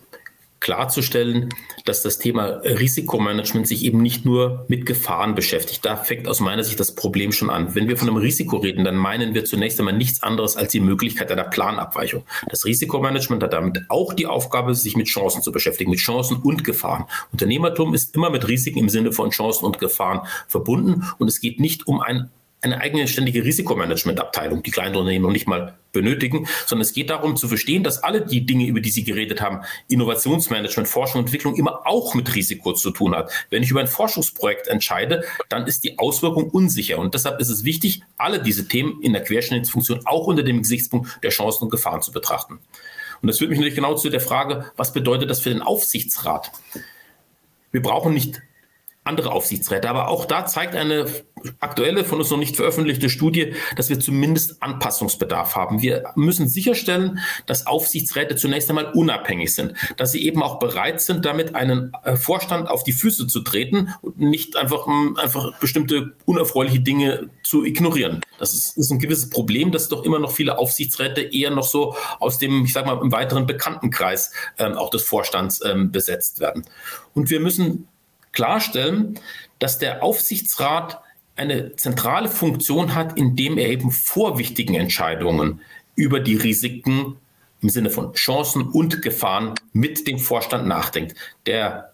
klarzustellen, 0.62 1.48
dass 1.84 2.02
das 2.02 2.18
Thema 2.18 2.60
Risikomanagement 2.62 3.66
sich 3.66 3.84
eben 3.84 4.00
nicht 4.00 4.24
nur 4.24 4.64
mit 4.68 4.86
Gefahren 4.86 5.34
beschäftigt. 5.34 5.84
Da 5.84 5.96
fängt 5.96 6.28
aus 6.28 6.38
meiner 6.38 6.62
Sicht 6.62 6.78
das 6.78 6.94
Problem 6.94 7.32
schon 7.32 7.50
an. 7.50 7.74
Wenn 7.74 7.88
wir 7.88 7.96
von 7.96 8.08
einem 8.08 8.18
Risiko 8.18 8.58
reden, 8.58 8.84
dann 8.84 8.94
meinen 8.94 9.34
wir 9.34 9.44
zunächst 9.44 9.80
einmal 9.80 9.94
nichts 9.94 10.22
anderes 10.22 10.56
als 10.56 10.70
die 10.70 10.78
Möglichkeit 10.78 11.32
einer 11.32 11.42
Planabweichung. 11.42 12.22
Das 12.48 12.64
Risikomanagement 12.64 13.42
hat 13.42 13.52
damit 13.52 13.80
auch 13.88 14.14
die 14.14 14.26
Aufgabe, 14.26 14.76
sich 14.76 14.96
mit 14.96 15.08
Chancen 15.08 15.42
zu 15.42 15.50
beschäftigen, 15.50 15.90
mit 15.90 15.98
Chancen 15.98 16.36
und 16.36 16.62
Gefahren. 16.62 17.06
Unternehmertum 17.32 17.92
ist 17.92 18.14
immer 18.14 18.30
mit 18.30 18.46
Risiken 18.46 18.78
im 18.78 18.88
Sinne 18.88 19.10
von 19.10 19.30
Chancen 19.30 19.64
und 19.64 19.80
Gefahren 19.80 20.20
verbunden 20.46 21.04
und 21.18 21.26
es 21.26 21.40
geht 21.40 21.58
nicht 21.58 21.88
um 21.88 22.00
ein 22.00 22.30
eine 22.62 22.80
eigene 22.80 23.08
ständige 23.08 23.44
Risikomanagementabteilung, 23.44 24.62
die 24.62 24.70
kleine 24.70 24.96
Unternehmen 24.96 25.24
noch 25.24 25.32
nicht 25.32 25.48
mal 25.48 25.76
benötigen, 25.90 26.46
sondern 26.64 26.82
es 26.82 26.92
geht 26.92 27.10
darum 27.10 27.36
zu 27.36 27.48
verstehen, 27.48 27.82
dass 27.82 28.02
alle 28.02 28.24
die 28.24 28.46
Dinge, 28.46 28.66
über 28.66 28.80
die 28.80 28.90
Sie 28.90 29.04
geredet 29.04 29.40
haben, 29.40 29.62
Innovationsmanagement, 29.88 30.88
Forschung 30.88 31.20
und 31.20 31.26
Entwicklung 31.26 31.56
immer 31.56 31.86
auch 31.86 32.14
mit 32.14 32.34
Risiko 32.34 32.72
zu 32.72 32.92
tun 32.92 33.14
hat. 33.14 33.30
Wenn 33.50 33.62
ich 33.62 33.70
über 33.70 33.80
ein 33.80 33.88
Forschungsprojekt 33.88 34.68
entscheide, 34.68 35.24
dann 35.48 35.66
ist 35.66 35.82
die 35.84 35.98
Auswirkung 35.98 36.50
unsicher 36.50 36.98
und 36.98 37.14
deshalb 37.14 37.40
ist 37.40 37.48
es 37.48 37.64
wichtig, 37.64 38.02
alle 38.16 38.40
diese 38.40 38.68
Themen 38.68 39.02
in 39.02 39.12
der 39.12 39.24
Querschnittsfunktion 39.24 40.00
auch 40.06 40.28
unter 40.28 40.44
dem 40.44 40.62
Gesichtspunkt 40.62 41.18
der 41.22 41.30
Chancen 41.30 41.64
und 41.64 41.70
Gefahren 41.70 42.00
zu 42.00 42.12
betrachten. 42.12 42.60
Und 43.20 43.28
das 43.28 43.38
führt 43.38 43.50
mich 43.50 43.58
natürlich 43.58 43.76
genau 43.76 43.94
zu 43.94 44.08
der 44.08 44.20
Frage, 44.20 44.66
was 44.76 44.92
bedeutet 44.92 45.30
das 45.30 45.40
für 45.40 45.50
den 45.50 45.62
Aufsichtsrat? 45.62 46.50
Wir 47.70 47.82
brauchen 47.82 48.14
nicht 48.14 48.42
andere 49.04 49.32
Aufsichtsräte. 49.32 49.88
Aber 49.90 50.08
auch 50.08 50.24
da 50.26 50.46
zeigt 50.46 50.74
eine 50.76 51.06
aktuelle, 51.60 52.04
von 52.04 52.18
uns 52.18 52.30
noch 52.30 52.38
nicht 52.38 52.56
veröffentlichte 52.56 53.08
Studie, 53.08 53.54
dass 53.76 53.88
wir 53.88 53.98
zumindest 53.98 54.62
Anpassungsbedarf 54.62 55.56
haben. 55.56 55.82
Wir 55.82 56.04
müssen 56.14 56.48
sicherstellen, 56.48 57.18
dass 57.46 57.66
Aufsichtsräte 57.66 58.36
zunächst 58.36 58.68
einmal 58.68 58.92
unabhängig 58.92 59.54
sind, 59.54 59.74
dass 59.96 60.12
sie 60.12 60.24
eben 60.24 60.42
auch 60.42 60.58
bereit 60.58 61.00
sind, 61.00 61.24
damit 61.24 61.54
einen 61.54 61.92
äh, 62.04 62.16
Vorstand 62.16 62.68
auf 62.68 62.84
die 62.84 62.92
Füße 62.92 63.26
zu 63.26 63.40
treten 63.40 63.92
und 64.02 64.20
nicht 64.20 64.56
einfach, 64.56 64.86
hm, 64.86 65.16
einfach 65.20 65.58
bestimmte 65.58 66.14
unerfreuliche 66.24 66.80
Dinge 66.80 67.30
zu 67.42 67.64
ignorieren. 67.64 68.20
Das 68.38 68.54
ist, 68.54 68.76
ist 68.76 68.90
ein 68.90 68.98
gewisses 68.98 69.30
Problem, 69.30 69.72
dass 69.72 69.88
doch 69.88 70.04
immer 70.04 70.18
noch 70.18 70.32
viele 70.32 70.58
Aufsichtsräte 70.58 71.22
eher 71.22 71.50
noch 71.50 71.64
so 71.64 71.96
aus 72.20 72.38
dem, 72.38 72.64
ich 72.64 72.72
sag 72.72 72.86
mal, 72.86 73.00
im 73.00 73.12
weiteren 73.12 73.46
Bekanntenkreis 73.46 74.32
ähm, 74.58 74.74
auch 74.74 74.90
des 74.90 75.02
Vorstands 75.02 75.60
ähm, 75.64 75.90
besetzt 75.90 76.40
werden. 76.40 76.64
Und 77.14 77.30
wir 77.30 77.40
müssen 77.40 77.88
klarstellen, 78.32 79.18
dass 79.58 79.78
der 79.78 80.02
Aufsichtsrat 80.02 81.00
eine 81.36 81.76
zentrale 81.76 82.28
Funktion 82.28 82.94
hat, 82.94 83.16
indem 83.18 83.58
er 83.58 83.68
eben 83.68 83.90
vor 83.90 84.38
wichtigen 84.38 84.74
Entscheidungen 84.74 85.60
über 85.94 86.20
die 86.20 86.36
Risiken 86.36 87.16
im 87.60 87.68
Sinne 87.68 87.90
von 87.90 88.12
Chancen 88.14 88.62
und 88.62 89.02
Gefahren 89.02 89.54
mit 89.72 90.06
dem 90.06 90.18
Vorstand 90.18 90.66
nachdenkt. 90.66 91.16
Der 91.46 91.92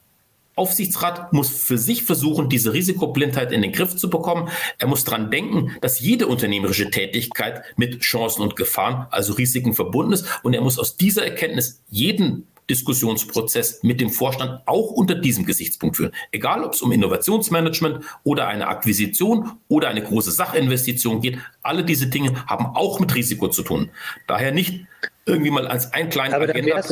Aufsichtsrat 0.58 1.32
muss 1.32 1.50
für 1.50 1.78
sich 1.78 2.02
versuchen, 2.02 2.48
diese 2.48 2.72
Risikoblindheit 2.72 3.52
in 3.52 3.62
den 3.62 3.72
Griff 3.72 3.94
zu 3.94 4.10
bekommen. 4.10 4.48
Er 4.78 4.88
muss 4.88 5.04
daran 5.04 5.30
denken, 5.30 5.76
dass 5.80 6.00
jede 6.00 6.26
unternehmerische 6.26 6.90
Tätigkeit 6.90 7.62
mit 7.76 8.00
Chancen 8.00 8.42
und 8.42 8.56
Gefahren, 8.56 9.06
also 9.10 9.34
Risiken 9.34 9.74
verbunden 9.74 10.14
ist. 10.14 10.26
Und 10.42 10.54
er 10.54 10.60
muss 10.60 10.78
aus 10.78 10.96
dieser 10.96 11.24
Erkenntnis 11.24 11.82
jeden 11.88 12.48
Diskussionsprozess 12.70 13.82
mit 13.82 14.00
dem 14.00 14.10
Vorstand 14.10 14.60
auch 14.66 14.90
unter 14.90 15.14
diesem 15.14 15.44
Gesichtspunkt 15.44 15.96
führen. 15.96 16.12
Egal, 16.32 16.64
ob 16.64 16.74
es 16.74 16.82
um 16.82 16.92
Innovationsmanagement 16.92 18.04
oder 18.24 18.48
eine 18.48 18.68
Akquisition 18.68 19.52
oder 19.68 19.88
eine 19.88 20.02
große 20.02 20.30
Sachinvestition 20.30 21.20
geht, 21.20 21.38
alle 21.62 21.84
diese 21.84 22.08
Dinge 22.08 22.46
haben 22.46 22.66
auch 22.66 23.00
mit 23.00 23.14
Risiko 23.14 23.48
zu 23.48 23.62
tun. 23.62 23.90
Daher 24.26 24.52
nicht 24.52 24.86
irgendwie 25.26 25.50
mal 25.50 25.66
als 25.66 25.92
ein 25.92 26.10
kleiner 26.10 26.36
Aber 26.36 26.48
Agenda. 26.48 26.82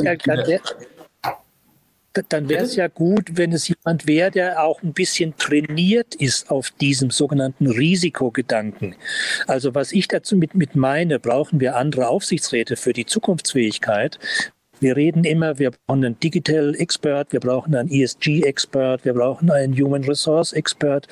Dann 2.29 2.49
wäre 2.49 2.63
es 2.63 2.75
ja 2.75 2.87
gut, 2.87 3.37
wenn 3.37 3.51
es 3.51 3.67
jemand 3.67 4.07
wäre, 4.07 4.31
der 4.31 4.63
auch 4.63 4.81
ein 4.81 4.93
bisschen 4.93 5.35
trainiert 5.37 6.15
ist 6.15 6.49
auf 6.49 6.71
diesem 6.71 7.11
sogenannten 7.11 7.67
Risikogedanken. 7.67 8.95
Also 9.45 9.75
was 9.75 9.91
ich 9.91 10.07
dazu 10.07 10.35
mit, 10.35 10.55
mit 10.55 10.75
meine, 10.75 11.19
brauchen 11.19 11.59
wir 11.59 11.75
andere 11.75 12.07
Aufsichtsräte 12.07 12.75
für 12.75 12.93
die 12.93 13.05
Zukunftsfähigkeit. 13.05 14.17
Wir 14.79 14.95
reden 14.95 15.23
immer, 15.23 15.57
wir 15.59 15.71
brauchen 15.71 16.05
einen 16.05 16.19
Digital 16.19 16.75
Expert, 16.75 17.33
wir 17.33 17.39
brauchen 17.39 17.75
einen 17.75 17.89
ESG 17.89 18.43
Expert, 18.43 19.05
wir 19.05 19.13
brauchen 19.13 19.49
einen 19.49 19.73
Human 19.73 20.03
Resource 20.03 20.53
Expert. 20.53 21.07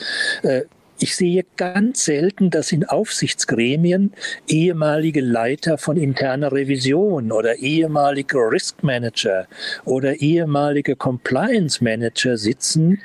Ich 0.97 1.17
sehe 1.17 1.45
ganz 1.57 2.05
selten, 2.05 2.49
dass 2.49 2.71
in 2.71 2.85
Aufsichtsgremien 2.85 4.13
ehemalige 4.47 5.19
Leiter 5.19 5.77
von 5.77 5.97
interner 5.97 6.53
Revision 6.53 7.33
oder 7.33 7.57
ehemalige 7.57 8.37
Risk 8.37 8.81
Manager 8.81 9.45
oder 9.83 10.15
ehemalige 10.21 10.95
Compliance 10.95 11.83
Manager 11.83 12.37
sitzen, 12.37 13.01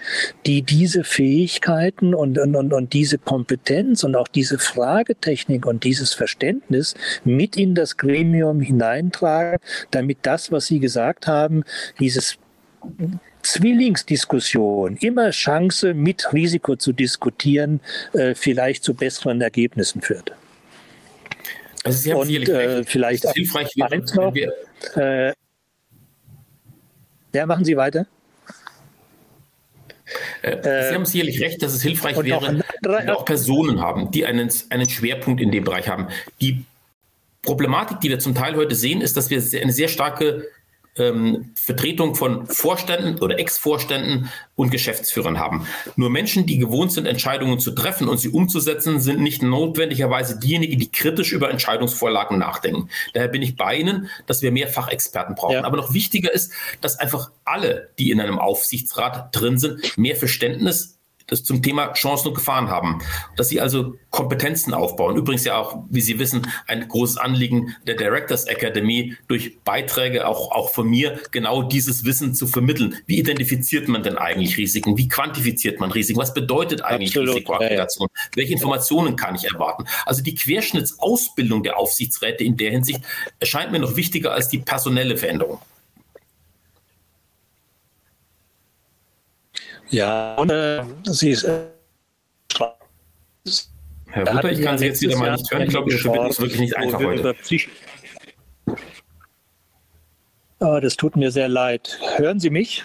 die 0.47 0.63
diese 0.63 1.03
Fähigkeiten 1.03 2.15
und, 2.15 2.39
und, 2.39 2.55
und, 2.55 2.73
und 2.73 2.93
diese 2.93 3.19
Kompetenz 3.19 4.05
und 4.05 4.15
auch 4.15 4.29
diese 4.29 4.61
Fragetechnik 4.61 5.67
und 5.67 5.83
dieses 5.83 6.15
Verständnis 6.15 6.95
mit 7.25 7.57
in 7.57 7.75
das 7.75 7.97
Gremium 7.97 8.61
hineintragen, 8.61 9.59
damit 9.91 10.19
das, 10.23 10.53
was 10.53 10.67
Sie 10.67 10.79
gesagt 10.79 11.27
haben, 11.27 11.65
dieses 11.99 12.39
Zwillingsdiskussion, 13.43 14.97
immer 14.97 15.31
Chance 15.31 15.95
mit 15.95 16.33
Risiko 16.33 16.77
zu 16.77 16.93
diskutieren, 16.93 17.81
äh, 18.13 18.35
vielleicht 18.35 18.85
zu 18.85 18.95
besseren 18.95 19.41
Ergebnissen 19.41 20.03
führt. 20.03 20.33
Also 21.85 21.99
Sie 21.99 22.13
haben 22.13 22.21
Und 22.21 22.49
äh, 22.49 22.85
vielleicht 22.85 23.27
auch 23.27 23.33
hilfreich 23.33 23.73
wäre, 23.77 23.99
noch, 24.15 24.35
äh, 24.97 25.33
ja, 27.33 27.47
machen 27.47 27.65
Sie 27.65 27.77
weiter. 27.77 28.07
Äh, 30.43 30.89
Sie 30.89 30.95
haben 30.95 31.07
sicherlich 31.07 31.41
recht, 31.41 31.63
dass 31.63 31.73
es 31.73 31.83
hilfreich 31.83 32.17
wäre, 32.23 32.63
wenn 32.83 33.07
wir 33.07 33.17
auch 33.17 33.25
Personen 33.25 33.81
haben, 33.81 34.11
die 34.11 34.27
einen, 34.27 34.51
einen 34.71 34.89
Schwerpunkt 34.89 35.41
in 35.41 35.51
dem 35.51 35.65
Bereich 35.65 35.89
haben. 35.89 36.09
Die 36.41 36.65
Problematik, 37.43 38.01
die 38.01 38.11
wir 38.11 38.19
zum 38.19 38.35
Teil 38.35 38.57
heute 38.57 38.75
sehen, 38.75 39.01
ist, 39.01 39.17
dass 39.17 39.31
wir 39.31 39.43
eine 39.61 39.73
sehr 39.73 39.89
starke 39.89 40.47
ähm, 40.97 41.53
Vertretung 41.57 42.15
von 42.15 42.47
Vorständen 42.47 43.19
oder 43.19 43.39
Ex-Vorständen 43.39 44.31
und 44.55 44.71
Geschäftsführern 44.71 45.39
haben. 45.39 45.67
Nur 45.97 46.11
Menschen, 46.11 46.47
die 46.47 46.59
gewohnt 46.59 46.93
sind, 46.93 47.07
Entscheidungen 47.07 47.59
zu 47.59 47.73
treffen 47.73 48.09
und 48.09 48.19
sie 48.19 48.29
umzusetzen, 48.29 49.01
sind 49.01 49.21
nicht 49.21 49.43
notwendigerweise 49.43 50.39
diejenigen, 50.39 50.79
die 50.79 50.91
kritisch 50.91 51.33
über 51.33 51.51
Entscheidungsvorlagen 51.51 52.39
nachdenken. 52.39 52.89
Daher 53.15 53.29
bin 53.29 53.43
ich 53.43 53.57
bei 53.57 53.77
Ihnen, 53.77 54.09
dass 54.27 54.43
wir 54.43 54.53
mehr 54.53 54.69
Fachexperten 54.69 55.35
brauchen. 55.35 55.55
Ja. 55.55 55.65
Aber 55.65 55.77
noch 55.77 55.95
wichtiger 55.95 56.33
ist, 56.33 56.53
dass 56.81 56.99
einfach 56.99 57.31
alle, 57.45 57.91
die 57.99 58.11
in 58.11 58.21
einem 58.21 58.39
Aufsichtsrat 58.39 59.35
drin 59.35 59.59
sind, 59.59 59.97
mehr 59.97 60.17
Verständnis 60.17 61.00
das 61.27 61.45
zum 61.45 61.63
Thema 61.63 61.93
Chancen 61.93 62.29
und 62.29 62.35
Gefahren 62.35 62.69
haben. 62.69 63.01
Dass 63.37 63.49
sie 63.49 63.61
also 63.61 63.95
Kompetenzen 64.11 64.75
aufbauen. 64.75 65.17
Übrigens 65.17 65.45
ja 65.45 65.57
auch, 65.57 65.85
wie 65.89 66.01
Sie 66.01 66.19
wissen, 66.19 66.47
ein 66.67 66.87
großes 66.89 67.17
Anliegen 67.17 67.77
der 67.87 67.95
Directors 67.95 68.45
Academy 68.45 69.17
durch 69.29 69.59
Beiträge 69.65 70.27
auch, 70.27 70.51
auch 70.51 70.71
von 70.71 70.89
mir, 70.89 71.21
genau 71.31 71.63
dieses 71.63 72.05
Wissen 72.05 72.35
zu 72.35 72.47
vermitteln. 72.47 72.97
Wie 73.07 73.19
identifiziert 73.19 73.89
man 73.89 74.03
denn 74.03 74.19
eigentlich 74.19 74.57
Risiken? 74.57 74.97
Wie 74.97 75.09
quantifiziert 75.09 75.81
man 75.81 75.93
Risiken? 75.93 76.19
Was 76.19 76.35
bedeutet 76.35 76.83
eigentlich 76.83 77.11
Absolut, 77.11 77.37
Risikoaggregation? 77.37 78.09
Ja, 78.13 78.23
ja. 78.23 78.31
Welche 78.37 78.53
Informationen 78.55 79.17
kann 79.17 79.35
ich 79.35 79.45
erwarten? 79.45 79.85
Also 80.07 80.23
die 80.23 80.35
Querschnittsausbildung 80.35 81.63
der 81.63 81.79
Aufsichtsräte 81.79 82.45
in 82.45 82.57
der 82.57 82.71
Hinsicht 82.71 83.01
erscheint 83.39 83.71
mir 83.71 83.79
noch 83.79 83.97
wichtiger 83.97 84.33
als 84.33 84.49
die 84.49 84.59
personelle 84.59 85.17
Veränderung. 85.17 85.61
Ja, 89.91 90.35
und 90.37 90.51
äh, 90.51 90.83
sie 91.05 91.31
ist. 91.31 91.45
Äh, 91.45 91.67
Herr 94.13 94.27
Rutter, 94.29 94.51
ich 94.51 94.63
kann 94.63 94.77
Sie 94.77 94.87
jetzt 94.87 95.03
wieder 95.03 95.17
mal 95.19 95.33
nicht 95.33 95.51
hören. 95.51 95.63
Ich 95.63 95.69
glaube, 95.69 95.91
Ihre 95.91 96.01
Verbindung 96.01 96.31
ist 96.31 96.41
wirklich 96.41 96.61
nicht 96.61 96.77
einfach 96.77 96.99
heute. 96.99 97.35
Oh, 100.59 100.79
das 100.81 100.97
tut 100.97 101.17
mir 101.17 101.31
sehr 101.31 101.49
leid. 101.49 101.99
Hören 102.17 102.41
Sie 102.41 102.51
mich? 102.51 102.85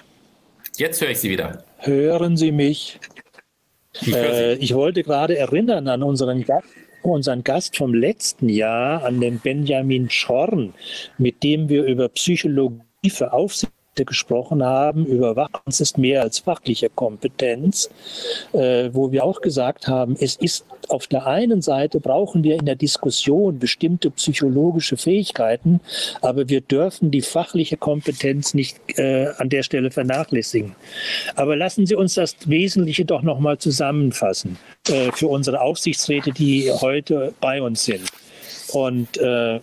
Jetzt 0.77 1.01
höre 1.01 1.09
ich 1.09 1.19
Sie 1.19 1.29
wieder. 1.29 1.63
Hören 1.79 2.37
Sie 2.37 2.51
mich? 2.51 2.99
Ich, 4.01 4.13
äh, 4.13 4.53
ich 4.55 4.73
wollte 4.73 5.03
gerade 5.03 5.37
erinnern 5.37 5.87
an 5.87 6.03
unseren 6.03 6.43
Gast, 6.43 6.67
unseren 7.01 7.43
Gast 7.43 7.77
vom 7.77 7.93
letzten 7.93 8.49
Jahr, 8.49 9.03
an 9.03 9.19
den 9.19 9.39
Benjamin 9.39 10.09
Schorn, 10.09 10.73
mit 11.17 11.43
dem 11.43 11.69
wir 11.69 11.85
über 11.85 12.09
Psychologie 12.09 13.09
für 13.09 13.33
Aufsicht 13.33 13.71
gesprochen 14.03 14.63
haben, 14.63 15.05
Überwachung 15.05 15.61
ist 15.67 15.97
mehr 15.97 16.21
als 16.21 16.39
fachliche 16.39 16.89
Kompetenz, 16.89 17.89
äh, 18.53 18.89
wo 18.91 19.11
wir 19.11 19.23
auch 19.23 19.41
gesagt 19.41 19.87
haben, 19.87 20.17
es 20.19 20.35
ist 20.35 20.65
auf 20.89 21.07
der 21.07 21.25
einen 21.25 21.61
Seite 21.61 21.99
brauchen 21.99 22.43
wir 22.43 22.55
in 22.55 22.65
der 22.65 22.75
Diskussion 22.75 23.59
bestimmte 23.59 24.11
psychologische 24.11 24.97
Fähigkeiten, 24.97 25.79
aber 26.21 26.49
wir 26.49 26.61
dürfen 26.61 27.11
die 27.11 27.21
fachliche 27.21 27.77
Kompetenz 27.77 28.53
nicht 28.53 28.77
äh, 28.97 29.27
an 29.37 29.49
der 29.49 29.63
Stelle 29.63 29.91
vernachlässigen. 29.91 30.75
Aber 31.35 31.55
lassen 31.55 31.85
Sie 31.85 31.95
uns 31.95 32.15
das 32.15 32.35
Wesentliche 32.45 33.05
doch 33.05 33.21
noch 33.21 33.39
mal 33.39 33.57
zusammenfassen 33.57 34.57
äh, 34.87 35.11
für 35.11 35.27
unsere 35.27 35.61
Aufsichtsräte, 35.61 36.31
die 36.31 36.71
heute 36.71 37.33
bei 37.39 37.61
uns 37.61 37.85
sind. 37.85 38.09
Und 38.73 39.17
äh, 39.17 39.59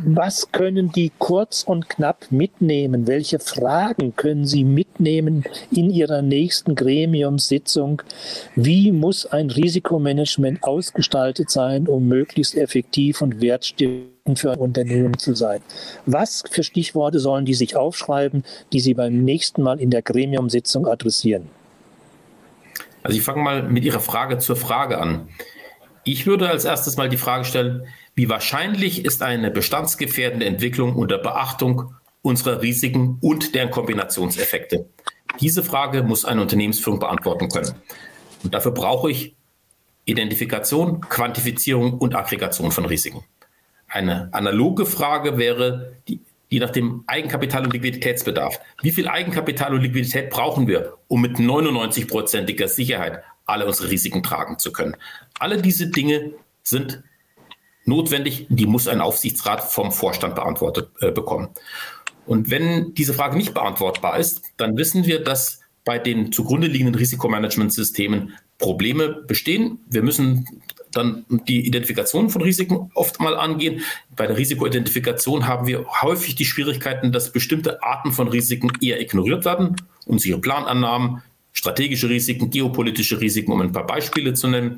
was 0.00 0.52
können 0.52 0.92
die 0.92 1.10
kurz 1.18 1.64
und 1.64 1.88
knapp 1.88 2.30
mitnehmen? 2.30 3.08
Welche 3.08 3.40
Fragen 3.40 4.14
können 4.14 4.46
sie 4.46 4.62
mitnehmen 4.62 5.44
in 5.72 5.90
ihrer 5.90 6.22
nächsten 6.22 6.76
Gremiumssitzung? 6.76 8.02
Wie 8.54 8.92
muss 8.92 9.26
ein 9.26 9.50
Risikomanagement 9.50 10.62
ausgestaltet 10.62 11.50
sein, 11.50 11.88
um 11.88 12.06
möglichst 12.06 12.54
effektiv 12.54 13.22
und 13.22 13.40
wertstiftend 13.40 14.38
für 14.38 14.52
ein 14.52 14.60
Unternehmen 14.60 15.18
zu 15.18 15.34
sein? 15.34 15.60
Was 16.06 16.44
für 16.48 16.62
Stichworte 16.62 17.18
sollen 17.18 17.44
die 17.44 17.54
sich 17.54 17.74
aufschreiben, 17.74 18.44
die 18.72 18.80
sie 18.80 18.94
beim 18.94 19.24
nächsten 19.24 19.62
Mal 19.62 19.80
in 19.80 19.90
der 19.90 20.02
Gremiumsitzung 20.02 20.86
adressieren? 20.86 21.48
Also 23.02 23.18
ich 23.18 23.24
fange 23.24 23.42
mal 23.42 23.62
mit 23.64 23.84
Ihrer 23.84 24.00
Frage 24.00 24.38
zur 24.38 24.54
Frage 24.54 24.98
an. 24.98 25.28
Ich 26.10 26.26
würde 26.26 26.48
als 26.48 26.64
erstes 26.64 26.96
mal 26.96 27.10
die 27.10 27.18
Frage 27.18 27.44
stellen, 27.44 27.86
wie 28.14 28.30
wahrscheinlich 28.30 29.04
ist 29.04 29.22
eine 29.22 29.50
bestandsgefährdende 29.50 30.46
Entwicklung 30.46 30.96
unter 30.96 31.18
Beachtung 31.18 31.96
unserer 32.22 32.62
Risiken 32.62 33.18
und 33.20 33.54
deren 33.54 33.70
Kombinationseffekte? 33.70 34.88
Diese 35.38 35.62
Frage 35.62 36.02
muss 36.02 36.24
eine 36.24 36.40
Unternehmensführung 36.40 36.98
beantworten 36.98 37.50
können. 37.50 37.74
Und 38.42 38.54
dafür 38.54 38.72
brauche 38.72 39.10
ich 39.10 39.36
Identifikation, 40.06 41.02
Quantifizierung 41.02 41.98
und 41.98 42.14
Aggregation 42.14 42.72
von 42.72 42.86
Risiken. 42.86 43.22
Eine 43.86 44.30
analoge 44.32 44.86
Frage 44.86 45.36
wäre 45.36 45.92
die 46.08 46.20
die 46.50 46.60
nach 46.60 46.70
dem 46.70 47.04
Eigenkapital- 47.06 47.64
und 47.64 47.74
Liquiditätsbedarf. 47.74 48.58
Wie 48.80 48.90
viel 48.90 49.08
Eigenkapital 49.08 49.74
und 49.74 49.82
Liquidität 49.82 50.30
brauchen 50.30 50.66
wir, 50.66 50.94
um 51.06 51.20
mit 51.20 51.36
99-prozentiger 51.36 52.68
Sicherheit 52.68 53.22
alle 53.48 53.66
unsere 53.66 53.90
Risiken 53.90 54.22
tragen 54.22 54.58
zu 54.58 54.72
können? 54.72 54.96
Alle 55.38 55.60
diese 55.60 55.88
Dinge 55.88 56.32
sind 56.62 57.02
notwendig, 57.84 58.46
die 58.48 58.66
muss 58.66 58.86
ein 58.86 59.00
Aufsichtsrat 59.00 59.62
vom 59.62 59.90
Vorstand 59.92 60.34
beantwortet 60.34 60.90
äh, 61.00 61.10
bekommen. 61.10 61.48
Und 62.26 62.50
wenn 62.50 62.92
diese 62.94 63.14
Frage 63.14 63.36
nicht 63.36 63.54
beantwortbar 63.54 64.18
ist, 64.18 64.42
dann 64.58 64.76
wissen 64.76 65.06
wir, 65.06 65.24
dass 65.24 65.60
bei 65.84 65.98
den 65.98 66.32
zugrunde 66.32 66.66
liegenden 66.66 66.94
Risikomanagementsystemen 66.94 68.34
Probleme 68.58 69.24
bestehen. 69.26 69.78
Wir 69.88 70.02
müssen 70.02 70.46
dann 70.92 71.24
die 71.46 71.66
Identifikation 71.66 72.28
von 72.28 72.42
Risiken 72.42 72.90
oft 72.94 73.20
mal 73.20 73.36
angehen. 73.36 73.80
Bei 74.14 74.26
der 74.26 74.36
Risikoidentifikation 74.36 75.46
haben 75.46 75.66
wir 75.66 75.86
häufig 76.02 76.34
die 76.34 76.44
Schwierigkeiten, 76.44 77.12
dass 77.12 77.32
bestimmte 77.32 77.82
Arten 77.82 78.12
von 78.12 78.28
Risiken 78.28 78.70
eher 78.82 79.00
ignoriert 79.00 79.46
werden. 79.46 79.76
Unsere 80.04 80.38
Planannahmen, 80.38 81.22
strategische 81.52 82.08
Risiken, 82.08 82.50
geopolitische 82.50 83.20
Risiken, 83.20 83.52
um 83.52 83.60
ein 83.60 83.72
paar 83.72 83.86
Beispiele 83.86 84.34
zu 84.34 84.48
nennen. 84.48 84.76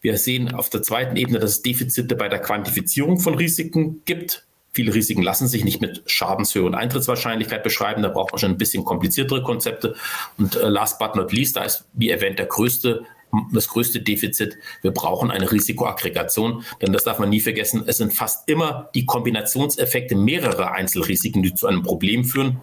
Wir 0.00 0.18
sehen 0.18 0.52
auf 0.54 0.68
der 0.68 0.82
zweiten 0.82 1.16
Ebene, 1.16 1.38
dass 1.38 1.50
es 1.52 1.62
Defizite 1.62 2.16
bei 2.16 2.28
der 2.28 2.40
Quantifizierung 2.40 3.18
von 3.18 3.34
Risiken 3.34 4.02
gibt. 4.04 4.46
Viele 4.72 4.94
Risiken 4.94 5.22
lassen 5.22 5.48
sich 5.48 5.64
nicht 5.64 5.80
mit 5.80 6.02
Schadenshöhe 6.06 6.64
und 6.64 6.74
Eintrittswahrscheinlichkeit 6.74 7.62
beschreiben. 7.62 8.02
Da 8.02 8.08
braucht 8.08 8.32
man 8.32 8.38
schon 8.38 8.50
ein 8.50 8.58
bisschen 8.58 8.84
kompliziertere 8.84 9.42
Konzepte. 9.42 9.94
Und 10.38 10.56
äh, 10.56 10.68
last 10.68 10.98
but 10.98 11.14
not 11.14 11.32
least, 11.32 11.56
da 11.56 11.64
ist, 11.64 11.84
wie 11.92 12.10
erwähnt, 12.10 12.38
der 12.38 12.46
größte 12.46 13.04
das 13.52 13.68
größte 13.68 14.00
Defizit. 14.00 14.58
Wir 14.82 14.90
brauchen 14.90 15.30
eine 15.30 15.50
Risikoaggregation, 15.50 16.64
denn 16.82 16.92
das 16.92 17.04
darf 17.04 17.18
man 17.18 17.30
nie 17.30 17.40
vergessen. 17.40 17.82
Es 17.86 17.96
sind 17.96 18.12
fast 18.12 18.48
immer 18.48 18.90
die 18.94 19.06
Kombinationseffekte 19.06 20.14
mehrerer 20.14 20.72
Einzelrisiken, 20.72 21.42
die 21.42 21.54
zu 21.54 21.66
einem 21.66 21.82
Problem 21.82 22.24
führen 22.24 22.60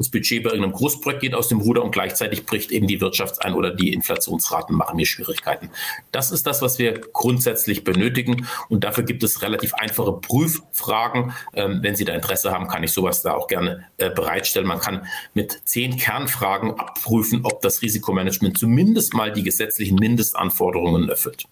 das 0.00 0.08
Budget 0.08 0.42
bei 0.42 0.48
irgendeinem 0.48 0.72
Großprojekt 0.72 1.20
geht 1.20 1.34
aus 1.34 1.48
dem 1.48 1.60
Ruder 1.60 1.84
und 1.84 1.90
gleichzeitig 1.90 2.46
bricht 2.46 2.72
eben 2.72 2.86
die 2.86 3.02
Wirtschaftsein 3.02 3.52
oder 3.52 3.70
die 3.70 3.92
Inflationsraten 3.92 4.74
machen 4.74 4.96
mir 4.96 5.04
Schwierigkeiten. 5.04 5.68
Das 6.10 6.30
ist 6.30 6.46
das, 6.46 6.62
was 6.62 6.78
wir 6.78 6.98
grundsätzlich 7.12 7.84
benötigen 7.84 8.46
und 8.70 8.82
dafür 8.82 9.04
gibt 9.04 9.22
es 9.22 9.42
relativ 9.42 9.74
einfache 9.74 10.12
Prüffragen. 10.12 11.34
Ähm, 11.52 11.80
wenn 11.82 11.96
Sie 11.96 12.06
da 12.06 12.14
Interesse 12.14 12.50
haben, 12.50 12.66
kann 12.66 12.82
ich 12.82 12.92
sowas 12.92 13.20
da 13.20 13.34
auch 13.34 13.46
gerne 13.46 13.84
äh, 13.98 14.08
bereitstellen. 14.08 14.66
Man 14.66 14.80
kann 14.80 15.06
mit 15.34 15.60
zehn 15.66 15.98
Kernfragen 15.98 16.80
abprüfen, 16.80 17.40
ob 17.42 17.60
das 17.60 17.82
Risikomanagement 17.82 18.56
zumindest 18.56 19.12
mal 19.12 19.30
die 19.30 19.42
gesetzlichen 19.42 19.96
Mindestanforderungen 19.96 21.10
erfüllt. 21.10 21.44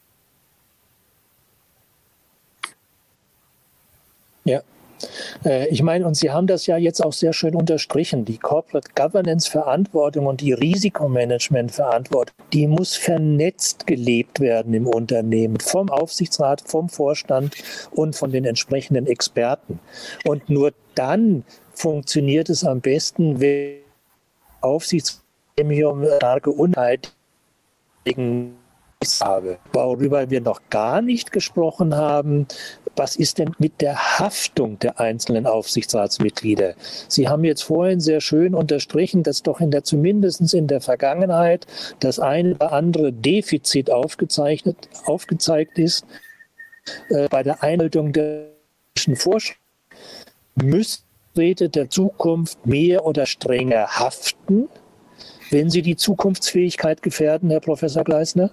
Ja, 4.46 4.62
ich 5.70 5.82
meine, 5.82 6.06
und 6.06 6.16
Sie 6.16 6.30
haben 6.30 6.46
das 6.46 6.66
ja 6.66 6.76
jetzt 6.76 7.04
auch 7.04 7.12
sehr 7.12 7.32
schön 7.32 7.54
unterstrichen. 7.54 8.24
Die 8.24 8.38
Corporate 8.38 8.88
Governance 8.94 9.50
Verantwortung 9.50 10.26
und 10.26 10.40
die 10.40 10.52
Risikomanagement 10.52 11.70
Verantwortung, 11.70 12.34
die 12.52 12.66
muss 12.66 12.96
vernetzt 12.96 13.86
gelebt 13.86 14.40
werden 14.40 14.74
im 14.74 14.86
Unternehmen 14.86 15.60
vom 15.60 15.88
Aufsichtsrat, 15.90 16.62
vom 16.62 16.88
Vorstand 16.88 17.54
und 17.92 18.16
von 18.16 18.32
den 18.32 18.44
entsprechenden 18.44 19.06
Experten. 19.06 19.78
Und 20.24 20.48
nur 20.50 20.72
dann 20.94 21.44
funktioniert 21.72 22.48
es 22.50 22.64
am 22.64 22.80
besten, 22.80 23.40
wenn 23.40 23.78
Aufsichtsgremium 24.60 26.04
starke 26.16 26.50
Unheit 26.50 27.12
habe. 29.20 29.58
Worüber 29.72 30.28
wir 30.30 30.40
noch 30.40 30.60
gar 30.70 31.02
nicht 31.02 31.30
gesprochen 31.30 31.94
haben, 31.94 32.46
was 32.96 33.14
ist 33.14 33.38
denn 33.38 33.54
mit 33.58 33.80
der 33.80 34.18
Haftung 34.18 34.78
der 34.80 34.98
einzelnen 34.98 35.46
Aufsichtsratsmitglieder? 35.46 36.74
Sie 37.06 37.28
haben 37.28 37.44
jetzt 37.44 37.62
vorhin 37.62 38.00
sehr 38.00 38.20
schön 38.20 38.54
unterstrichen, 38.54 39.22
dass 39.22 39.44
doch 39.44 39.60
in 39.60 39.70
der 39.70 39.84
zumindest 39.84 40.52
in 40.52 40.66
der 40.66 40.80
Vergangenheit 40.80 41.66
das 42.00 42.18
eine 42.18 42.56
oder 42.56 42.72
andere 42.72 43.12
Defizit 43.12 43.90
aufgezeichnet, 43.90 44.76
aufgezeigt 45.04 45.78
ist 45.78 46.04
äh, 47.10 47.28
bei 47.28 47.44
der 47.44 47.62
Einhaltung 47.62 48.12
der 48.12 48.48
Vorschriften. 49.14 49.62
Müssen 50.56 51.04
Räte 51.36 51.68
der 51.68 51.88
Zukunft 51.88 52.66
mehr 52.66 53.06
oder 53.06 53.26
strenger 53.26 53.86
haften, 53.86 54.68
wenn 55.50 55.70
sie 55.70 55.82
die 55.82 55.96
Zukunftsfähigkeit 55.96 57.02
gefährden, 57.02 57.50
Herr 57.50 57.60
Professor 57.60 58.04
Gleisner? 58.04 58.50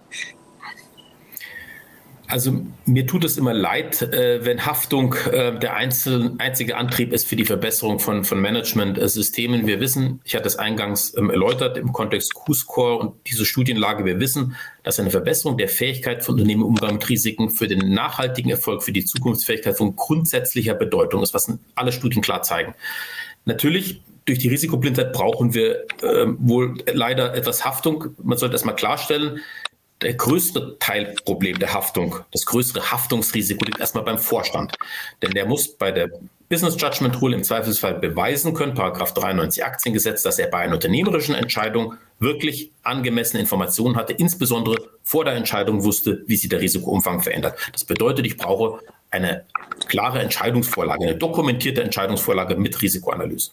Also 2.28 2.66
mir 2.86 3.06
tut 3.06 3.24
es 3.24 3.38
immer 3.38 3.54
leid, 3.54 4.02
äh, 4.02 4.44
wenn 4.44 4.66
Haftung 4.66 5.14
äh, 5.32 5.60
der 5.60 5.76
einzige 5.76 6.76
Antrieb 6.76 7.14
ist 7.14 7.28
für 7.28 7.36
die 7.36 7.46
Verbesserung 7.46 8.00
von, 8.00 8.24
von 8.24 8.42
Management-Systemen. 8.42 9.68
Wir 9.68 9.80
wissen, 9.80 10.22
ich 10.24 10.36
hatte 10.36 10.48
es 10.48 10.56
eingangs 10.56 11.16
ähm, 11.16 11.30
erläutert 11.30 11.78
im 11.78 11.94
Kontext 11.94 12.34
Q-Score 12.34 12.98
und 12.98 13.16
diese 13.28 13.46
Studienlage, 13.46 14.06
wir 14.06 14.20
wissen, 14.20 14.56
dass 14.82 15.00
eine 15.00 15.12
Verbesserung 15.12 15.58
der 15.58 15.70
Fähigkeit 15.70 16.24
von 16.24 16.34
Unternehmen 16.34 16.64
Umgang 16.64 16.96
mit 16.96 17.08
Risiken 17.08 17.52
für 17.52 17.68
den 17.68 17.94
nachhaltigen 17.94 18.50
Erfolg, 18.50 18.82
für 18.82 18.92
die 18.92 19.06
Zukunftsfähigkeit 19.06 19.78
von 19.78 19.96
grundsätzlicher 19.96 20.74
Bedeutung 20.74 21.22
ist, 21.22 21.36
was 21.36 21.52
alle 21.76 21.92
Studien 21.92 22.24
klar 22.24 22.42
zeigen. 22.42 22.74
Natürlich 23.46 24.02
durch 24.26 24.40
die 24.40 24.50
Risikoblindheit 24.50 25.14
brauchen 25.14 25.54
wir 25.54 25.86
äh, 26.02 26.26
wohl 26.40 26.76
leider 26.92 27.36
etwas 27.36 27.64
Haftung. 27.64 28.16
Man 28.22 28.38
sollte 28.38 28.56
erstmal 28.56 28.76
klarstellen, 28.76 29.40
der 30.02 30.14
größte 30.14 30.78
Teilproblem 30.80 31.58
der 31.60 31.74
Haftung, 31.74 32.20
das 32.32 32.46
größere 32.46 32.92
Haftungsrisiko 32.92 33.64
liegt 33.64 33.80
erstmal 33.80 34.04
beim 34.04 34.18
Vorstand. 34.18 34.76
Denn 35.22 35.32
der 35.32 35.46
muss 35.46 35.70
bei 35.78 35.92
der 35.92 36.10
Business 36.50 36.76
Judgment 36.78 37.20
Rule 37.22 37.36
im 37.36 37.44
Zweifelsfall 37.44 37.96
beweisen 37.96 38.54
können, 38.54 38.76
Paragraph 38.76 39.14
93 39.14 39.64
Aktiengesetz, 39.64 40.22
dass 40.22 40.38
er 40.38 40.48
bei 40.48 40.60
einer 40.60 40.74
unternehmerischen 40.74 41.34
Entscheidung 41.34 41.96
wirklich 42.20 42.72
angemessene 42.84 43.42
Informationen 43.42 43.96
hatte, 43.96 44.14
insbesondere 44.14 44.78
vor 45.02 45.26
der 45.26 45.36
Entscheidung 45.36 45.84
wusste, 45.84 46.24
wie 46.28 46.36
sich 46.36 46.50
der 46.50 46.62
Risikoumfang 46.62 47.22
verändert. 47.22 47.58
Das 47.72 47.84
bedeutet, 47.86 48.26
ich 48.26 48.38
brauche 48.38 48.80
eine 49.16 49.46
klare 49.88 50.20
Entscheidungsvorlage, 50.20 51.04
eine 51.04 51.16
dokumentierte 51.16 51.82
Entscheidungsvorlage 51.84 52.56
mit 52.58 52.82
Risikoanalyse. 52.82 53.52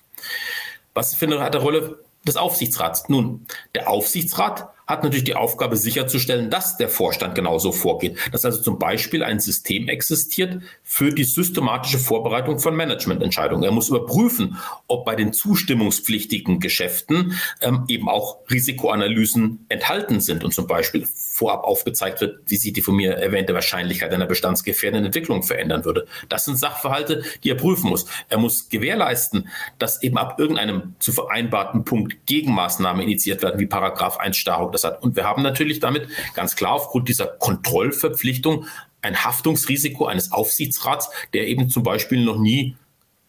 Was 0.95 1.15
für 1.15 1.27
eine 1.27 1.57
Rolle 1.57 1.99
des 2.27 2.37
Aufsichtsrats? 2.37 3.09
Nun, 3.09 3.47
der 3.75 3.89
Aufsichtsrat 3.89 4.69
hat 4.87 5.05
natürlich 5.05 5.25
die 5.25 5.37
Aufgabe 5.37 5.77
sicherzustellen, 5.77 6.51
dass 6.51 6.77
der 6.77 6.89
Vorstand 6.89 7.35
genauso 7.35 7.73
vorgeht. 7.73 8.19
Dass 8.33 8.45
also 8.45 8.61
zum 8.61 8.79
Beispiel 8.79 9.23
ein 9.23 9.41
System 9.41 9.89
existiert 9.89 10.63
für 10.83 11.13
die 11.13 11.25
systematische 11.25 11.99
Vorbereitung 11.99 12.59
von 12.59 12.77
Managemententscheidungen. 12.77 13.65
Er 13.65 13.71
muss 13.71 13.89
überprüfen, 13.89 14.59
ob 14.89 15.05
bei 15.05 15.15
den 15.15 15.33
zustimmungspflichtigen 15.33 16.61
Geschäften 16.61 17.39
ähm, 17.61 17.85
eben 17.89 18.09
auch 18.09 18.39
Risikoanalysen 18.51 19.65
enthalten 19.69 20.21
sind 20.21 20.45
und 20.45 20.53
zum 20.53 20.67
Beispiel 20.67 21.07
vorab 21.43 21.65
aufgezeigt 21.65 22.21
wird, 22.21 22.39
wie 22.47 22.55
sich 22.55 22.73
die 22.73 22.83
von 22.83 22.95
mir 22.95 23.15
erwähnte 23.15 23.53
Wahrscheinlichkeit 23.53 24.15
einer 24.15 24.27
bestandsgefährdenden 24.27 25.07
Entwicklung 25.07 25.43
verändern 25.43 25.85
würde. 25.85 26.07
Das 26.29 26.45
sind 26.45 26.57
Sachverhalte, 26.57 27.25
die 27.43 27.51
er 27.51 27.57
prüfen 27.57 27.91
muss. 27.91 28.07
Er 28.29 28.39
muss 28.39 28.69
gewährleisten, 28.69 29.49
dass 29.81 30.05
eben 30.05 30.19
ab 30.19 30.39
irgendeinem 30.39 30.95
zu 31.01 31.11
vereinbarten 31.11 31.85
Punkt 31.85 32.27
Gegenmaßnahmen 32.27 33.03
initiiert 33.03 33.43
werden, 33.43 33.59
wie 33.59 33.67
Paragraph 33.67 34.19
1 34.19 34.37
Starrung 34.37 34.71
das 34.71 34.85
hat. 34.85 35.03
Und 35.03 35.17
wir 35.17 35.25
haben 35.25 35.43
natürlich 35.43 35.81
damit 35.81 36.07
ganz 36.35 36.55
klar 36.55 36.75
aufgrund 36.75 37.09
dieser 37.09 37.27
Kontrollverpflichtung 37.27 38.67
ein 39.01 39.25
Haftungsrisiko 39.25 40.07
eines 40.07 40.31
Aufsichtsrats, 40.31 41.11
der 41.35 41.49
eben 41.49 41.71
zum 41.71 41.83
Beispiel 41.83 42.25
noch 42.25 42.39
nie 42.39 42.77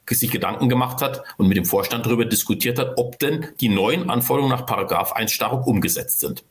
sich 0.07 0.30
Gedanken 0.30 0.70
gemacht 0.70 1.01
hat 1.01 1.24
und 1.38 1.47
mit 1.47 1.57
dem 1.57 1.66
Vorstand 1.66 2.05
darüber 2.05 2.26
diskutiert 2.26 2.78
hat, 2.78 2.93
ob 2.97 3.18
denn 3.18 3.47
die 3.59 3.70
neuen 3.70 4.11
Anforderungen 4.11 4.51
nach 4.51 4.68
Paragraph 4.68 5.14
1 5.14 5.32
Starrung 5.32 5.64
umgesetzt 5.64 6.20
sind. 6.20 6.43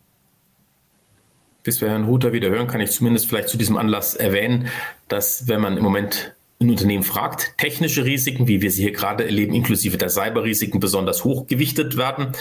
Bis 1.62 1.80
wir 1.80 1.88
Herrn 1.88 2.04
Ruther 2.04 2.32
wieder 2.32 2.50
hören, 2.50 2.66
kann 2.66 2.80
ich 2.80 2.90
zumindest 2.90 3.28
vielleicht 3.28 3.48
zu 3.48 3.56
diesem 3.56 3.76
Anlass 3.76 4.14
erwähnen, 4.14 4.68
dass 5.08 5.48
wenn 5.48 5.60
man 5.60 5.76
im 5.76 5.82
Moment 5.82 6.34
ein 6.60 6.70
Unternehmen 6.70 7.02
fragt, 7.02 7.58
technische 7.58 8.04
Risiken, 8.04 8.46
wie 8.48 8.62
wir 8.62 8.70
sie 8.70 8.82
hier 8.82 8.92
gerade 8.92 9.24
erleben, 9.24 9.54
inklusive 9.54 9.98
der 9.98 10.08
Cyberrisiken, 10.08 10.80
besonders 10.80 11.24
hoch 11.24 11.46
gewichtet 11.46 11.96
werden. 11.96 12.32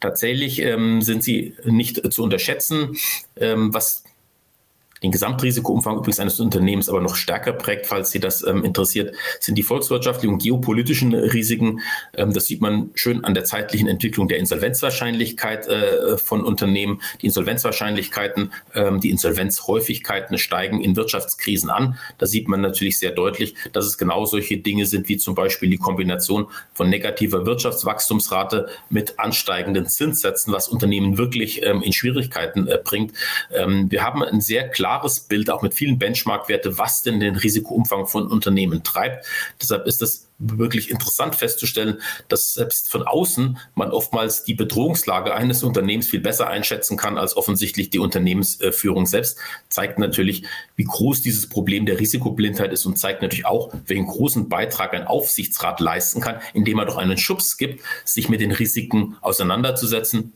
Tatsächlich 0.00 0.60
ähm, 0.62 1.00
sind 1.00 1.22
sie 1.22 1.54
nicht 1.64 2.12
zu 2.12 2.22
unterschätzen, 2.22 2.96
ähm, 3.36 3.72
was 3.72 4.04
den 5.02 5.12
Gesamtrisikoumfang 5.12 5.96
übrigens 5.96 6.20
eines 6.20 6.40
Unternehmens 6.40 6.88
aber 6.88 7.00
noch 7.00 7.16
stärker 7.16 7.52
prägt, 7.52 7.86
falls 7.86 8.10
Sie 8.10 8.20
das 8.20 8.44
ähm, 8.46 8.64
interessiert, 8.64 9.14
sind 9.40 9.56
die 9.56 9.62
volkswirtschaftlichen 9.62 10.34
und 10.34 10.42
geopolitischen 10.42 11.14
Risiken. 11.14 11.80
Ähm, 12.16 12.32
das 12.32 12.46
sieht 12.46 12.60
man 12.60 12.90
schön 12.94 13.24
an 13.24 13.34
der 13.34 13.44
zeitlichen 13.44 13.88
Entwicklung 13.88 14.28
der 14.28 14.38
Insolvenzwahrscheinlichkeit 14.38 15.68
äh, 15.68 16.18
von 16.18 16.44
Unternehmen. 16.44 17.00
Die 17.22 17.26
Insolvenzwahrscheinlichkeiten, 17.26 18.52
ähm, 18.74 19.00
die 19.00 19.10
Insolvenzhäufigkeiten 19.10 20.38
steigen 20.38 20.80
in 20.80 20.96
Wirtschaftskrisen 20.96 21.70
an. 21.70 21.98
Da 22.18 22.26
sieht 22.26 22.48
man 22.48 22.60
natürlich 22.60 22.98
sehr 22.98 23.12
deutlich, 23.12 23.54
dass 23.72 23.86
es 23.86 23.98
genau 23.98 24.24
solche 24.24 24.58
Dinge 24.58 24.86
sind, 24.86 25.08
wie 25.08 25.16
zum 25.16 25.34
Beispiel 25.34 25.70
die 25.70 25.78
Kombination 25.78 26.46
von 26.72 26.88
negativer 26.88 27.46
Wirtschaftswachstumsrate 27.46 28.68
mit 28.90 29.18
ansteigenden 29.18 29.86
Zinssätzen, 29.86 30.52
was 30.52 30.68
Unternehmen 30.68 31.18
wirklich 31.18 31.62
ähm, 31.64 31.82
in 31.82 31.92
Schwierigkeiten 31.92 32.66
äh, 32.66 32.78
bringt. 32.82 33.12
Ähm, 33.52 33.90
wir 33.90 34.02
haben 34.02 34.22
ein 34.22 34.40
sehr 34.40 34.68
klar 34.68 34.87
klares 34.88 35.20
Bild, 35.20 35.50
auch 35.50 35.60
mit 35.60 35.74
vielen 35.74 35.98
Benchmark-Werte, 35.98 36.78
was 36.78 37.02
denn 37.02 37.20
den 37.20 37.36
Risikoumfang 37.36 38.06
von 38.06 38.26
Unternehmen 38.26 38.82
treibt. 38.84 39.26
Deshalb 39.60 39.86
ist 39.86 40.00
es 40.00 40.28
wirklich 40.38 40.90
interessant 40.90 41.34
festzustellen, 41.34 42.00
dass 42.28 42.54
selbst 42.54 42.90
von 42.90 43.02
außen 43.02 43.58
man 43.74 43.90
oftmals 43.90 44.44
die 44.44 44.54
Bedrohungslage 44.54 45.34
eines 45.34 45.62
Unternehmens 45.62 46.08
viel 46.08 46.20
besser 46.20 46.46
einschätzen 46.46 46.96
kann 46.96 47.18
als 47.18 47.36
offensichtlich 47.36 47.90
die 47.90 47.98
Unternehmensführung 47.98 49.04
selbst. 49.04 49.36
Zeigt 49.68 49.98
natürlich, 49.98 50.44
wie 50.76 50.84
groß 50.84 51.20
dieses 51.20 51.50
Problem 51.50 51.84
der 51.84 52.00
Risikoblindheit 52.00 52.72
ist 52.72 52.86
und 52.86 52.98
zeigt 52.98 53.20
natürlich 53.20 53.44
auch, 53.44 53.74
welchen 53.84 54.06
großen 54.06 54.48
Beitrag 54.48 54.94
ein 54.94 55.06
Aufsichtsrat 55.06 55.80
leisten 55.80 56.22
kann, 56.22 56.40
indem 56.54 56.78
er 56.78 56.86
doch 56.86 56.96
einen 56.96 57.18
Schubs 57.18 57.58
gibt, 57.58 57.84
sich 58.06 58.30
mit 58.30 58.40
den 58.40 58.52
Risiken 58.52 59.18
auseinanderzusetzen 59.20 60.32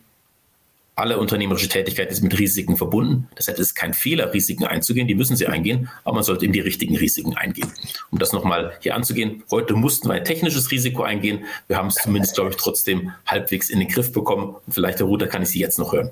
alle 1.03 1.19
unternehmerische 1.19 1.69
Tätigkeit 1.69 2.11
ist 2.13 2.23
mit 2.23 2.39
Risiken 2.39 2.77
verbunden. 2.77 3.29
Deshalb 3.37 3.59
ist 3.59 3.67
es 3.67 3.75
kein 3.75 3.93
Fehler, 3.93 4.33
Risiken 4.33 4.65
einzugehen. 4.65 5.09
Die 5.09 5.17
müssen 5.17 5.35
sie 5.37 5.49
eingehen, 5.49 5.91
aber 6.05 6.15
man 6.15 6.25
sollte 6.25 6.45
eben 6.45 6.53
die 6.53 6.61
richtigen 6.61 6.97
Risiken 6.97 7.37
eingehen. 7.37 7.71
Um 8.13 8.21
das 8.21 8.33
nochmal 8.33 8.73
hier 8.81 8.95
anzugehen, 8.95 9.43
heute 9.51 9.75
mussten 9.75 10.09
wir 10.09 10.15
ein 10.15 10.25
technisches 10.25 10.71
Risiko 10.71 11.03
eingehen. 11.03 11.45
Wir 11.67 11.77
haben 11.77 11.89
es 11.89 11.97
zumindest, 11.97 12.37
glaube 12.37 12.51
ich, 12.51 12.57
trotzdem 12.57 13.13
halbwegs 13.27 13.69
in 13.69 13.81
den 13.81 13.89
Griff 13.89 14.13
bekommen. 14.13 14.55
Und 14.65 14.73
vielleicht, 14.73 15.01
Herr 15.01 15.07
Ruther, 15.07 15.27
kann 15.27 15.43
ich 15.43 15.49
Sie 15.49 15.59
jetzt 15.59 15.79
noch 15.79 15.93
hören. 15.93 16.11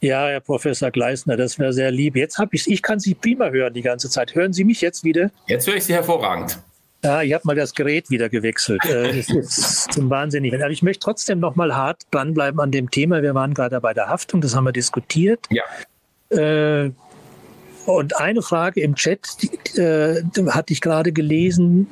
Ja, 0.00 0.26
Herr 0.26 0.40
Professor 0.40 0.90
Gleisner, 0.90 1.36
das 1.36 1.58
wäre 1.58 1.74
sehr 1.74 1.90
lieb. 1.90 2.16
Jetzt 2.16 2.38
habe 2.38 2.56
ich 2.56 2.68
ich 2.68 2.80
kann 2.80 2.98
Sie 2.98 3.14
prima 3.14 3.50
hören 3.50 3.74
die 3.74 3.82
ganze 3.82 4.08
Zeit. 4.08 4.34
Hören 4.34 4.54
Sie 4.54 4.64
mich 4.64 4.80
jetzt 4.80 5.04
wieder? 5.04 5.30
Jetzt 5.46 5.68
höre 5.68 5.76
ich 5.76 5.84
Sie 5.84 5.92
hervorragend. 5.92 6.58
Ja, 7.04 7.22
ich 7.22 7.32
habe 7.32 7.42
mal 7.44 7.56
das 7.56 7.74
Gerät 7.74 8.10
wieder 8.10 8.28
gewechselt. 8.28 8.84
Äh, 8.84 9.16
das 9.16 9.28
ist 9.28 9.92
zum 9.92 10.08
Wahnsinnigen. 10.08 10.62
Aber 10.62 10.70
ich 10.70 10.82
möchte 10.82 11.00
trotzdem 11.00 11.40
noch 11.40 11.56
mal 11.56 11.74
hart 11.74 12.02
dranbleiben 12.12 12.60
an 12.60 12.70
dem 12.70 12.90
Thema. 12.90 13.22
Wir 13.22 13.34
waren 13.34 13.54
gerade 13.54 13.80
bei 13.80 13.92
der 13.92 14.08
Haftung, 14.08 14.40
das 14.40 14.54
haben 14.54 14.64
wir 14.64 14.72
diskutiert. 14.72 15.46
Ja. 15.50 15.64
Äh, 16.36 16.92
und 17.86 18.18
eine 18.18 18.42
Frage 18.42 18.80
im 18.80 18.94
Chat, 18.94 19.42
die, 19.42 19.80
äh, 19.80 20.22
hatte 20.48 20.72
ich 20.72 20.80
gerade 20.80 21.12
gelesen, 21.12 21.86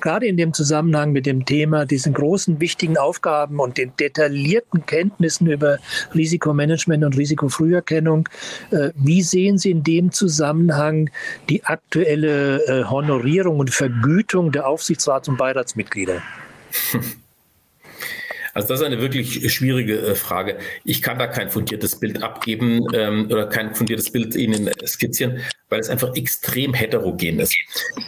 gerade 0.00 0.26
in 0.26 0.36
dem 0.36 0.52
Zusammenhang 0.52 1.12
mit 1.12 1.26
dem 1.26 1.44
Thema, 1.44 1.84
diesen 1.86 2.12
großen, 2.12 2.60
wichtigen 2.60 2.98
Aufgaben 2.98 3.60
und 3.60 3.78
den 3.78 3.92
detaillierten 3.98 4.84
Kenntnissen 4.86 5.46
über 5.46 5.78
Risikomanagement 6.14 7.04
und 7.04 7.16
Risikofrüherkennung. 7.16 8.28
Äh, 8.70 8.90
wie 8.94 9.22
sehen 9.22 9.58
Sie 9.58 9.70
in 9.70 9.84
dem 9.84 10.12
Zusammenhang 10.12 11.10
die 11.48 11.64
aktuelle 11.64 12.64
äh, 12.66 12.84
Honorierung 12.84 13.58
und 13.58 13.70
Vergütung 13.70 14.52
der 14.52 14.66
Aufsichtsrats- 14.66 15.28
und 15.28 15.36
Beiratsmitglieder? 15.36 16.22
Also 18.54 18.68
das 18.68 18.80
ist 18.80 18.86
eine 18.86 19.00
wirklich 19.00 19.52
schwierige 19.52 19.98
äh, 19.98 20.14
Frage. 20.14 20.58
Ich 20.84 21.00
kann 21.00 21.18
da 21.18 21.26
kein 21.26 21.50
fundiertes 21.50 21.98
Bild 21.98 22.22
abgeben 22.22 22.86
ähm, 22.92 23.28
oder 23.30 23.46
kein 23.46 23.74
fundiertes 23.74 24.12
Bild 24.12 24.34
Ihnen 24.34 24.70
skizzieren, 24.84 25.40
weil 25.68 25.80
es 25.80 25.88
einfach 25.88 26.14
extrem 26.14 26.74
heterogen 26.74 27.40
ist. 27.40 27.56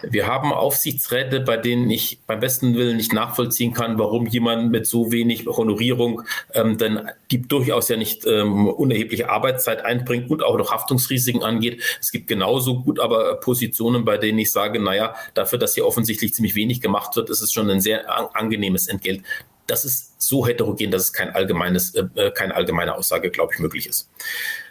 Wir 0.02 0.26
haben 0.26 0.52
Aufsichtsräte, 0.52 1.40
bei 1.40 1.56
denen 1.56 1.88
ich 1.90 2.20
beim 2.26 2.40
besten 2.40 2.74
Willen 2.74 2.96
nicht 2.96 3.12
nachvollziehen 3.12 3.72
kann, 3.72 3.98
warum 3.98 4.26
jemand 4.26 4.70
mit 4.70 4.86
so 4.86 5.12
wenig 5.12 5.46
Honorierung 5.46 6.22
ähm, 6.52 6.76
denn 6.76 7.08
die 7.30 7.40
durchaus 7.42 7.88
ja 7.88 7.96
nicht 7.96 8.26
ähm, 8.26 8.68
unerhebliche 8.68 9.30
Arbeitszeit 9.30 9.84
einbringt 9.84 10.30
und 10.30 10.42
auch 10.42 10.58
noch 10.58 10.72
Haftungsrisiken 10.72 11.42
angeht. 11.42 11.82
Es 12.00 12.12
gibt 12.12 12.26
genauso 12.26 12.82
gut 12.82 13.00
aber 13.00 13.40
Positionen, 13.40 14.04
bei 14.04 14.18
denen 14.18 14.38
ich 14.38 14.52
sage, 14.52 14.78
naja, 14.78 15.14
dafür, 15.32 15.58
dass 15.58 15.74
hier 15.74 15.86
offensichtlich 15.86 16.34
ziemlich 16.34 16.54
wenig 16.54 16.80
gemacht 16.80 17.16
wird, 17.16 17.30
ist 17.30 17.40
es 17.40 17.52
schon 17.52 17.70
ein 17.70 17.80
sehr 17.80 18.36
angenehmes 18.36 18.88
Entgelt 18.88 19.22
das 19.66 19.84
ist 19.84 20.20
so 20.22 20.46
heterogen, 20.46 20.90
dass 20.90 21.02
es 21.02 21.12
kein 21.12 21.30
allgemeines, 21.30 21.94
äh, 21.94 22.04
äh, 22.14 22.30
keine 22.30 22.54
allgemeine 22.54 22.94
Aussage, 22.94 23.30
glaube 23.30 23.54
ich, 23.54 23.60
möglich 23.60 23.86
ist. 23.88 24.10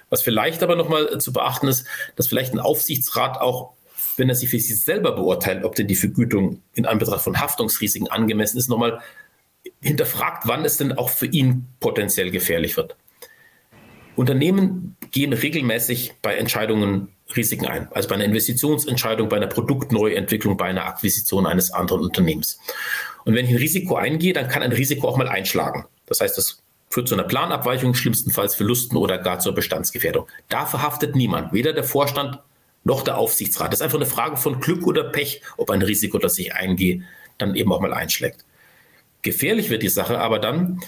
Was 0.09 0.21
vielleicht 0.21 0.61
aber 0.63 0.75
nochmal 0.75 1.09
äh, 1.11 1.17
zu 1.19 1.33
beachten 1.33 1.67
ist, 1.67 1.87
dass 2.15 2.27
vielleicht 2.27 2.53
ein 2.53 2.59
Aufsichtsrat 2.59 3.41
auch, 3.41 3.73
wenn 4.17 4.29
er 4.29 4.35
sich 4.35 4.49
für 4.49 4.59
sich 4.59 4.83
selber 4.83 5.13
beurteilt, 5.13 5.63
ob 5.63 5.75
denn 5.75 5.87
die 5.87 5.95
Vergütung 5.95 6.61
in 6.75 6.85
Anbetracht 6.85 7.23
von 7.23 7.39
Haftungsrisiken 7.39 8.07
angemessen 8.09 8.57
ist, 8.57 8.69
nochmal 8.69 9.01
hinterfragt, 9.81 10.43
wann 10.45 10.65
es 10.65 10.77
denn 10.77 10.91
auch 10.93 11.09
für 11.09 11.25
ihn 11.25 11.67
potenziell 11.79 12.29
gefährlich 12.29 12.77
wird. 12.77 12.95
Unternehmen 14.15 14.95
gehen 15.11 15.33
regelmäßig 15.33 16.13
bei 16.21 16.35
Entscheidungen 16.35 17.09
Risiken 17.35 17.67
ein. 17.67 17.87
Also 17.91 18.09
bei 18.09 18.15
einer 18.15 18.25
Investitionsentscheidung, 18.25 19.29
bei 19.29 19.37
einer 19.37 19.47
Produktneuentwicklung, 19.47 20.57
bei 20.57 20.65
einer 20.65 20.85
Akquisition 20.85 21.45
eines 21.45 21.71
anderen 21.71 22.01
Unternehmens. 22.01 22.59
Und 23.25 23.35
wenn 23.35 23.45
ich 23.45 23.51
ein 23.51 23.57
Risiko 23.57 23.95
eingehe, 23.95 24.33
dann 24.33 24.47
kann 24.47 24.61
ein 24.61 24.71
Risiko 24.71 25.07
auch 25.07 25.17
mal 25.17 25.27
einschlagen. 25.27 25.85
Das 26.05 26.19
heißt, 26.19 26.37
das 26.37 26.61
führt 26.89 27.07
zu 27.07 27.15
einer 27.15 27.23
Planabweichung, 27.23 27.95
schlimmstenfalls 27.95 28.55
Verlusten 28.55 28.97
oder 28.97 29.17
gar 29.17 29.39
zur 29.39 29.55
Bestandsgefährdung. 29.55 30.27
Da 30.49 30.65
verhaftet 30.65 31.15
niemand, 31.15 31.53
weder 31.53 31.73
der 31.73 31.83
Vorstand 31.83 32.39
noch 32.83 33.03
der 33.03 33.17
Aufsichtsrat. 33.17 33.71
Das 33.71 33.79
ist 33.79 33.83
einfach 33.83 33.97
eine 33.97 34.05
Frage 34.05 34.37
von 34.37 34.59
Glück 34.59 34.85
oder 34.85 35.05
Pech, 35.05 35.41
ob 35.57 35.71
ein 35.71 35.81
Risiko, 35.81 36.19
das 36.19 36.37
ich 36.37 36.53
eingehe, 36.53 37.03
dann 37.37 37.55
eben 37.55 37.71
auch 37.71 37.79
mal 37.79 37.93
einschlägt. 37.93 38.45
Gefährlich 39.21 39.69
wird 39.69 39.83
die 39.83 39.89
Sache 39.89 40.19
aber 40.19 40.37
dann, 40.37 40.81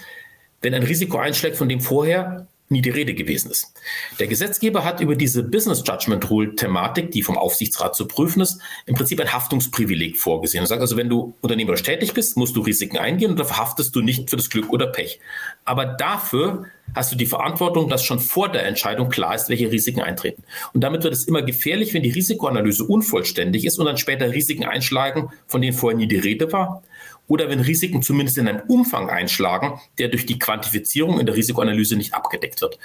wenn 0.60 0.74
ein 0.74 0.82
Risiko 0.82 1.18
einschlägt, 1.18 1.56
von 1.56 1.68
dem 1.68 1.80
vorher 1.80 2.46
nie 2.68 2.82
die 2.82 2.90
Rede 2.90 3.14
gewesen 3.14 3.50
ist. 3.50 3.72
Der 4.18 4.26
Gesetzgeber 4.26 4.84
hat 4.84 5.00
über 5.00 5.14
diese 5.14 5.42
Business 5.42 5.82
Judgment 5.86 6.28
Rule 6.30 6.56
Thematik, 6.56 7.10
die 7.12 7.22
vom 7.22 7.38
Aufsichtsrat 7.38 7.94
zu 7.94 8.06
prüfen 8.08 8.40
ist, 8.40 8.60
im 8.86 8.94
Prinzip 8.94 9.20
ein 9.20 9.32
Haftungsprivileg 9.32 10.16
vorgesehen. 10.16 10.64
Er 10.64 10.66
sagt 10.66 10.80
also, 10.80 10.96
wenn 10.96 11.08
du 11.08 11.34
unternehmerisch 11.40 11.82
tätig 11.82 12.12
bist, 12.12 12.36
musst 12.36 12.56
du 12.56 12.60
Risiken 12.60 12.98
eingehen 12.98 13.30
und 13.30 13.38
da 13.38 13.44
verhaftest 13.44 13.94
du 13.94 14.00
nicht 14.00 14.30
für 14.30 14.36
das 14.36 14.50
Glück 14.50 14.70
oder 14.70 14.88
Pech. 14.88 15.20
Aber 15.64 15.86
dafür 15.86 16.66
hast 16.94 17.12
du 17.12 17.16
die 17.16 17.26
Verantwortung, 17.26 17.88
dass 17.88 18.04
schon 18.04 18.20
vor 18.20 18.50
der 18.50 18.66
Entscheidung 18.66 19.08
klar 19.08 19.34
ist, 19.34 19.48
welche 19.48 19.70
Risiken 19.70 20.00
eintreten. 20.00 20.42
Und 20.72 20.82
damit 20.82 21.04
wird 21.04 21.14
es 21.14 21.24
immer 21.24 21.42
gefährlich, 21.42 21.94
wenn 21.94 22.02
die 22.02 22.10
Risikoanalyse 22.10 22.84
unvollständig 22.84 23.64
ist 23.64 23.78
und 23.78 23.86
dann 23.86 23.98
später 23.98 24.32
Risiken 24.32 24.64
einschlagen, 24.64 25.30
von 25.46 25.60
denen 25.60 25.76
vorher 25.76 25.96
nie 25.96 26.08
die 26.08 26.18
Rede 26.18 26.52
war 26.52 26.82
oder 27.28 27.48
wenn 27.48 27.60
Risiken 27.60 28.02
zumindest 28.02 28.38
in 28.38 28.48
einem 28.48 28.62
Umfang 28.68 29.10
einschlagen, 29.10 29.80
der 29.98 30.08
durch 30.08 30.26
die 30.26 30.38
Quantifizierung 30.38 31.20
in 31.20 31.26
der 31.26 31.34
Risikoanalyse 31.34 31.96
nicht 31.96 32.14
abgedeckt 32.14 32.60
wird. 32.60 32.78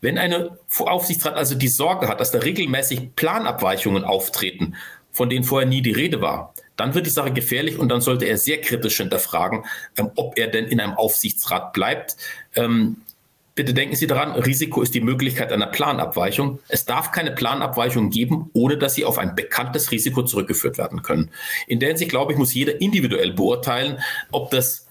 Wenn 0.00 0.18
eine 0.18 0.58
Aufsichtsrat 0.78 1.34
also 1.34 1.54
die 1.54 1.68
Sorge 1.68 2.08
hat, 2.08 2.20
dass 2.20 2.32
da 2.32 2.40
regelmäßig 2.40 3.14
Planabweichungen 3.14 4.04
auftreten, 4.04 4.74
von 5.12 5.30
denen 5.30 5.44
vorher 5.44 5.68
nie 5.68 5.82
die 5.82 5.92
Rede 5.92 6.20
war, 6.20 6.54
dann 6.76 6.94
wird 6.94 7.06
die 7.06 7.10
Sache 7.10 7.32
gefährlich 7.32 7.78
und 7.78 7.88
dann 7.90 8.00
sollte 8.00 8.24
er 8.24 8.38
sehr 8.38 8.60
kritisch 8.60 8.96
hinterfragen, 8.96 9.64
ähm, 9.96 10.10
ob 10.16 10.38
er 10.38 10.48
denn 10.48 10.66
in 10.66 10.80
einem 10.80 10.94
Aufsichtsrat 10.94 11.72
bleibt. 11.72 12.16
Ähm, 12.56 13.01
Bitte 13.54 13.74
denken 13.74 13.96
Sie 13.96 14.06
daran, 14.06 14.32
Risiko 14.32 14.80
ist 14.80 14.94
die 14.94 15.02
Möglichkeit 15.02 15.52
einer 15.52 15.66
Planabweichung. 15.66 16.58
Es 16.68 16.86
darf 16.86 17.12
keine 17.12 17.32
Planabweichung 17.32 18.08
geben, 18.08 18.50
ohne 18.54 18.78
dass 18.78 18.94
sie 18.94 19.04
auf 19.04 19.18
ein 19.18 19.34
bekanntes 19.34 19.90
Risiko 19.90 20.22
zurückgeführt 20.22 20.78
werden 20.78 21.02
können. 21.02 21.30
In 21.66 21.78
der 21.78 21.90
Hinsicht, 21.90 22.10
glaube 22.10 22.32
ich, 22.32 22.38
muss 22.38 22.54
jeder 22.54 22.80
individuell 22.80 23.32
beurteilen, 23.32 23.98
ob 24.30 24.50
das 24.50 24.86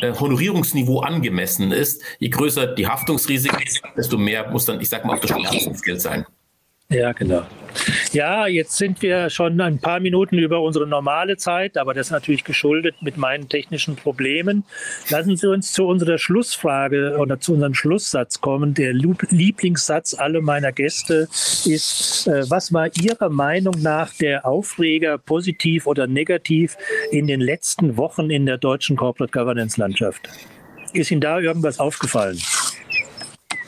äh, 0.00 0.12
Honorierungsniveau 0.14 1.00
angemessen 1.00 1.72
ist. 1.72 2.02
Je 2.18 2.30
größer 2.30 2.68
die 2.68 2.86
Haftungsrisiken, 2.86 3.62
desto 3.96 4.16
mehr 4.16 4.50
muss 4.50 4.64
dann, 4.64 4.80
ich 4.80 4.88
sage 4.88 5.06
mal, 5.06 5.16
auch 5.16 5.20
das 5.20 5.30
Schmerzensgeld 5.30 6.00
sein. 6.00 6.26
Ja, 6.90 7.12
genau. 7.12 7.42
Ja, 8.12 8.46
jetzt 8.46 8.76
sind 8.76 9.02
wir 9.02 9.30
schon 9.30 9.60
ein 9.60 9.78
paar 9.78 9.98
Minuten 10.00 10.38
über 10.38 10.60
unsere 10.60 10.86
normale 10.86 11.36
Zeit, 11.36 11.76
aber 11.76 11.94
das 11.94 12.08
ist 12.08 12.12
natürlich 12.12 12.44
geschuldet 12.44 12.94
mit 13.00 13.16
meinen 13.16 13.48
technischen 13.48 13.96
Problemen. 13.96 14.64
Lassen 15.08 15.36
Sie 15.36 15.48
uns 15.48 15.72
zu 15.72 15.86
unserer 15.86 16.18
Schlussfrage 16.18 17.16
oder 17.18 17.40
zu 17.40 17.54
unserem 17.54 17.74
Schlusssatz 17.74 18.40
kommen. 18.40 18.74
Der 18.74 18.92
Lieblingssatz 18.92 20.14
aller 20.14 20.40
meiner 20.40 20.72
Gäste 20.72 21.26
ist, 21.64 22.28
äh, 22.28 22.48
was 22.48 22.72
war 22.72 22.88
Ihrer 23.00 23.30
Meinung 23.30 23.74
nach 23.80 24.12
der 24.14 24.46
Aufreger 24.46 25.18
positiv 25.18 25.86
oder 25.86 26.06
negativ 26.06 26.76
in 27.10 27.26
den 27.26 27.40
letzten 27.40 27.96
Wochen 27.96 28.30
in 28.30 28.46
der 28.46 28.58
deutschen 28.58 28.96
Corporate 28.96 29.32
Governance 29.32 29.80
Landschaft? 29.80 30.28
Ist 30.92 31.10
Ihnen 31.10 31.22
da 31.22 31.40
irgendwas 31.40 31.80
aufgefallen? 31.80 32.38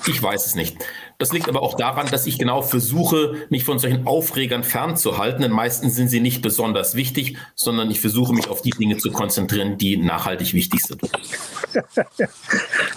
Ich 0.06 0.22
weiß 0.22 0.46
es 0.46 0.54
nicht. 0.54 0.76
Das 1.18 1.32
liegt 1.32 1.48
aber 1.48 1.62
auch 1.62 1.74
daran, 1.74 2.06
dass 2.10 2.26
ich 2.26 2.38
genau 2.38 2.62
versuche, 2.62 3.46
mich 3.48 3.64
von 3.64 3.78
solchen 3.78 4.06
Aufregern 4.06 4.64
fernzuhalten, 4.64 5.42
denn 5.42 5.52
meistens 5.52 5.94
sind 5.96 6.08
sie 6.08 6.20
nicht 6.20 6.42
besonders 6.42 6.94
wichtig, 6.94 7.36
sondern 7.54 7.90
ich 7.90 8.00
versuche 8.00 8.34
mich 8.34 8.48
auf 8.48 8.62
die 8.62 8.70
Dinge 8.70 8.98
zu 8.98 9.10
konzentrieren, 9.10 9.78
die 9.78 9.96
nachhaltig 9.96 10.52
wichtig 10.52 10.82
sind. 10.82 11.00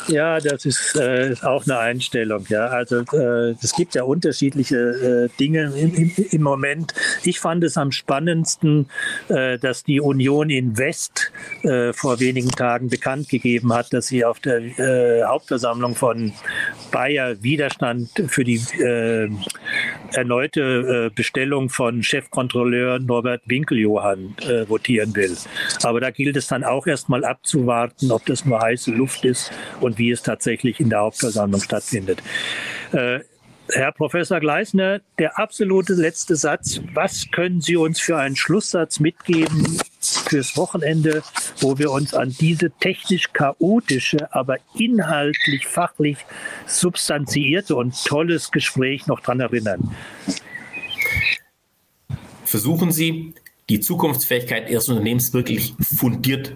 ja, 0.08 0.40
das 0.40 0.66
ist, 0.66 0.96
äh, 0.96 1.36
auch 1.44 1.64
eine 1.66 1.78
Einstellung. 1.80 2.46
Ja, 2.50 2.68
also 2.68 3.02
äh, 3.14 3.56
es 3.62 3.74
gibt 3.74 3.96
ja 3.96 4.04
unterschiedliche 4.04 4.78
äh, 4.78 5.38
Dinge 5.40 5.74
im, 5.76 5.94
im, 5.94 6.12
im, 6.32 6.42
Moment. 6.42 6.94
Ich 7.24 7.40
fand 7.40 7.64
es 7.64 7.78
am 7.78 7.92
spannendsten, 7.92 8.90
äh, 9.30 9.58
dass 9.58 9.84
die 9.84 10.02
Union 10.02 10.50
Invest 10.50 11.32
äh, 11.64 11.94
vor 11.94 12.20
wenigen 12.20 12.52
Tagen 12.52 12.90
bekannt 12.90 13.30
gegeben 13.30 13.74
hat, 13.74 13.94
dass 13.94 14.08
sie 14.08 14.26
auf 14.26 14.40
der 14.40 14.60
äh, 14.80 15.24
Hauptversammlung 15.24 15.96
von 15.96 16.34
Bayer 16.92 17.42
Widerstand 17.42 18.09
für 18.28 18.44
die 18.44 18.62
äh, 18.80 19.30
erneute 20.14 21.10
äh, 21.10 21.16
Bestellung 21.16 21.70
von 21.70 22.04
Chefkontrolleur 22.04 23.00
Norbert 23.00 23.42
Winkeljohann 23.46 24.36
äh, 24.42 24.68
votieren 24.68 25.16
will. 25.16 25.36
Aber 25.84 26.00
da 26.00 26.12
gilt 26.12 26.38
es 26.38 26.48
dann 26.48 26.64
auch 26.64 26.88
erstmal 26.88 27.24
abzuwarten, 27.24 28.12
ob 28.12 28.26
das 28.26 28.46
nur 28.46 28.62
heiße 28.62 28.92
Luft 28.92 29.26
ist 29.26 29.52
und 29.80 29.98
wie 29.98 30.12
es 30.12 30.24
tatsächlich 30.24 30.80
in 30.80 30.90
der 30.90 31.00
Hauptversammlung 31.00 31.62
stattfindet. 31.62 32.22
Äh, 32.92 33.20
Herr 33.72 33.92
Professor 33.92 34.40
Gleisner, 34.40 35.02
der 35.20 35.38
absolute 35.38 35.94
letzte 35.94 36.36
Satz. 36.36 36.82
Was 36.94 37.30
können 37.32 37.62
Sie 37.62 37.76
uns 37.76 38.00
für 38.00 38.18
einen 38.18 38.36
Schlusssatz 38.36 39.00
mitgeben 39.00 39.78
fürs 40.02 40.58
Wochenende, 40.58 41.24
wo 41.60 41.78
wir 41.78 41.92
uns 41.92 42.14
an 42.14 42.36
diese 42.40 42.72
technisch 42.72 43.32
chaotische, 43.32 44.34
aber 44.34 44.58
inhaltlich, 44.76 45.68
fachlich 45.68 46.18
substanziierte 46.66 47.76
und 47.76 47.94
tolles 48.06 48.52
Gespräch 48.52 49.08
noch 49.08 49.20
dran 49.20 49.40
erinnern? 49.40 49.96
Versuchen 52.46 52.92
Sie, 52.92 53.36
die 53.70 53.80
Zukunftsfähigkeit 53.80 54.70
Ihres 54.70 54.90
Unternehmens 54.90 55.34
wirklich 55.34 55.76
fundiert 55.80 56.56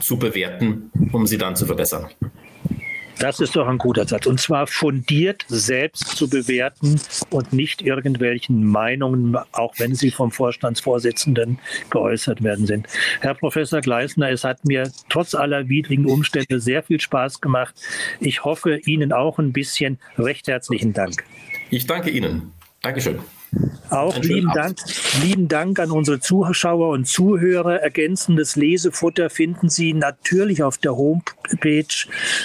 zu 0.00 0.18
bewerten, 0.18 0.90
um 1.12 1.26
sie 1.26 1.38
dann 1.38 1.56
zu 1.56 1.66
verbessern. 1.66 2.08
Das 3.18 3.40
ist 3.40 3.56
doch 3.56 3.68
ein 3.68 3.78
guter 3.78 4.06
Satz. 4.06 4.26
Und 4.26 4.40
zwar 4.40 4.66
fundiert 4.66 5.44
selbst 5.48 6.16
zu 6.16 6.28
bewerten 6.28 7.00
und 7.30 7.52
nicht 7.52 7.82
irgendwelchen 7.82 8.64
Meinungen, 8.64 9.36
auch 9.52 9.74
wenn 9.78 9.94
sie 9.94 10.10
vom 10.10 10.30
Vorstandsvorsitzenden 10.30 11.58
geäußert 11.90 12.42
werden 12.42 12.66
sind. 12.66 12.88
Herr 13.20 13.34
Professor 13.34 13.80
Gleisner, 13.80 14.30
es 14.30 14.44
hat 14.44 14.64
mir 14.64 14.90
trotz 15.08 15.34
aller 15.34 15.68
widrigen 15.68 16.06
Umstände 16.06 16.60
sehr 16.60 16.82
viel 16.82 17.00
Spaß 17.00 17.40
gemacht. 17.40 17.74
Ich 18.20 18.44
hoffe 18.44 18.78
Ihnen 18.84 19.12
auch 19.12 19.38
ein 19.38 19.52
bisschen. 19.52 19.98
Recht 20.18 20.48
herzlichen 20.48 20.92
Dank. 20.92 21.24
Ich 21.70 21.86
danke 21.86 22.10
Ihnen. 22.10 22.52
Dankeschön. 22.82 23.18
Auch 23.90 24.18
lieben 24.18 24.50
Dank, 24.52 24.78
lieben 25.22 25.46
Dank 25.46 25.78
an 25.78 25.90
unsere 25.90 26.18
Zuschauer 26.18 26.88
und 26.88 27.06
Zuhörer. 27.06 27.80
Ergänzendes 27.80 28.56
Lesefutter 28.56 29.30
finden 29.30 29.68
Sie 29.68 29.92
natürlich 29.92 30.62
auf 30.62 30.78
der 30.78 30.96
Homepage 30.96 31.84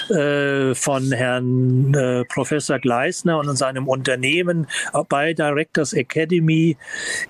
äh, 0.10 0.76
von 0.76 1.12
Herrn 1.12 1.94
äh, 1.96 2.26
Professor 2.26 2.78
Gleisner 2.78 3.40
und 3.40 3.56
seinem 3.56 3.88
Unternehmen 3.88 4.68
bei 5.08 5.34
Directors 5.34 5.94
Academy. 5.94 6.78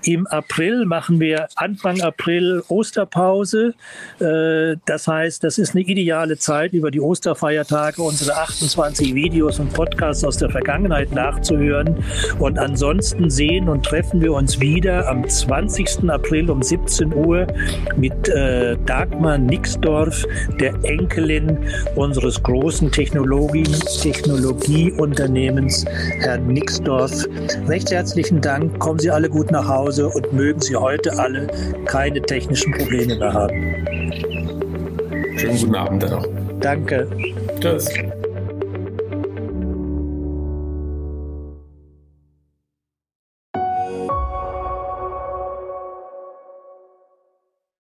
Im 0.02 0.26
April 0.26 0.84
machen 0.84 1.18
wir 1.18 1.48
Anfang 1.56 2.02
April 2.02 2.62
Osterpause. 2.68 3.74
Äh, 4.18 4.76
das 4.84 5.08
heißt, 5.08 5.42
das 5.44 5.56
ist 5.56 5.74
eine 5.74 5.84
ideale 5.84 6.36
Zeit, 6.36 6.74
über 6.74 6.90
die 6.90 7.00
Osterfeiertage 7.00 8.02
unsere 8.02 8.36
28 8.36 9.14
Videos 9.14 9.58
und 9.60 9.72
Podcasts 9.72 10.24
aus 10.24 10.36
der 10.36 10.50
Vergangenheit 10.50 11.12
nachzuhören. 11.12 12.04
Und 12.38 12.58
ansonsten 12.58 13.30
sehen 13.30 13.69
und 13.70 13.84
treffen 13.84 14.20
wir 14.20 14.32
uns 14.32 14.60
wieder 14.60 15.08
am 15.08 15.28
20. 15.28 16.10
April 16.10 16.50
um 16.50 16.62
17 16.62 17.14
Uhr 17.14 17.46
mit 17.96 18.28
äh, 18.28 18.76
Dagmar 18.86 19.38
Nixdorf, 19.38 20.24
der 20.58 20.74
Enkelin 20.82 21.58
unseres 21.96 22.42
großen 22.42 22.90
Technologie, 22.90 23.62
Technologieunternehmens, 23.62 25.84
Herrn 26.20 26.48
Nixdorf. 26.48 27.26
Recht 27.68 27.90
herzlichen 27.90 28.40
Dank. 28.40 28.78
Kommen 28.78 28.98
Sie 28.98 29.10
alle 29.10 29.28
gut 29.28 29.50
nach 29.50 29.68
Hause 29.68 30.08
und 30.08 30.32
mögen 30.32 30.60
Sie 30.60 30.76
heute 30.76 31.18
alle 31.18 31.46
keine 31.86 32.20
technischen 32.22 32.72
Probleme 32.72 33.16
mehr 33.16 33.32
haben. 33.32 33.86
Schönen 35.36 35.58
guten 35.58 35.74
Abend 35.74 36.02
dann 36.02 36.10
noch. 36.10 36.26
Danke. 36.60 37.08
Tschüss. 37.60 37.88